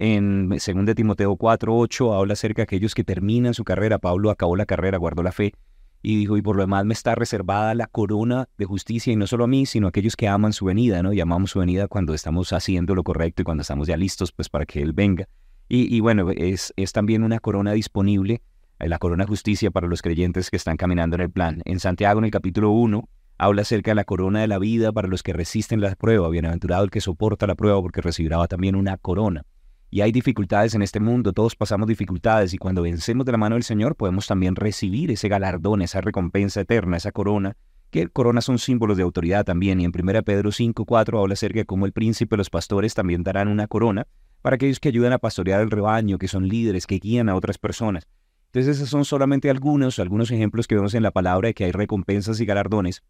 En 0.00 0.48
2 0.48 0.60
Timoteo 0.94 1.34
4, 1.34 1.76
8 1.76 2.14
habla 2.14 2.34
acerca 2.34 2.62
de 2.62 2.64
aquellos 2.64 2.94
que 2.94 3.02
terminan 3.02 3.52
su 3.52 3.64
carrera. 3.64 3.98
Pablo 3.98 4.30
acabó 4.30 4.54
la 4.54 4.64
carrera, 4.64 4.96
guardó 4.96 5.24
la 5.24 5.32
fe 5.32 5.54
y 6.02 6.16
dijo, 6.16 6.36
y 6.36 6.42
por 6.42 6.54
lo 6.54 6.62
demás 6.62 6.84
me 6.84 6.94
está 6.94 7.16
reservada 7.16 7.74
la 7.74 7.88
corona 7.88 8.48
de 8.56 8.64
justicia, 8.64 9.12
y 9.12 9.16
no 9.16 9.26
solo 9.26 9.42
a 9.42 9.46
mí, 9.48 9.66
sino 9.66 9.88
a 9.88 9.90
aquellos 9.90 10.14
que 10.14 10.28
aman 10.28 10.52
su 10.52 10.66
venida, 10.66 11.02
¿no? 11.02 11.12
Y 11.12 11.20
amamos 11.20 11.50
su 11.50 11.58
venida 11.58 11.88
cuando 11.88 12.14
estamos 12.14 12.52
haciendo 12.52 12.94
lo 12.94 13.02
correcto 13.02 13.42
y 13.42 13.44
cuando 13.44 13.62
estamos 13.62 13.88
ya 13.88 13.96
listos, 13.96 14.30
pues, 14.30 14.48
para 14.48 14.66
que 14.66 14.80
Él 14.80 14.92
venga. 14.92 15.28
Y, 15.68 15.98
bueno, 15.98 16.30
es, 16.30 16.72
es 16.76 16.92
también 16.92 17.24
una 17.24 17.40
corona 17.40 17.72
disponible, 17.72 18.40
eh, 18.78 18.88
la 18.88 18.98
corona 18.98 19.24
de 19.24 19.28
justicia 19.28 19.72
para 19.72 19.88
los 19.88 20.00
creyentes 20.00 20.48
que 20.48 20.56
están 20.56 20.76
caminando 20.76 21.16
en 21.16 21.22
el 21.22 21.30
plan. 21.30 21.60
En 21.64 21.80
Santiago, 21.80 22.20
en 22.20 22.26
el 22.26 22.30
capítulo 22.30 22.70
1, 22.70 23.06
habla 23.36 23.62
acerca 23.62 23.90
de 23.90 23.96
la 23.96 24.04
corona 24.04 24.40
de 24.40 24.46
la 24.46 24.60
vida 24.60 24.92
para 24.92 25.08
los 25.08 25.24
que 25.24 25.32
resisten 25.32 25.80
la 25.80 25.94
prueba. 25.96 26.28
Bienaventurado 26.30 26.84
el 26.84 26.90
que 26.90 27.00
soporta 27.00 27.48
la 27.48 27.56
prueba, 27.56 27.82
porque 27.82 28.00
recibirá 28.00 28.46
también 28.46 28.76
una 28.76 28.96
corona. 28.96 29.44
Y 29.90 30.02
hay 30.02 30.12
dificultades 30.12 30.74
en 30.74 30.82
este 30.82 31.00
mundo, 31.00 31.32
todos 31.32 31.56
pasamos 31.56 31.88
dificultades 31.88 32.52
y 32.52 32.58
cuando 32.58 32.82
vencemos 32.82 33.24
de 33.24 33.32
la 33.32 33.38
mano 33.38 33.54
del 33.54 33.62
Señor 33.62 33.96
podemos 33.96 34.26
también 34.26 34.54
recibir 34.54 35.10
ese 35.10 35.28
galardón, 35.28 35.80
esa 35.80 36.00
recompensa 36.00 36.60
eterna, 36.60 36.98
esa 36.98 37.10
corona, 37.10 37.56
que 37.90 38.06
coronas 38.08 38.44
son 38.44 38.58
símbolos 38.58 38.98
de 38.98 39.02
autoridad 39.02 39.44
también. 39.44 39.80
Y 39.80 39.84
en 39.84 39.92
1 39.98 40.22
Pedro 40.24 40.50
5.4 40.50 41.20
habla 41.20 41.32
acerca 41.32 41.60
de 41.60 41.64
cómo 41.64 41.86
el 41.86 41.92
príncipe 41.92 42.36
los 42.36 42.50
pastores 42.50 42.94
también 42.94 43.22
darán 43.22 43.48
una 43.48 43.66
corona 43.66 44.06
para 44.42 44.56
aquellos 44.56 44.78
que 44.78 44.88
ayudan 44.88 45.14
a 45.14 45.18
pastorear 45.18 45.62
el 45.62 45.70
rebaño, 45.70 46.18
que 46.18 46.28
son 46.28 46.48
líderes, 46.48 46.86
que 46.86 46.98
guían 46.98 47.28
a 47.28 47.34
otras 47.34 47.56
personas. 47.56 48.06
Entonces 48.46 48.76
esos 48.76 48.90
son 48.90 49.04
solamente 49.04 49.50
algunos, 49.50 49.98
algunos 49.98 50.30
ejemplos 50.30 50.66
que 50.66 50.74
vemos 50.74 50.94
en 50.94 51.02
la 51.02 51.10
palabra 51.10 51.48
de 51.48 51.54
que 51.54 51.64
hay 51.64 51.72
recompensas 51.72 52.40
y 52.40 52.46
galardones 52.46 53.02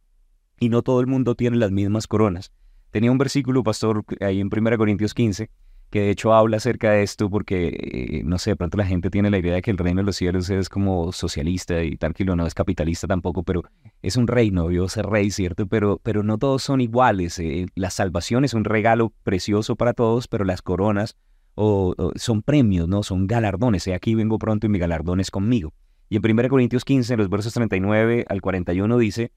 y 0.61 0.68
no 0.68 0.83
todo 0.83 1.01
el 1.01 1.07
mundo 1.07 1.35
tiene 1.35 1.57
las 1.57 1.70
mismas 1.70 2.07
coronas. 2.07 2.53
Tenía 2.91 3.12
un 3.12 3.18
versículo, 3.18 3.62
pastor, 3.62 4.05
ahí 4.20 4.41
en 4.41 4.49
1 4.53 4.79
Corintios 4.79 5.14
15, 5.14 5.51
que 5.91 6.01
de 6.01 6.11
hecho 6.11 6.34
habla 6.34 6.59
acerca 6.59 6.93
de 6.93 7.03
esto 7.03 7.30
porque, 7.30 7.68
eh, 7.68 8.22
no 8.24 8.39
sé, 8.39 8.51
de 8.51 8.57
pronto 8.57 8.76
la 8.76 8.84
gente 8.84 9.11
tiene 9.11 9.30
la 9.30 9.39
idea 9.39 9.55
de 9.55 9.62
que 9.62 9.70
el 9.70 9.78
reino 9.78 10.01
de 10.01 10.07
los 10.07 10.16
cielos 10.16 10.51
es 10.51 10.68
como 10.68 11.12
socialista 11.12 11.82
y 11.82 11.97
tranquilo, 11.97 12.36
no 12.36 12.47
es 12.47 12.55
capitalista 12.55 13.07
tampoco, 13.07 13.43
pero 13.43 13.62
es 14.03 14.16
un 14.16 14.26
reino, 14.26 14.68
Dios 14.68 14.97
es 14.97 15.05
rey, 15.05 15.30
¿cierto? 15.30 15.66
Pero, 15.66 16.01
pero 16.03 16.22
no 16.22 16.39
todos 16.39 16.62
son 16.62 16.80
iguales. 16.80 17.39
Eh, 17.39 17.66
la 17.74 17.91
salvación 17.91 18.45
es 18.45 18.55
un 18.55 18.64
regalo 18.64 19.12
precioso 19.24 19.76
para 19.76 19.95
todos, 19.95 20.28
pero 20.28 20.45
las 20.45 20.62
coronas 20.62 21.16
o, 21.55 21.95
son 22.14 22.43
premios, 22.43 22.86
¿no? 22.86 23.03
Son 23.03 23.26
galardones. 23.26 23.86
Y 23.89 23.93
aquí 23.93 24.14
vengo 24.14 24.39
pronto 24.39 24.66
y 24.66 24.70
mi 24.70 24.78
galardón 24.78 25.20
es 25.20 25.30
conmigo. 25.30 25.72
Y 26.09 26.16
en 26.16 26.22
1 26.24 26.49
Corintios 26.49 26.84
15, 26.84 27.14
en 27.14 27.18
los 27.18 27.28
versos 27.28 27.53
39 27.55 28.26
al 28.28 28.41
41 28.41 28.99
dice, 28.99 29.32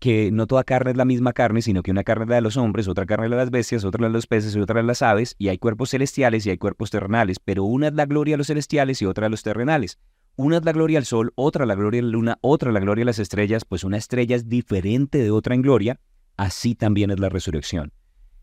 que 0.00 0.32
no 0.32 0.46
toda 0.46 0.64
carne 0.64 0.92
es 0.92 0.96
la 0.96 1.04
misma 1.04 1.34
carne, 1.34 1.60
sino 1.60 1.82
que 1.82 1.90
una 1.90 2.02
carne 2.02 2.24
es 2.24 2.30
la 2.30 2.36
de 2.36 2.40
los 2.40 2.56
hombres, 2.56 2.88
otra 2.88 3.04
carne 3.04 3.26
es 3.26 3.30
la 3.30 3.36
de 3.36 3.42
las 3.42 3.50
bestias, 3.50 3.84
otra 3.84 4.00
la 4.00 4.08
de 4.08 4.14
los 4.14 4.26
peces 4.26 4.56
y 4.56 4.60
otra 4.60 4.80
de 4.80 4.86
las 4.86 5.02
aves, 5.02 5.36
y 5.38 5.48
hay 5.48 5.58
cuerpos 5.58 5.90
celestiales 5.90 6.46
y 6.46 6.50
hay 6.50 6.58
cuerpos 6.58 6.90
terrenales, 6.90 7.38
pero 7.38 7.64
una 7.64 7.88
es 7.88 7.94
la 7.94 8.06
gloria 8.06 8.32
de 8.32 8.38
los 8.38 8.46
celestiales 8.46 9.00
y 9.02 9.06
otra 9.06 9.26
de 9.26 9.30
los 9.30 9.42
terrenales. 9.42 9.98
Una 10.36 10.56
es 10.56 10.64
la 10.64 10.72
gloria 10.72 10.98
al 10.98 11.04
sol, 11.04 11.32
otra 11.34 11.66
la 11.66 11.74
gloria 11.74 11.98
de 11.98 12.06
la 12.06 12.12
luna, 12.12 12.38
otra 12.40 12.72
la 12.72 12.80
gloria 12.80 13.02
de 13.02 13.06
las 13.06 13.18
estrellas, 13.18 13.66
pues 13.66 13.84
una 13.84 13.98
estrella 13.98 14.36
es 14.36 14.48
diferente 14.48 15.18
de 15.18 15.30
otra 15.30 15.54
en 15.54 15.60
gloria, 15.60 16.00
así 16.38 16.74
también 16.74 17.10
es 17.10 17.20
la 17.20 17.28
resurrección. 17.28 17.92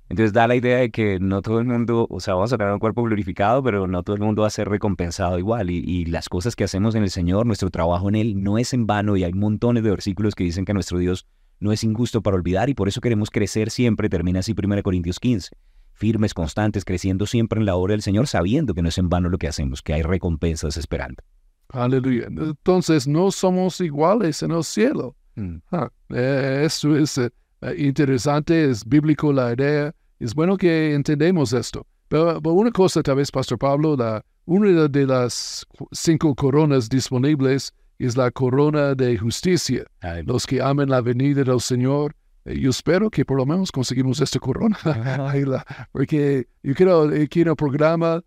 Entonces 0.09 0.31
da 0.31 0.47
la 0.47 0.55
idea 0.55 0.77
de 0.77 0.91
que 0.91 1.19
no 1.19 1.41
todo 1.41 1.59
el 1.59 1.65
mundo, 1.65 2.07
o 2.09 2.19
sea, 2.19 2.35
vamos 2.35 2.53
a 2.53 2.57
tener 2.57 2.71
un 2.71 2.79
cuerpo 2.79 3.03
glorificado, 3.03 3.63
pero 3.63 3.87
no 3.87 4.03
todo 4.03 4.15
el 4.15 4.21
mundo 4.21 4.43
va 4.43 4.47
a 4.47 4.51
ser 4.51 4.69
recompensado 4.69 5.37
igual. 5.37 5.69
Y, 5.69 5.79
y, 5.79 6.05
las 6.05 6.29
cosas 6.29 6.55
que 6.55 6.63
hacemos 6.63 6.95
en 6.95 7.03
el 7.03 7.09
Señor, 7.09 7.45
nuestro 7.45 7.69
trabajo 7.71 8.07
en 8.07 8.15
Él, 8.15 8.41
no 8.41 8.57
es 8.57 8.73
en 8.73 8.87
vano. 8.87 9.17
Y 9.17 9.25
hay 9.25 9.33
montones 9.33 9.83
de 9.83 9.89
versículos 9.89 10.33
que 10.33 10.45
dicen 10.45 10.63
que 10.63 10.73
nuestro 10.73 10.97
Dios 10.97 11.27
no 11.59 11.71
es 11.71 11.83
injusto 11.83 12.21
para 12.21 12.35
olvidar 12.35 12.69
y 12.69 12.73
por 12.73 12.87
eso 12.87 13.01
queremos 13.01 13.29
crecer 13.29 13.69
siempre, 13.69 14.09
termina 14.09 14.39
así 14.39 14.53
1 14.57 14.83
Corintios 14.83 15.19
15, 15.19 15.49
firmes, 15.93 16.33
constantes, 16.33 16.85
creciendo 16.85 17.25
siempre 17.25 17.59
en 17.59 17.65
la 17.65 17.75
obra 17.75 17.93
del 17.93 18.01
Señor, 18.01 18.27
sabiendo 18.27 18.73
que 18.73 18.81
no 18.81 18.89
es 18.89 18.97
en 18.97 19.09
vano 19.09 19.29
lo 19.29 19.37
que 19.37 19.47
hacemos, 19.47 19.81
que 19.81 19.93
hay 19.93 20.01
recompensas 20.03 20.77
esperando. 20.77 21.23
Aleluya. 21.69 22.27
Entonces 22.27 23.07
no 23.07 23.31
somos 23.31 23.81
iguales 23.81 24.41
en 24.43 24.51
el 24.51 24.63
cielo. 24.63 25.15
Mm. 25.35 25.57
Ah, 25.71 25.89
eh, 26.09 26.63
esto 26.65 26.95
es 26.95 27.17
eh, 27.17 27.29
interesante, 27.77 28.69
es 28.69 28.85
bíblico 28.85 29.33
la 29.33 29.53
idea. 29.53 29.93
Es 30.19 30.33
bueno 30.33 30.57
que 30.57 30.93
entendemos 30.93 31.53
esto. 31.53 31.85
Pero, 32.07 32.39
una 32.39 32.71
cosa 32.71 33.03
tal 33.03 33.17
vez, 33.17 33.31
Pastor 33.31 33.57
Pablo, 33.57 33.97
la, 33.97 34.23
una 34.45 34.87
de 34.87 35.05
las 35.05 35.65
cinco 35.91 36.33
coronas 36.33 36.87
disponibles 36.87 37.73
es 38.05 38.17
la 38.17 38.31
corona 38.31 38.95
de 38.95 39.17
justicia. 39.17 39.85
Los 40.25 40.45
que 40.45 40.61
amen 40.61 40.89
la 40.89 41.01
venida 41.01 41.43
del 41.43 41.59
Señor, 41.59 42.15
eh, 42.45 42.59
yo 42.59 42.69
espero 42.69 43.09
que 43.09 43.25
por 43.25 43.37
lo 43.37 43.45
menos 43.45 43.71
conseguimos 43.71 44.21
esta 44.21 44.39
corona. 44.39 44.77
Porque 45.91 46.47
yo 46.63 46.75
quiero, 46.75 47.03
aquí 47.03 47.41
en 47.41 47.49
el 47.49 47.55
programa 47.55 48.23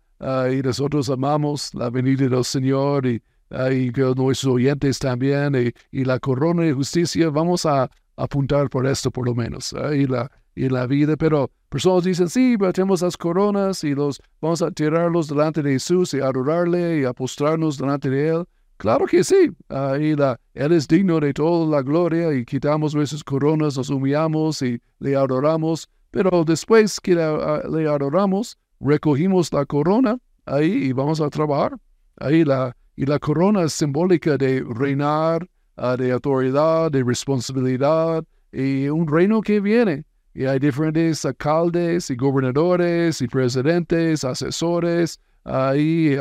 y 0.51 0.61
nosotros 0.61 1.09
amamos 1.09 1.73
la 1.73 1.89
venida 1.89 2.27
del 2.27 2.43
Señor 2.43 3.07
y, 3.07 3.21
y 3.51 3.91
nuestros 4.15 4.45
oyentes 4.45 4.99
también. 4.99 5.73
Y, 5.91 6.03
la 6.05 6.19
corona 6.19 6.63
de 6.63 6.73
justicia, 6.73 7.29
vamos 7.29 7.65
a 7.65 7.89
apuntar 8.17 8.69
por 8.69 8.85
esto 8.85 9.09
por 9.09 9.25
lo 9.25 9.33
menos. 9.33 9.73
y, 9.93 10.05
la, 10.05 10.29
y 10.55 10.69
la 10.69 10.85
vida, 10.85 11.15
pero 11.17 11.49
personas 11.69 12.03
dicen, 12.03 12.29
sí, 12.29 12.55
pero 12.57 12.73
tenemos 12.73 13.01
las 13.01 13.17
coronas 13.17 13.83
y 13.83 13.95
los 13.95 14.21
vamos 14.41 14.61
a 14.61 14.69
tirarlos 14.71 15.27
delante 15.27 15.63
de 15.63 15.73
Jesús 15.73 16.13
y 16.13 16.19
adorarle 16.19 16.99
y 16.99 17.05
apostrarnos 17.05 17.77
delante 17.77 18.09
de 18.09 18.29
Él. 18.29 18.45
Claro 18.81 19.05
que 19.05 19.23
sí. 19.23 19.51
Ahí 19.69 20.15
la, 20.15 20.39
él 20.55 20.71
es 20.71 20.87
digno 20.87 21.19
de 21.19 21.35
toda 21.35 21.67
la 21.67 21.83
gloria 21.83 22.33
y 22.33 22.43
quitamos 22.43 22.95
nuestras 22.95 23.23
coronas, 23.23 23.77
nos 23.77 23.91
humillamos 23.91 24.59
y 24.63 24.81
le 24.97 25.15
adoramos. 25.15 25.87
Pero 26.09 26.43
después 26.43 26.99
que 26.99 27.13
le, 27.13 27.87
adoramos, 27.87 28.57
recogimos 28.79 29.53
la 29.53 29.67
corona 29.67 30.17
ahí 30.47 30.85
y 30.85 30.93
vamos 30.93 31.21
a 31.21 31.29
trabajar. 31.29 31.77
Ahí 32.17 32.43
la, 32.43 32.75
y 32.95 33.05
la 33.05 33.19
corona 33.19 33.65
es 33.65 33.73
simbólica 33.73 34.35
de 34.35 34.65
reinar, 34.67 35.47
ah, 35.75 35.95
de 35.95 36.11
autoridad, 36.13 36.89
de 36.89 37.03
responsabilidad 37.03 38.23
y 38.51 38.89
un 38.89 39.07
reino 39.07 39.43
que 39.43 39.59
viene. 39.59 40.05
Y 40.33 40.45
hay 40.45 40.57
diferentes 40.57 41.23
alcaldes 41.23 42.09
y 42.09 42.15
gobernadores 42.15 43.21
y 43.21 43.27
presidentes, 43.27 44.23
asesores, 44.23 45.19
hay 45.43 46.17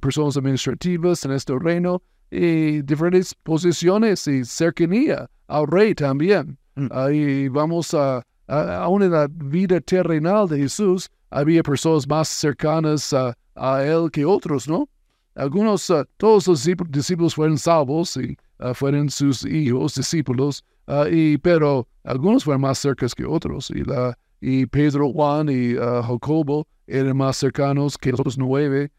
personas 0.00 0.36
administrativas 0.36 1.24
en 1.24 1.32
este 1.32 1.58
reino 1.58 2.02
y 2.30 2.82
diferentes 2.82 3.34
posiciones 3.34 4.26
y 4.26 4.44
cercanía 4.44 5.28
al 5.48 5.66
rey 5.66 5.94
también. 5.94 6.58
Mm. 6.76 6.86
Ahí 6.90 7.48
vamos 7.48 7.94
a, 7.94 8.22
aún 8.48 9.02
en 9.02 9.12
la 9.12 9.28
vida 9.30 9.80
terrenal 9.80 10.48
de 10.48 10.58
Jesús, 10.58 11.10
había 11.30 11.62
personas 11.62 12.06
más 12.08 12.28
cercanas 12.28 13.12
a, 13.12 13.36
él 13.84 14.10
que 14.10 14.24
otros, 14.24 14.68
¿no? 14.68 14.88
Algunos, 15.34 15.88
uh, 15.90 16.04
todos 16.16 16.46
los 16.46 16.68
discípulos 16.88 17.34
fueron 17.34 17.58
salvos 17.58 18.16
y 18.16 18.36
uh, 18.60 18.72
fueron 18.74 19.10
sus 19.10 19.44
hijos, 19.44 19.94
discípulos, 19.94 20.64
uh, 20.88 21.06
y, 21.10 21.38
pero 21.38 21.86
algunos 22.04 22.44
fueron 22.44 22.62
más 22.62 22.78
cercanos 22.78 23.14
que 23.14 23.24
otros. 23.24 23.70
Y, 23.70 23.82
la, 23.84 24.16
y 24.40 24.66
Pedro, 24.66 25.12
Juan 25.12 25.48
y 25.48 25.74
Jacobo 25.74 26.66
eran 26.86 27.16
más 27.16 27.36
cercanos 27.36 27.96
que 27.98 28.10
los 28.10 28.20
otros 28.20 28.38
nueve. 28.38 28.90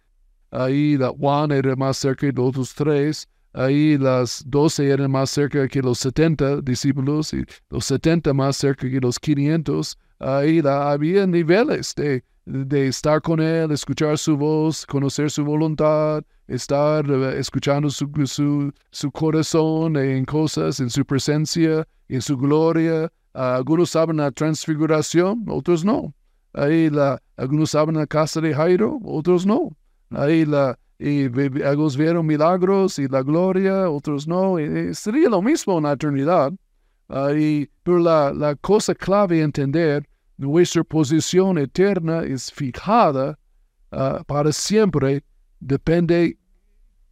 Ahí 0.52 0.98
la 0.98 1.10
Juan 1.10 1.52
era 1.52 1.76
más 1.76 1.98
cerca 1.98 2.26
de 2.28 2.34
los 2.34 2.50
otros 2.50 2.74
tres. 2.74 3.28
Ahí 3.54 3.98
las 3.98 4.44
doce 4.46 4.90
eran 4.90 5.12
más 5.12 5.30
cerca 5.32 5.68
que 5.68 5.82
los 5.82 6.00
setenta 6.00 6.62
discípulos 6.62 7.34
y 7.34 7.44
los 7.70 7.86
setenta 7.86 8.34
más 8.34 8.58
cerca 8.58 8.90
que 8.90 9.00
los 9.00 9.20
quinientos. 9.20 9.98
Ahí 10.20 10.62
la, 10.62 10.92
había 10.92 11.26
niveles 11.26 11.94
de, 11.96 12.24
de 12.46 12.88
estar 12.88 13.22
con 13.22 13.40
Él, 13.40 13.72
escuchar 13.72 14.18
su 14.18 14.38
voz, 14.38 14.86
conocer 14.86 15.30
su 15.30 15.44
voluntad, 15.44 16.24
estar 16.48 17.06
eh, 17.10 17.40
escuchando 17.40 17.90
su, 17.90 18.10
su, 18.26 18.72
su, 18.92 19.12
corazón 19.12 19.98
en 19.98 20.26
cosas, 20.26 20.80
en 20.80 20.90
su 20.90 21.06
presencia, 21.06 21.88
en 22.10 22.22
su 22.22 22.38
gloria. 22.38 23.12
Algunos 23.38 23.92
saben 23.92 24.18
la 24.18 24.32
transfiguración, 24.32 25.46
otros 25.48 25.86
no. 25.86 26.14
Ahí 26.54 26.90
la, 26.90 27.22
algunos 27.36 27.70
saben 27.70 27.96
la 27.96 28.08
casa 28.08 28.42
de 28.42 28.54
Jairo, 28.54 29.00
otros 29.04 29.46
no. 29.46 29.78
Ahí 30.10 30.44
la, 30.44 30.80
y 30.98 31.26
algunos 31.64 31.96
vieron 31.98 32.26
milagros 32.26 32.98
y 32.98 33.08
la 33.08 33.22
gloria, 33.22 33.92
otros 33.92 34.28
no. 34.28 34.56
sería 34.94 35.30
lo 35.30 35.44
mismo 35.44 35.78
en 35.78 35.84
la 35.84 35.92
eternidad. 35.92 36.52
Ahí, 37.10 37.70
pero 37.84 38.00
la, 38.00 38.34
la 38.34 38.56
cosa 38.56 38.96
clave 38.96 39.42
entender, 39.42 40.08
nuestra 40.38 40.84
posición 40.84 41.60
eterna 41.60 42.24
es 42.24 42.52
fijada 42.52 43.38
ah, 43.92 44.24
para 44.26 44.52
siempre, 44.52 45.24
depende 45.60 46.38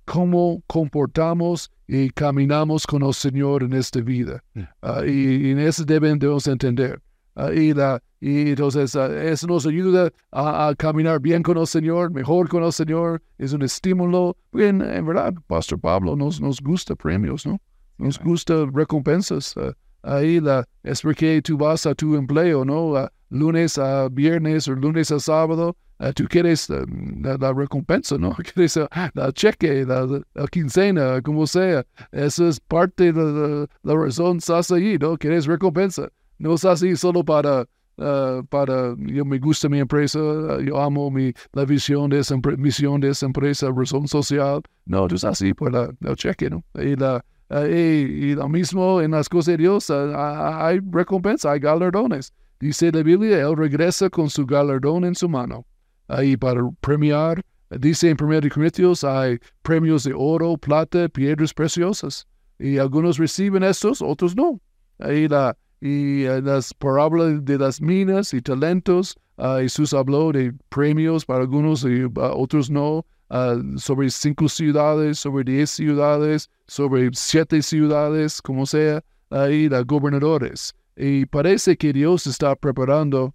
cómo 0.05 0.63
comportamos 0.65 1.71
y 1.88 2.10
caminamos 2.10 2.86
con 2.88 3.04
el 3.04 3.14
Señor 3.14 3.64
en 3.64 3.74
esta 3.74 4.02
vida. 4.02 4.44
Mm. 4.54 4.62
Ah, 4.82 5.02
y, 5.06 5.52
en 5.52 5.60
eso 5.60 5.84
debemos 5.84 6.48
entender. 6.48 7.02
Ah, 7.36 7.52
y, 7.54 7.74
la, 7.74 8.02
y 8.22 8.50
entonces 8.50 8.96
ah, 8.96 9.08
eso 9.24 9.48
nos 9.48 9.66
ayuda 9.66 10.10
a, 10.32 10.74
caminar 10.78 11.20
bien 11.20 11.44
con 11.44 11.58
el 11.58 11.68
Señor, 11.68 12.12
mejor 12.12 12.48
con 12.50 12.64
el 12.64 12.72
Señor, 12.72 13.22
es 13.38 13.54
un 13.54 13.62
estímulo. 13.62 14.36
En, 14.54 14.82
en 14.82 15.06
verdad, 15.06 15.34
Pastor 15.48 15.80
Pablo, 15.80 16.16
nos, 16.16 16.40
nos 16.42 16.62
gusta 16.62 16.96
premios, 16.96 17.46
¿no? 17.46 17.60
Nos 17.98 18.20
gusta 18.20 18.66
recompensas. 18.74 19.56
Ah, 19.58 19.74
ahí 20.04 20.40
la, 20.40 20.66
es 20.84 21.02
porque 21.02 21.42
tú 21.42 21.58
vas 21.58 21.86
a 21.86 21.94
tu 21.94 22.16
empleo, 22.16 22.66
¿no? 22.66 23.10
lunes 23.30 23.78
a 23.78 24.08
viernes 24.10 24.68
o 24.68 24.76
lunes 24.76 25.12
a 25.12 25.20
sábado, 25.20 25.76
tú 26.14 26.26
quieres 26.30 26.70
la, 26.70 27.54
recompensa, 27.54 28.18
¿no? 28.18 28.36
Quieres 28.54 28.80
la 29.14 29.32
cheque, 29.32 29.86
la, 29.86 30.24
quincena, 30.52 31.22
como 31.22 31.48
sea. 31.48 31.86
Eso 32.12 32.48
es 32.48 32.60
parte 32.60 33.14
de 33.14 33.68
la, 33.84 33.93
razón, 33.93 34.38
estás 34.38 34.72
ahí, 34.72 34.98
¿no? 35.00 35.18
Quieres 35.18 35.46
recompensa. 35.46 36.10
No 36.38 36.56
es 36.56 36.66
así 36.66 36.96
solo 36.96 37.24
para, 37.24 37.66
uh, 37.98 38.43
para, 38.50 38.96
yo 38.98 39.24
me 39.24 39.39
gusta 39.39 39.70
mi 39.70 39.80
empresa, 39.80 40.20
yo 40.62 40.82
amo 40.82 41.10
mi, 41.10 41.32
la 41.54 41.64
visión 41.64 42.10
de 42.10 42.20
esa, 42.20 42.36
misión 42.58 43.00
de 43.00 43.10
esa 43.10 43.26
empresa, 43.26 43.70
razón 43.74 44.08
social. 44.08 44.62
No, 44.86 45.08
es 45.08 45.24
así 45.24 45.54
por 45.54 45.72
la, 45.72 45.93
el 46.02 46.16
cheque, 46.16 46.50
¿no? 46.50 46.64
Y, 46.76 46.98
la, 46.98 47.24
uh, 47.50 47.66
y, 47.66 48.32
y, 48.32 48.36
lo 48.36 48.50
mismo 48.50 49.02
en 49.02 49.12
las 49.12 49.30
cosas 49.30 49.54
de 49.54 49.58
Dios, 49.58 49.89
uh, 49.89 50.14
hay 50.14 50.82
recompensa, 50.91 51.52
hay 51.52 51.60
galardones. 51.60 52.34
Dice 52.60 52.91
la 52.91 53.04
Biblia, 53.04 53.41
Él 53.41 53.56
regresa 53.56 54.10
con 54.10 54.30
su 54.30 54.46
galardón 54.46 55.06
en 55.06 55.16
su 55.16 55.30
mano. 55.30 55.66
Ahí 56.08 56.38
para 56.38 56.62
premiar, 56.82 57.41
dice 57.70 58.10
en 58.10 58.18
1 58.20 58.49
Corintios, 58.53 59.03
hay 59.03 59.39
premios 59.62 60.03
de 60.03 60.14
oro, 60.16 60.58
plata, 60.58 61.10
piedras 61.10 61.53
preciosas. 61.53 62.28
Y 62.60 62.78
algunos 62.78 63.18
reciben 63.18 63.64
estos, 63.64 64.01
otros 64.01 64.36
no. 64.36 64.62
Ahí 64.99 65.28
la, 65.28 65.58
y 65.82 66.24
eh, 66.24 66.41
las 66.41 66.74
parábolas 66.74 67.43
de 67.43 67.58
las 67.58 67.82
minas 67.82 68.34
y 68.34 68.41
talentos. 68.41 69.16
Uh, 69.38 69.60
Jesús 69.60 69.93
habló 69.93 70.32
de 70.32 70.53
premios 70.70 71.26
para 71.26 71.41
algunos 71.41 71.84
y 71.84 72.06
uh, 72.06 72.12
otros 72.16 72.70
no, 72.70 73.06
uh, 73.30 73.78
sobre 73.78 74.10
cinco 74.10 74.47
ciudades, 74.47 75.20
sobre 75.20 75.43
diez 75.43 75.72
ciudades, 75.72 76.49
sobre 76.68 77.10
siete 77.14 77.62
ciudades, 77.62 78.41
como 78.41 78.66
sea, 78.66 79.03
ahí 79.30 79.68
los 79.68 79.86
gobernadores. 79.86 80.74
Y 80.95 81.26
parece 81.26 81.76
que 81.76 81.91
Dios 81.91 82.26
está 82.28 82.56
preparando 82.56 83.34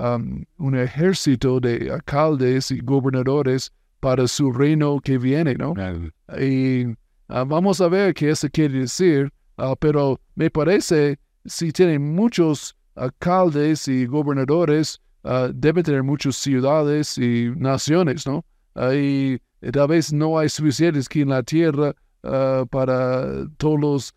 um, 0.00 0.44
un 0.58 0.76
ejército 0.76 1.60
de 1.60 1.90
alcaldes 1.90 2.70
y 2.70 2.80
gobernadores 2.80 3.72
para 4.00 4.26
su 4.26 4.50
reino 4.52 5.00
que 5.00 5.18
viene, 5.18 5.54
¿no? 5.54 5.74
Y 6.38 6.86
uh, 6.86 7.44
vamos 7.46 7.80
a 7.80 7.88
ver 7.88 8.14
qué 8.14 8.30
eso 8.30 8.48
quiere 8.50 8.80
decir, 8.80 9.30
uh, 9.58 9.76
pero 9.78 10.18
me 10.34 10.50
parece, 10.50 11.18
si 11.44 11.70
tienen 11.70 12.14
muchos 12.14 12.74
alcaldes 12.94 13.88
y 13.88 14.06
gobernadores, 14.06 15.00
uh, 15.24 15.52
debe 15.52 15.82
tener 15.82 16.02
muchas 16.02 16.36
ciudades 16.36 17.18
y 17.18 17.52
naciones, 17.56 18.26
¿no? 18.26 18.44
y 18.94 19.38
tal 19.72 19.88
vez 19.88 20.12
no 20.12 20.38
hay 20.38 20.48
suficientes 20.48 21.06
aquí 21.06 21.20
en 21.20 21.28
la 21.28 21.42
tierra 21.42 21.92
para 22.70 23.46
todos 23.58 23.80
los 23.80 24.14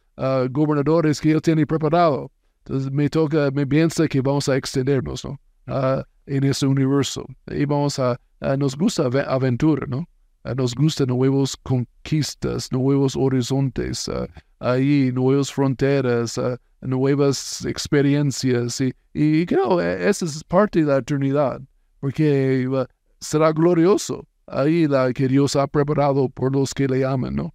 gobernadores 0.51 1.19
que 1.19 1.31
él 1.31 1.41
tiene 1.41 1.65
preparado. 1.65 2.31
Entonces 2.59 2.91
me 2.91 3.09
toca, 3.09 3.49
me 3.51 3.65
piensa 3.65 4.07
que 4.07 4.21
vamos 4.21 4.47
a 4.47 4.55
extendernos, 4.55 5.25
¿no? 5.25 5.37
En 5.67 6.43
ese 6.43 6.65
universo. 6.65 7.25
Y 7.47 7.65
vamos 7.65 7.99
a, 7.99 8.19
nos 8.57 8.75
gusta 8.75 9.05
aventura, 9.27 9.85
¿no? 9.87 10.07
nos 10.55 10.75
gustan 10.75 11.07
nuevas 11.07 11.55
conquistas, 11.63 12.71
nuevos 12.71 13.15
horizontes, 13.15 14.09
ahí 14.59 15.11
nuevas 15.13 15.51
fronteras, 15.51 16.39
nuevas 16.81 17.65
experiencias. 17.65 18.81
Y, 18.81 18.93
y 19.13 19.45
creo 19.45 19.79
e, 19.79 20.09
esa 20.09 20.25
es 20.25 20.43
parte 20.43 20.79
de 20.79 20.85
la 20.85 20.97
eternidad, 20.97 21.61
porque 21.99 22.67
será 23.19 23.53
glorioso 23.53 24.27
ahí 24.47 24.87
la 24.87 25.13
que 25.13 25.27
Dios 25.27 25.55
ha 25.55 25.67
preparado 25.67 26.29
por 26.29 26.53
los 26.53 26.73
que 26.73 26.87
le 26.87 27.05
aman, 27.05 27.35
¿no? 27.35 27.53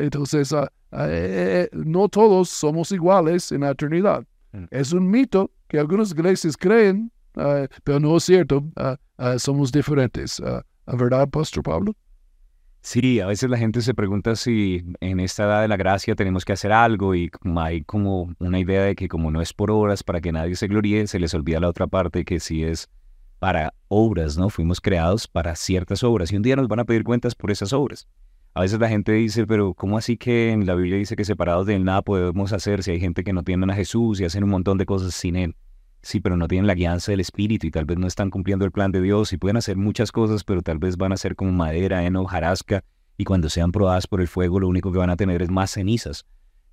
entonces, 0.00 0.52
eh, 0.52 0.68
eh, 0.92 1.68
no 1.72 2.08
todos 2.08 2.50
somos 2.50 2.92
iguales 2.92 3.50
en 3.50 3.62
la 3.62 3.70
eternidad. 3.70 4.24
Mm. 4.52 4.64
Es 4.70 4.92
un 4.92 5.10
mito 5.10 5.50
que 5.68 5.78
algunas 5.78 6.12
iglesias 6.12 6.56
creen, 6.56 7.10
uh, 7.36 7.66
pero 7.82 8.00
no 8.00 8.16
es 8.16 8.24
cierto. 8.24 8.64
Uh, 8.76 8.96
uh, 9.22 9.38
somos 9.38 9.72
diferentes. 9.72 10.40
¿Verdad, 10.86 11.28
Pastor 11.28 11.62
Pablo? 11.62 11.94
Sí, 12.82 13.18
a 13.20 13.26
veces 13.26 13.48
la 13.48 13.56
gente 13.56 13.80
se 13.80 13.94
pregunta 13.94 14.36
si 14.36 14.84
en 15.00 15.18
esta 15.18 15.44
edad 15.44 15.62
de 15.62 15.68
la 15.68 15.78
gracia 15.78 16.14
tenemos 16.14 16.44
que 16.44 16.52
hacer 16.52 16.70
algo 16.70 17.14
y 17.14 17.30
hay 17.56 17.80
como 17.80 18.34
una 18.38 18.58
idea 18.58 18.82
de 18.82 18.94
que 18.94 19.08
como 19.08 19.30
no 19.30 19.40
es 19.40 19.54
por 19.54 19.70
obras 19.70 20.02
para 20.02 20.20
que 20.20 20.32
nadie 20.32 20.54
se 20.54 20.68
gloríe, 20.68 21.06
se 21.06 21.18
les 21.18 21.32
olvida 21.32 21.60
la 21.60 21.70
otra 21.70 21.86
parte 21.86 22.26
que 22.26 22.40
sí 22.40 22.62
es 22.62 22.90
para 23.38 23.72
obras, 23.88 24.36
¿no? 24.36 24.50
Fuimos 24.50 24.82
creados 24.82 25.26
para 25.26 25.56
ciertas 25.56 26.04
obras 26.04 26.30
y 26.30 26.36
un 26.36 26.42
día 26.42 26.56
nos 26.56 26.68
van 26.68 26.80
a 26.80 26.84
pedir 26.84 27.04
cuentas 27.04 27.34
por 27.34 27.50
esas 27.50 27.72
obras. 27.72 28.06
A 28.52 28.60
veces 28.60 28.78
la 28.78 28.90
gente 28.90 29.12
dice, 29.12 29.46
pero 29.46 29.72
¿cómo 29.72 29.96
así 29.96 30.18
que 30.18 30.52
en 30.52 30.66
la 30.66 30.74
Biblia 30.74 30.98
dice 30.98 31.16
que 31.16 31.24
separados 31.24 31.66
de 31.66 31.76
él 31.76 31.84
nada 31.84 32.02
podemos 32.02 32.52
hacer 32.52 32.82
si 32.82 32.90
hay 32.90 33.00
gente 33.00 33.24
que 33.24 33.32
no 33.32 33.42
tienen 33.44 33.70
a 33.70 33.74
Jesús 33.74 34.20
y 34.20 34.26
hacen 34.26 34.44
un 34.44 34.50
montón 34.50 34.76
de 34.76 34.84
cosas 34.84 35.14
sin 35.14 35.36
él? 35.36 35.56
Sí, 36.04 36.20
pero 36.20 36.36
no 36.36 36.48
tienen 36.48 36.66
la 36.66 36.74
guianza 36.74 37.12
del 37.12 37.20
Espíritu 37.20 37.66
y 37.66 37.70
tal 37.70 37.86
vez 37.86 37.96
no 37.96 38.06
están 38.06 38.28
cumpliendo 38.28 38.66
el 38.66 38.72
plan 38.72 38.92
de 38.92 39.00
Dios 39.00 39.32
y 39.32 39.38
pueden 39.38 39.56
hacer 39.56 39.78
muchas 39.78 40.12
cosas, 40.12 40.44
pero 40.44 40.60
tal 40.60 40.76
vez 40.76 40.98
van 40.98 41.12
a 41.12 41.16
ser 41.16 41.34
como 41.34 41.50
madera, 41.50 42.04
heno, 42.04 42.26
jarasca 42.26 42.84
y 43.16 43.24
cuando 43.24 43.48
sean 43.48 43.72
probadas 43.72 44.06
por 44.06 44.20
el 44.20 44.28
fuego 44.28 44.60
lo 44.60 44.68
único 44.68 44.92
que 44.92 44.98
van 44.98 45.08
a 45.08 45.16
tener 45.16 45.40
es 45.40 45.50
más 45.50 45.70
cenizas. 45.70 46.26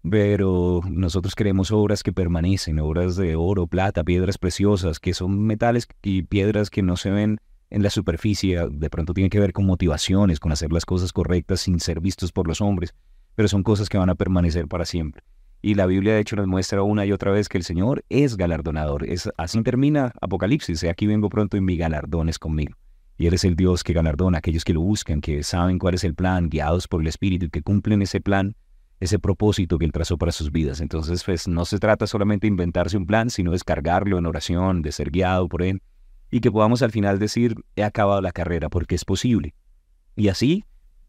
Pero 0.09 0.81
nosotros 0.89 1.33
queremos 1.33 1.71
obras 1.71 2.03
que 2.03 2.11
permanecen, 2.11 2.79
obras 2.79 3.15
de 3.15 3.37
oro, 3.37 3.67
plata, 3.67 4.03
piedras 4.03 4.37
preciosas, 4.37 4.99
que 4.99 5.13
son 5.13 5.39
metales 5.45 5.87
y 6.03 6.23
piedras 6.23 6.69
que 6.69 6.81
no 6.81 6.97
se 6.97 7.11
ven 7.11 7.39
en 7.69 7.83
la 7.83 7.89
superficie, 7.89 8.67
de 8.69 8.89
pronto 8.89 9.13
tiene 9.13 9.29
que 9.29 9.39
ver 9.39 9.53
con 9.53 9.65
motivaciones, 9.65 10.41
con 10.41 10.51
hacer 10.51 10.73
las 10.73 10.85
cosas 10.85 11.13
correctas 11.13 11.61
sin 11.61 11.79
ser 11.79 12.01
vistos 12.01 12.33
por 12.33 12.49
los 12.49 12.59
hombres, 12.59 12.93
pero 13.35 13.47
son 13.47 13.63
cosas 13.63 13.87
que 13.87 13.97
van 13.97 14.09
a 14.09 14.15
permanecer 14.15 14.67
para 14.67 14.83
siempre. 14.83 15.23
Y 15.61 15.75
la 15.75 15.85
Biblia 15.85 16.13
de 16.13 16.21
hecho 16.21 16.35
nos 16.35 16.47
muestra 16.47 16.81
una 16.81 17.05
y 17.05 17.11
otra 17.11 17.31
vez 17.31 17.47
que 17.47 17.57
el 17.57 17.63
Señor 17.63 18.03
es 18.09 18.35
galardonador. 18.37 19.05
Es, 19.07 19.29
así 19.37 19.61
termina 19.61 20.13
Apocalipsis, 20.21 20.83
aquí 20.85 21.05
vengo 21.05 21.29
pronto 21.29 21.57
y 21.57 21.61
mi 21.61 21.77
galardón 21.77 22.29
es 22.29 22.39
conmigo. 22.39 22.75
Y 23.17 23.27
eres 23.27 23.43
el 23.43 23.55
Dios 23.55 23.83
que 23.83 23.93
galardona 23.93 24.37
a 24.37 24.39
aquellos 24.39 24.63
que 24.63 24.73
lo 24.73 24.81
buscan, 24.81 25.21
que 25.21 25.43
saben 25.43 25.77
cuál 25.77 25.93
es 25.93 26.03
el 26.03 26.15
plan, 26.15 26.49
guiados 26.49 26.87
por 26.87 27.01
el 27.01 27.07
Espíritu 27.07 27.45
y 27.45 27.49
que 27.49 27.61
cumplen 27.61 28.01
ese 28.01 28.19
plan, 28.21 28.55
ese 28.99 29.19
propósito 29.19 29.77
que 29.77 29.85
Él 29.85 29.91
trazó 29.91 30.17
para 30.17 30.31
sus 30.31 30.51
vidas. 30.51 30.81
Entonces, 30.81 31.23
pues 31.23 31.47
no 31.47 31.65
se 31.65 31.77
trata 31.77 32.07
solamente 32.07 32.47
de 32.47 32.51
inventarse 32.51 32.97
un 32.97 33.05
plan, 33.05 33.29
sino 33.29 33.51
descargarlo 33.51 34.17
en 34.17 34.25
oración, 34.25 34.81
de 34.81 34.91
ser 34.91 35.11
guiado 35.11 35.47
por 35.47 35.61
Él 35.61 35.81
y 36.31 36.39
que 36.39 36.49
podamos 36.49 36.81
al 36.81 36.91
final 36.91 37.19
decir, 37.19 37.55
he 37.75 37.83
acabado 37.83 38.21
la 38.21 38.31
carrera 38.31 38.69
porque 38.69 38.95
es 38.95 39.05
posible. 39.05 39.53
Y 40.15 40.29
así 40.29 40.63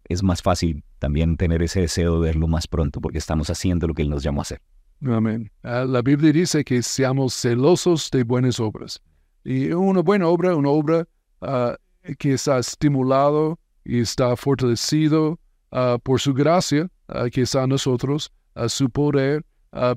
es 0.09 0.23
más 0.23 0.43
fácil 0.43 0.85
también 0.99 1.37
tener 1.37 1.63
ese 1.63 1.81
deseo 1.81 2.21
de 2.21 2.29
verlo 2.29 2.47
más 2.49 2.67
pronto 2.67 3.01
porque 3.01 3.19
estamos 3.19 3.51
haciendo 3.51 3.87
lo 3.87 3.95
que 3.95 4.03
Él 4.03 4.11
nos 4.11 4.23
llamó 4.23 4.41
a 4.41 4.43
hacer. 4.43 4.61
Amén. 5.05 5.51
Ah, 5.63 5.85
la 5.87 6.03
Biblia 6.03 6.33
dice 6.33 6.65
que 6.65 6.83
seamos 6.83 7.35
celosos 7.35 8.11
de 8.11 8.23
buenas 8.23 8.61
obras. 8.61 9.01
Y 9.45 9.73
una 9.73 10.01
buena 10.01 10.29
obra, 10.29 10.55
una 10.55 10.69
obra 10.69 11.09
uh, 11.41 11.75
que 12.19 12.35
está 12.35 12.59
estimulado 12.59 13.59
y 13.85 14.01
está 14.01 14.37
fortalecido 14.37 15.41
uh, 15.73 15.99
por 16.03 16.21
su 16.21 16.33
gracia, 16.33 16.89
uh, 17.09 17.29
que 17.31 17.43
está 17.43 17.65
en 17.65 17.71
nosotros, 17.71 18.31
su 18.69 18.89
poder, 18.91 19.45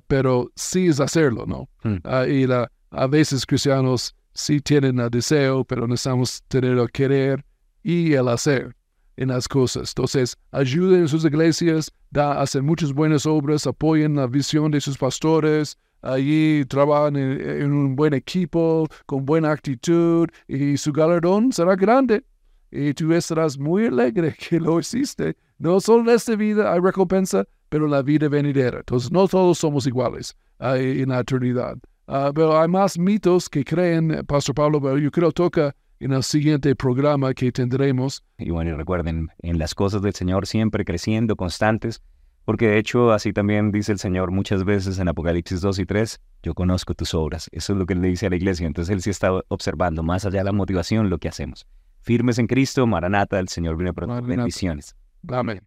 pero 0.07 0.49
sí 0.55 0.87
es 0.87 1.01
hacerlo, 1.01 1.45
¿no? 1.45 1.67
Hmm. 1.83 1.97
y 2.29 2.47
la, 2.47 2.71
a 2.91 3.05
veces 3.05 3.45
cristianos 3.45 4.15
sí 4.33 4.61
tienen 4.61 4.97
el 4.97 5.09
deseo, 5.09 5.65
pero 5.65 5.85
necesitamos 5.85 6.41
tener 6.47 6.77
el 6.77 6.89
querer 6.89 7.43
y 7.83 8.13
el 8.13 8.29
hacer 8.29 8.73
en 9.17 9.29
las 9.29 9.47
cosas. 9.47 9.91
Entonces, 9.91 10.37
ayuden 10.51 11.01
en 11.01 11.07
sus 11.07 11.25
iglesias, 11.25 11.91
da, 12.11 12.41
hacen 12.41 12.65
muchas 12.65 12.93
buenas 12.93 13.25
obras, 13.25 13.67
apoyen 13.67 14.15
la 14.15 14.27
visión 14.27 14.71
de 14.71 14.81
sus 14.81 14.97
pastores, 14.97 15.77
allí 16.01 16.65
trabajan 16.65 17.15
en, 17.15 17.71
un 17.71 17.95
buen 17.95 18.13
equipo, 18.13 18.87
con 19.05 19.25
buena 19.25 19.51
actitud, 19.51 20.27
y 20.47 20.77
su 20.77 20.91
galardón 20.91 21.51
será 21.51 21.75
grande. 21.75 22.23
Y 22.71 22.93
tú 22.93 23.13
estarás 23.13 23.57
muy 23.57 23.85
alegre 23.85 24.35
que 24.49 24.59
lo 24.59 24.79
hiciste. 24.79 25.37
No 25.57 25.79
solo 25.79 26.09
en 26.09 26.15
esta 26.15 26.35
vida 26.35 26.73
hay 26.73 26.79
recompensa, 26.79 27.45
pero 27.69 27.85
en 27.85 27.91
la 27.91 28.01
vida 28.01 28.27
venidera. 28.27 28.79
Entonces, 28.79 29.11
no 29.11 29.27
todos 29.27 29.57
somos 29.57 29.87
iguales 29.87 30.35
en 30.59 31.09
la 31.09 31.19
eternidad. 31.19 31.77
Ah, 32.07 32.31
pero 32.35 32.59
hay 32.59 32.67
más 32.67 32.99
mitos 32.99 33.49
que 33.49 33.63
creen, 33.63 34.23
Pastor 34.27 34.53
Pablo, 34.53 34.79
pero 34.79 34.97
yo 34.97 35.09
creo 35.09 35.31
toca 35.31 35.75
en 35.99 36.13
el 36.13 36.23
siguiente 36.23 36.75
programa 36.75 37.33
que 37.33 37.51
tendremos. 37.51 38.23
Y 38.37 38.49
bueno, 38.51 38.71
y 38.71 38.73
recuerden, 38.73 39.29
en 39.39 39.59
las 39.59 39.75
cosas 39.75 40.01
del 40.01 40.13
Señor 40.13 40.47
siempre 40.47 40.85
creciendo, 40.85 41.35
constantes, 41.35 42.01
porque 42.45 42.67
de 42.67 42.77
hecho 42.77 43.11
así 43.11 43.33
también 43.33 43.71
dice 43.71 43.91
el 43.91 43.99
Señor 43.99 44.31
muchas 44.31 44.63
veces 44.63 44.99
en 44.99 45.07
Apocalipsis 45.07 45.61
2 45.61 45.79
y 45.79 45.85
3, 45.85 46.21
yo 46.43 46.53
conozco 46.53 46.93
tus 46.93 47.13
obras. 47.13 47.49
Eso 47.51 47.73
es 47.73 47.79
lo 47.79 47.85
que 47.85 47.93
él 47.93 48.01
le 48.01 48.09
dice 48.09 48.27
a 48.27 48.29
la 48.29 48.35
iglesia. 48.35 48.67
Entonces 48.67 48.93
él 48.93 49.01
sí 49.01 49.09
está 49.09 49.31
observando 49.47 50.03
más 50.03 50.25
allá 50.25 50.39
de 50.39 50.45
la 50.45 50.51
motivación 50.51 51.09
lo 51.09 51.17
que 51.17 51.27
hacemos. 51.27 51.65
Firmes 52.01 52.37
en 52.37 52.45
Cristo, 52.45 52.85
Maranata, 52.85 53.39
el 53.39 53.49
Señor 53.49 53.77
viene 53.77 53.93
pronto. 53.93 54.21
Bendiciones. 54.21 54.95
Amén. 55.27 55.61